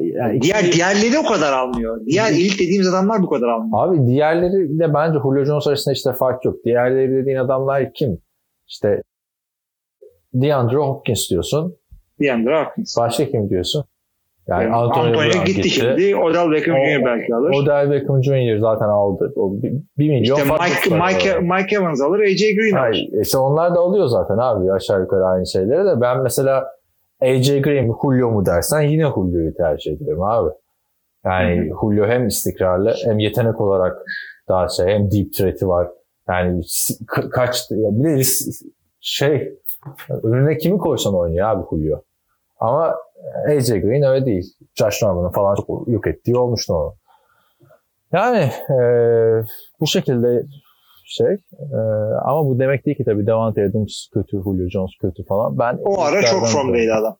Yani 0.00 0.42
diğer 0.42 0.72
diğerleri 0.72 1.18
o 1.18 1.26
kadar 1.26 1.52
almıyor. 1.52 2.00
Diğer 2.06 2.30
elit 2.32 2.54
dediğimiz 2.60 2.88
adamlar 2.88 3.22
bu 3.22 3.30
kadar 3.30 3.48
almıyor. 3.48 3.88
Abi 3.88 4.06
diğerleriyle 4.06 4.94
bence 4.94 5.18
Julio 5.22 5.44
Jones 5.44 5.66
arasında 5.66 5.92
işte 5.94 6.12
fark 6.12 6.44
yok. 6.44 6.56
Diğerleri 6.64 7.10
dediğin 7.22 7.36
adamlar 7.36 7.92
kim? 7.94 8.18
İşte 8.68 9.02
DeAndre 10.34 10.76
Hopkins 10.76 11.30
diyorsun. 11.30 11.76
DeAndre 12.20 12.64
Hopkins. 12.64 12.96
Başka 12.98 13.30
kim 13.30 13.50
diyorsun? 13.50 13.84
Yani 14.48 14.62
Yani 14.64 14.74
Antonio, 14.74 15.06
Antonio 15.06 15.44
gitti, 15.44 15.52
gitti. 15.54 15.70
şimdi. 15.70 16.16
Odell 16.16 16.50
Beckham 16.50 16.76
Jr. 16.76 17.04
belki 17.04 17.34
alır. 17.34 17.50
Odell 17.54 17.90
Beckham 17.90 18.22
Jr. 18.22 18.58
zaten 18.58 18.88
aldı. 18.88 19.32
O 19.36 19.62
bir, 19.62 19.72
bir 19.98 20.10
milyon 20.10 20.36
işte 20.36 20.52
Mike, 20.52 21.04
Mike. 21.04 21.40
Mike 21.40 21.76
Evans 21.76 22.00
alır. 22.00 22.20
AJ 22.20 22.40
Green 22.40 22.76
alır. 22.76 22.80
Hayır, 22.80 23.08
işte 23.22 23.38
onlar 23.38 23.74
da 23.74 23.80
alıyor 23.80 24.06
zaten 24.06 24.38
abi 24.38 24.72
aşağı 24.72 25.00
yukarı 25.00 25.24
aynı 25.24 25.46
şeyleri 25.46 25.84
de. 25.84 26.00
Ben 26.00 26.22
mesela 26.22 26.66
AJ 27.22 27.62
Green 27.62 27.86
mi 27.86 27.94
Julio 28.02 28.30
mu 28.30 28.46
dersen 28.46 28.80
yine 28.80 29.04
Julio'yu 29.14 29.54
tercih 29.54 29.92
ederim 29.92 30.22
abi. 30.22 30.50
Yani 31.24 31.70
Julio 31.80 32.06
hem 32.06 32.26
istikrarlı 32.26 32.94
hem 33.04 33.18
yetenek 33.18 33.60
olarak 33.60 33.96
daha 34.48 34.68
şey 34.68 34.86
hem 34.86 35.10
deep 35.10 35.32
threat'i 35.32 35.68
var. 35.68 35.88
Yani 36.28 36.62
kaç 37.32 37.70
ya 37.70 37.88
bir 37.90 38.18
de 38.18 38.22
şey 39.00 39.52
önüne 40.22 40.56
kimi 40.56 40.78
koysan 40.78 41.14
oynuyor 41.14 41.48
abi 41.48 41.64
Julio. 41.70 42.00
Ama 42.60 42.94
AJ 43.48 43.68
Green 43.68 44.02
öyle 44.02 44.26
değil. 44.26 44.54
Josh 44.74 45.02
Norman'ın 45.02 45.30
falan 45.30 45.54
çok 45.54 45.88
yok 45.88 46.06
ettiği 46.06 46.36
olmuştu 46.36 46.74
onu. 46.74 46.94
Yani 48.12 48.50
e, 48.70 48.82
bu 49.80 49.86
şekilde 49.86 50.42
şey 51.04 51.32
e, 51.72 51.76
ama 52.24 52.44
bu 52.44 52.58
demek 52.58 52.86
değil 52.86 52.96
ki 52.96 53.04
tabii 53.04 53.26
Davante 53.26 53.64
Adams 53.64 54.08
kötü, 54.14 54.42
Julio 54.42 54.68
Jones 54.68 54.90
kötü 55.00 55.24
falan. 55.24 55.58
Ben 55.58 55.78
O 55.84 56.00
ara 56.00 56.22
çok 56.22 56.46
formdaydı 56.46 56.92
adam. 56.94 57.16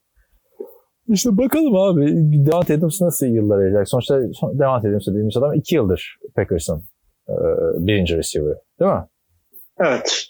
işte 1.08 1.38
bakalım 1.38 1.76
abi 1.76 2.06
Devante 2.46 2.74
Adams 2.74 3.00
nasıl 3.00 3.26
yıllar 3.26 3.58
yaşayacak? 3.58 3.88
Sonuçta 3.88 4.20
son- 4.34 4.58
Devante 4.58 4.88
Adams 4.88 5.06
dediğimiz 5.06 5.36
adam 5.36 5.54
iki 5.54 5.74
yıldır 5.74 6.16
Packers'ın 6.36 6.82
e, 7.28 7.34
birinci 7.86 8.16
receiver. 8.16 8.54
Değil 8.80 8.90
mi? 8.92 9.04
Evet. 9.80 10.24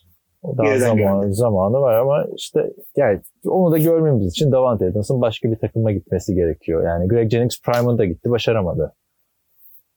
Daha 0.59 0.79
zaman, 0.79 1.31
zamanı 1.31 1.81
var 1.81 1.95
ama 1.95 2.27
işte 2.37 2.73
yani 2.97 3.21
onu 3.49 3.73
da 3.73 3.79
görmemiz 3.79 4.27
için 4.27 4.53
Davante 4.53 4.87
Adams'ın 4.87 5.21
başka 5.21 5.51
bir 5.51 5.59
takıma 5.59 5.93
gitmesi 5.93 6.35
gerekiyor. 6.35 6.85
Yani 6.85 7.09
Greg 7.09 7.31
Jennings 7.31 7.63
Prime'ında 7.63 8.05
gitti 8.05 8.31
başaramadı. 8.31 8.95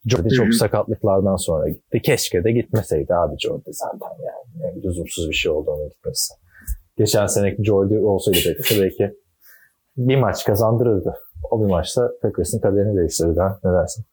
Hı. 0.09 0.29
çok 0.29 0.53
sakatlıklardan 0.53 1.35
sonra 1.35 1.69
gitti. 1.69 2.01
Keşke 2.01 2.43
de 2.43 2.51
gitmeseydi 2.51 3.13
abi 3.13 3.35
Jordy 3.39 3.69
zaten 3.71 4.15
yani. 4.25 4.63
yani 4.63 4.83
lüzumsuz 4.83 5.29
bir 5.29 5.35
şey 5.35 5.51
oldu 5.51 5.71
onun 5.71 5.89
gitmesi. 5.89 6.33
Geçen 6.97 7.25
seneki 7.25 7.63
Jordy 7.63 7.97
olsaydı 7.97 8.39
belki, 8.45 8.81
belki 8.81 9.15
bir 9.97 10.15
maç 10.15 10.45
kazandırırdı. 10.45 11.13
O 11.51 11.61
bir 11.61 11.69
maçta 11.69 12.11
Packers'ın 12.21 12.59
kaderini 12.59 12.97
değiştirirdi. 12.97 13.39
Ha? 13.39 13.59
Ne 13.63 13.71
dersin? 13.73 14.05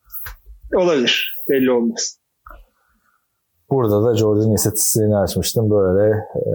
Olabilir. 0.77 1.37
Belli 1.49 1.71
olmaz. 1.71 2.19
Burada 3.71 4.05
da 4.05 4.15
Jordan'ın 4.17 4.55
istatistiğini 4.55 5.17
açmıştım. 5.17 5.71
Böyle 5.71 6.15
e, 6.37 6.55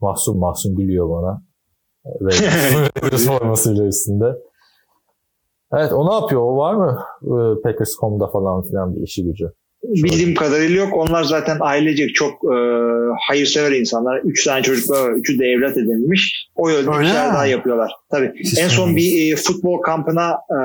mahzun 0.00 0.38
mahzun 0.38 0.76
gülüyor 0.76 1.10
bana. 1.10 1.42
Raiders 2.06 3.26
formasıyla 3.26 3.86
üstünde. 3.86 4.24
Evet 5.72 5.92
o 5.92 6.10
ne 6.10 6.14
yapıyor? 6.14 6.42
O 6.42 6.56
var 6.56 6.74
mı? 6.74 6.98
E, 7.22 7.62
Packers.com'da 7.62 8.26
falan 8.26 8.62
filan 8.62 8.96
bir 8.96 9.02
işi 9.02 9.24
gücü. 9.24 9.52
Bildiğim 9.82 10.34
kadarıyla 10.34 10.76
yok. 10.76 10.96
Onlar 10.96 11.22
zaten 11.24 11.56
ailecek 11.60 12.14
çok 12.14 12.32
e, 12.32 12.56
hayırsever 13.28 13.72
insanlar. 13.72 14.20
Üç 14.24 14.44
tane 14.44 14.62
çocuklar 14.62 15.08
var. 15.08 15.12
Üçü 15.12 15.38
de 15.38 15.44
evlat 15.44 15.76
edinmiş. 15.76 16.48
O 16.54 16.68
yönde 16.68 16.90
işler 16.90 17.28
mi? 17.28 17.34
daha 17.34 17.46
yapıyorlar. 17.46 17.92
Tabii. 18.10 18.32
En 18.58 18.68
son 18.68 18.96
bir 18.96 19.32
e, 19.32 19.36
futbol 19.36 19.80
kampına 19.80 20.30
e, 20.30 20.58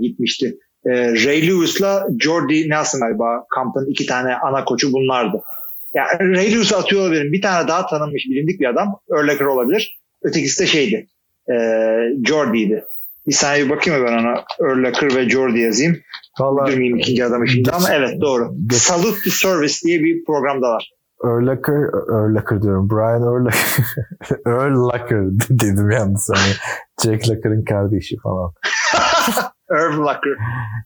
gitmişti. 0.00 0.56
E, 0.86 0.90
Ray 1.26 1.48
Lewis'la 1.48 2.06
Jordy 2.20 2.68
Nelson 2.68 3.00
galiba 3.00 3.44
kampın 3.54 3.86
iki 3.90 4.06
tane 4.06 4.36
ana 4.36 4.64
koçu 4.64 4.92
bunlardı. 4.92 5.42
Ya 5.94 6.04
Ray 6.20 6.52
Lewis'u 6.52 6.76
atıyor 6.76 7.02
olabilirim. 7.02 7.32
Bir 7.32 7.42
tane 7.42 7.68
daha 7.68 7.86
tanınmış 7.86 8.24
bilindik 8.30 8.60
bir 8.60 8.66
adam. 8.66 9.00
Urlacher 9.08 9.44
olabilir. 9.44 10.03
Ötekisi 10.24 10.62
de 10.62 10.66
şeydi. 10.66 11.06
E, 11.50 11.54
Jordy'ydi. 12.26 12.84
Bir 13.26 13.32
saniye 13.32 13.64
bir 13.64 13.70
bakayım 13.70 14.04
ben 14.06 14.12
ona. 14.12 14.44
Urlacher 14.58 15.16
ve 15.16 15.28
Jordy 15.28 15.58
yazayım. 15.60 15.96
Valla 16.40 16.66
Bilmeyeyim 16.66 16.96
ikinci 16.96 17.24
adamı 17.24 17.48
şimdi 17.48 17.70
ama 17.70 17.88
evet 17.92 18.20
doğru. 18.20 18.54
Geç- 18.66 18.78
Salute 18.78 19.22
to 19.24 19.30
Service 19.30 19.74
diye 19.84 20.00
bir 20.00 20.24
programdalar. 20.24 20.90
Urlacher, 21.22 21.74
Urlacher 22.08 22.62
diyorum. 22.62 22.90
Brian 22.90 23.22
Urlacher. 23.22 23.82
Urlacher 24.46 25.20
dedim 25.50 25.90
yalnız 25.90 26.30
hani. 26.34 26.52
Jack 27.02 27.28
Lacker'ın 27.28 27.64
kardeşi 27.64 28.16
falan. 28.22 28.52
Irv 29.70 29.98
Locker. 29.98 30.36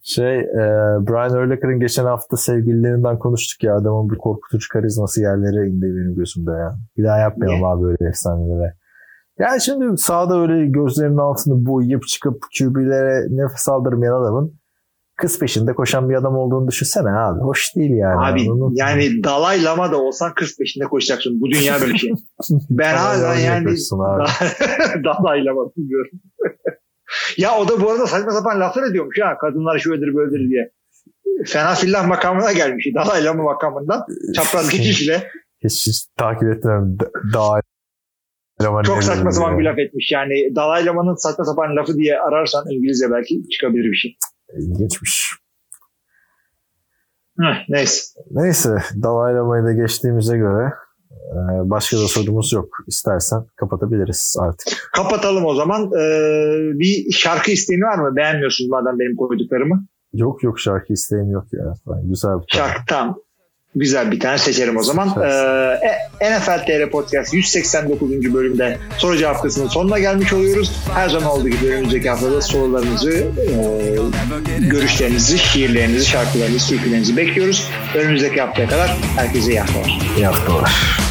Şey, 0.03 0.39
e, 0.39 0.65
Brian 1.07 1.33
Urlacher'ın 1.33 1.81
geçen 1.81 2.05
hafta 2.05 2.37
sevgililerinden 2.37 3.19
konuştuk 3.19 3.65
ya 3.65 3.77
adamın 3.77 4.11
bir 4.11 4.19
korkutucu 4.19 4.69
karizması 4.73 5.21
yerlere 5.21 5.69
indi 5.69 5.87
benim 5.87 6.15
gözümde 6.17 6.51
ya. 6.51 6.77
Bir 6.97 7.05
daha 7.05 7.19
yapmayalım 7.19 7.65
abi 7.65 7.83
böyle 7.83 8.09
efsanelere. 8.09 8.75
Yani 9.39 9.61
şimdi 9.61 9.99
sağda 9.99 10.41
öyle 10.41 10.67
gözlerinin 10.67 11.17
altını 11.17 11.67
boyayıp 11.67 12.07
çıkıp 12.09 12.43
QB'lere 12.59 13.27
nefes 13.31 13.69
aldırmayan 13.69 14.23
adamın 14.23 14.59
kız 15.17 15.39
peşinde 15.39 15.75
koşan 15.75 16.09
bir 16.11 16.15
adam 16.15 16.37
olduğunu 16.37 16.69
düşünsene 16.69 17.11
abi. 17.11 17.41
Hoş 17.41 17.77
değil 17.77 17.91
yani. 17.91 18.27
Abi 18.27 18.47
yani 18.73 19.25
Dalai 19.25 19.65
Lama 19.65 19.93
da 19.93 19.97
olsan 20.03 20.35
kız 20.35 20.57
peşinde 20.59 20.85
koşacaksın. 20.85 21.41
Bu 21.41 21.51
dünya 21.51 21.81
böyle 21.81 21.99
şey. 21.99 22.11
Ben 22.71 22.97
hala 22.97 23.35
yani. 23.35 23.65
Dalai 25.05 25.45
Lama 25.45 25.71
bilmiyorum. 25.77 26.11
ya 27.37 27.59
o 27.59 27.69
da 27.69 27.81
bu 27.81 27.91
arada 27.91 28.07
saçma 28.07 28.31
sapan 28.31 28.61
laflar 28.61 28.91
ediyormuş 28.91 29.19
ya. 29.19 29.39
Kadınlar 29.39 29.79
şöyledir 29.79 30.15
böyledir 30.15 30.51
diye. 30.51 30.73
Fena 31.47 31.75
fillah 31.75 32.07
makamına 32.07 32.53
gelmiş. 32.53 32.87
Dalai 32.95 33.25
Lama 33.25 33.43
makamından. 33.43 34.05
Çapraz 34.35 34.71
geçişle. 34.71 35.31
Hiç, 35.65 35.87
hiç 35.87 36.07
takip 36.17 36.49
etmiyorum. 36.49 36.99
Da- 37.35 37.61
Daha 38.61 38.83
Çok 38.83 39.05
saçma 39.05 39.31
sapan 39.33 39.59
bir 39.59 39.65
laf 39.65 39.79
etmiş. 39.79 40.13
Yani 40.13 40.35
Dalai 40.57 40.87
Lama'nın 40.87 41.15
saçma 41.15 41.45
sapan 41.45 41.77
lafı 41.77 41.95
diye 41.95 42.21
ararsan 42.21 42.65
İngilizce 42.71 43.07
belki 43.11 43.49
çıkabilir 43.49 43.85
bir 43.85 43.97
şey. 43.97 44.17
İlginçmiş. 44.59 45.33
Heh, 47.41 47.65
neyse. 47.69 48.03
Neyse 48.31 48.71
Dalai 49.03 49.35
Lama'yı 49.35 49.65
da 49.65 49.73
geçtiğimize 49.73 50.37
göre 50.37 50.73
e, 51.33 51.41
başka 51.71 51.97
da 51.97 52.09
sorumuz 52.09 52.53
yok. 52.53 52.69
İstersen 52.87 53.45
kapatabiliriz 53.57 54.37
artık. 54.41 54.91
Kapatalım 54.97 55.45
o 55.45 55.55
zaman. 55.55 55.83
Ee, 55.83 56.79
bir 56.79 57.11
şarkı 57.13 57.51
isteğin 57.51 57.83
var 57.83 57.99
mı? 57.99 58.17
Beğenmiyorsunuz 58.17 58.71
madem 58.71 58.99
benim 58.99 59.17
koyduklarımı. 59.17 59.87
Yok 60.13 60.43
yok 60.43 60.61
şarkı 60.61 60.93
isteğim 60.93 61.31
yok 61.31 61.45
ya. 61.53 61.75
Güzel 62.03 62.31
bir. 62.39 62.57
Şarkı 62.57 62.83
tamam. 62.89 63.19
Güzel 63.79 64.11
bir 64.11 64.21
tane 64.21 64.39
seçerim 64.39 64.77
o 64.77 64.83
zaman. 64.83 65.09
Ee, 65.09 66.39
NFL 66.39 66.67
TR 66.67 66.91
Podcast 66.91 67.35
189. 67.35 68.35
bölümde 68.35 68.79
soru 68.97 69.17
cevap 69.17 69.43
kısmının 69.43 69.69
sonuna 69.69 69.99
gelmiş 69.99 70.33
oluyoruz. 70.33 70.73
Her 70.95 71.09
zaman 71.09 71.31
olduğu 71.31 71.49
gibi 71.49 71.67
önümüzdeki 71.67 72.11
haftada 72.11 72.41
sorularınızı, 72.41 73.11
e, 73.11 74.67
görüşlerinizi, 74.69 75.39
şiirlerinizi, 75.39 76.07
şarkılarınızı, 76.07 76.69
türkülerinizi 76.69 77.17
bekliyoruz. 77.17 77.69
Önümüzdeki 77.95 78.41
haftaya 78.41 78.69
kadar 78.69 78.97
herkese 79.17 79.51
iyi 79.51 79.61
haftalar. 79.61 80.01
İyi 80.17 80.27
haftalar. 80.27 81.08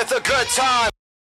With 0.00 0.12
a 0.12 0.20
good 0.22 0.46
time. 0.48 0.99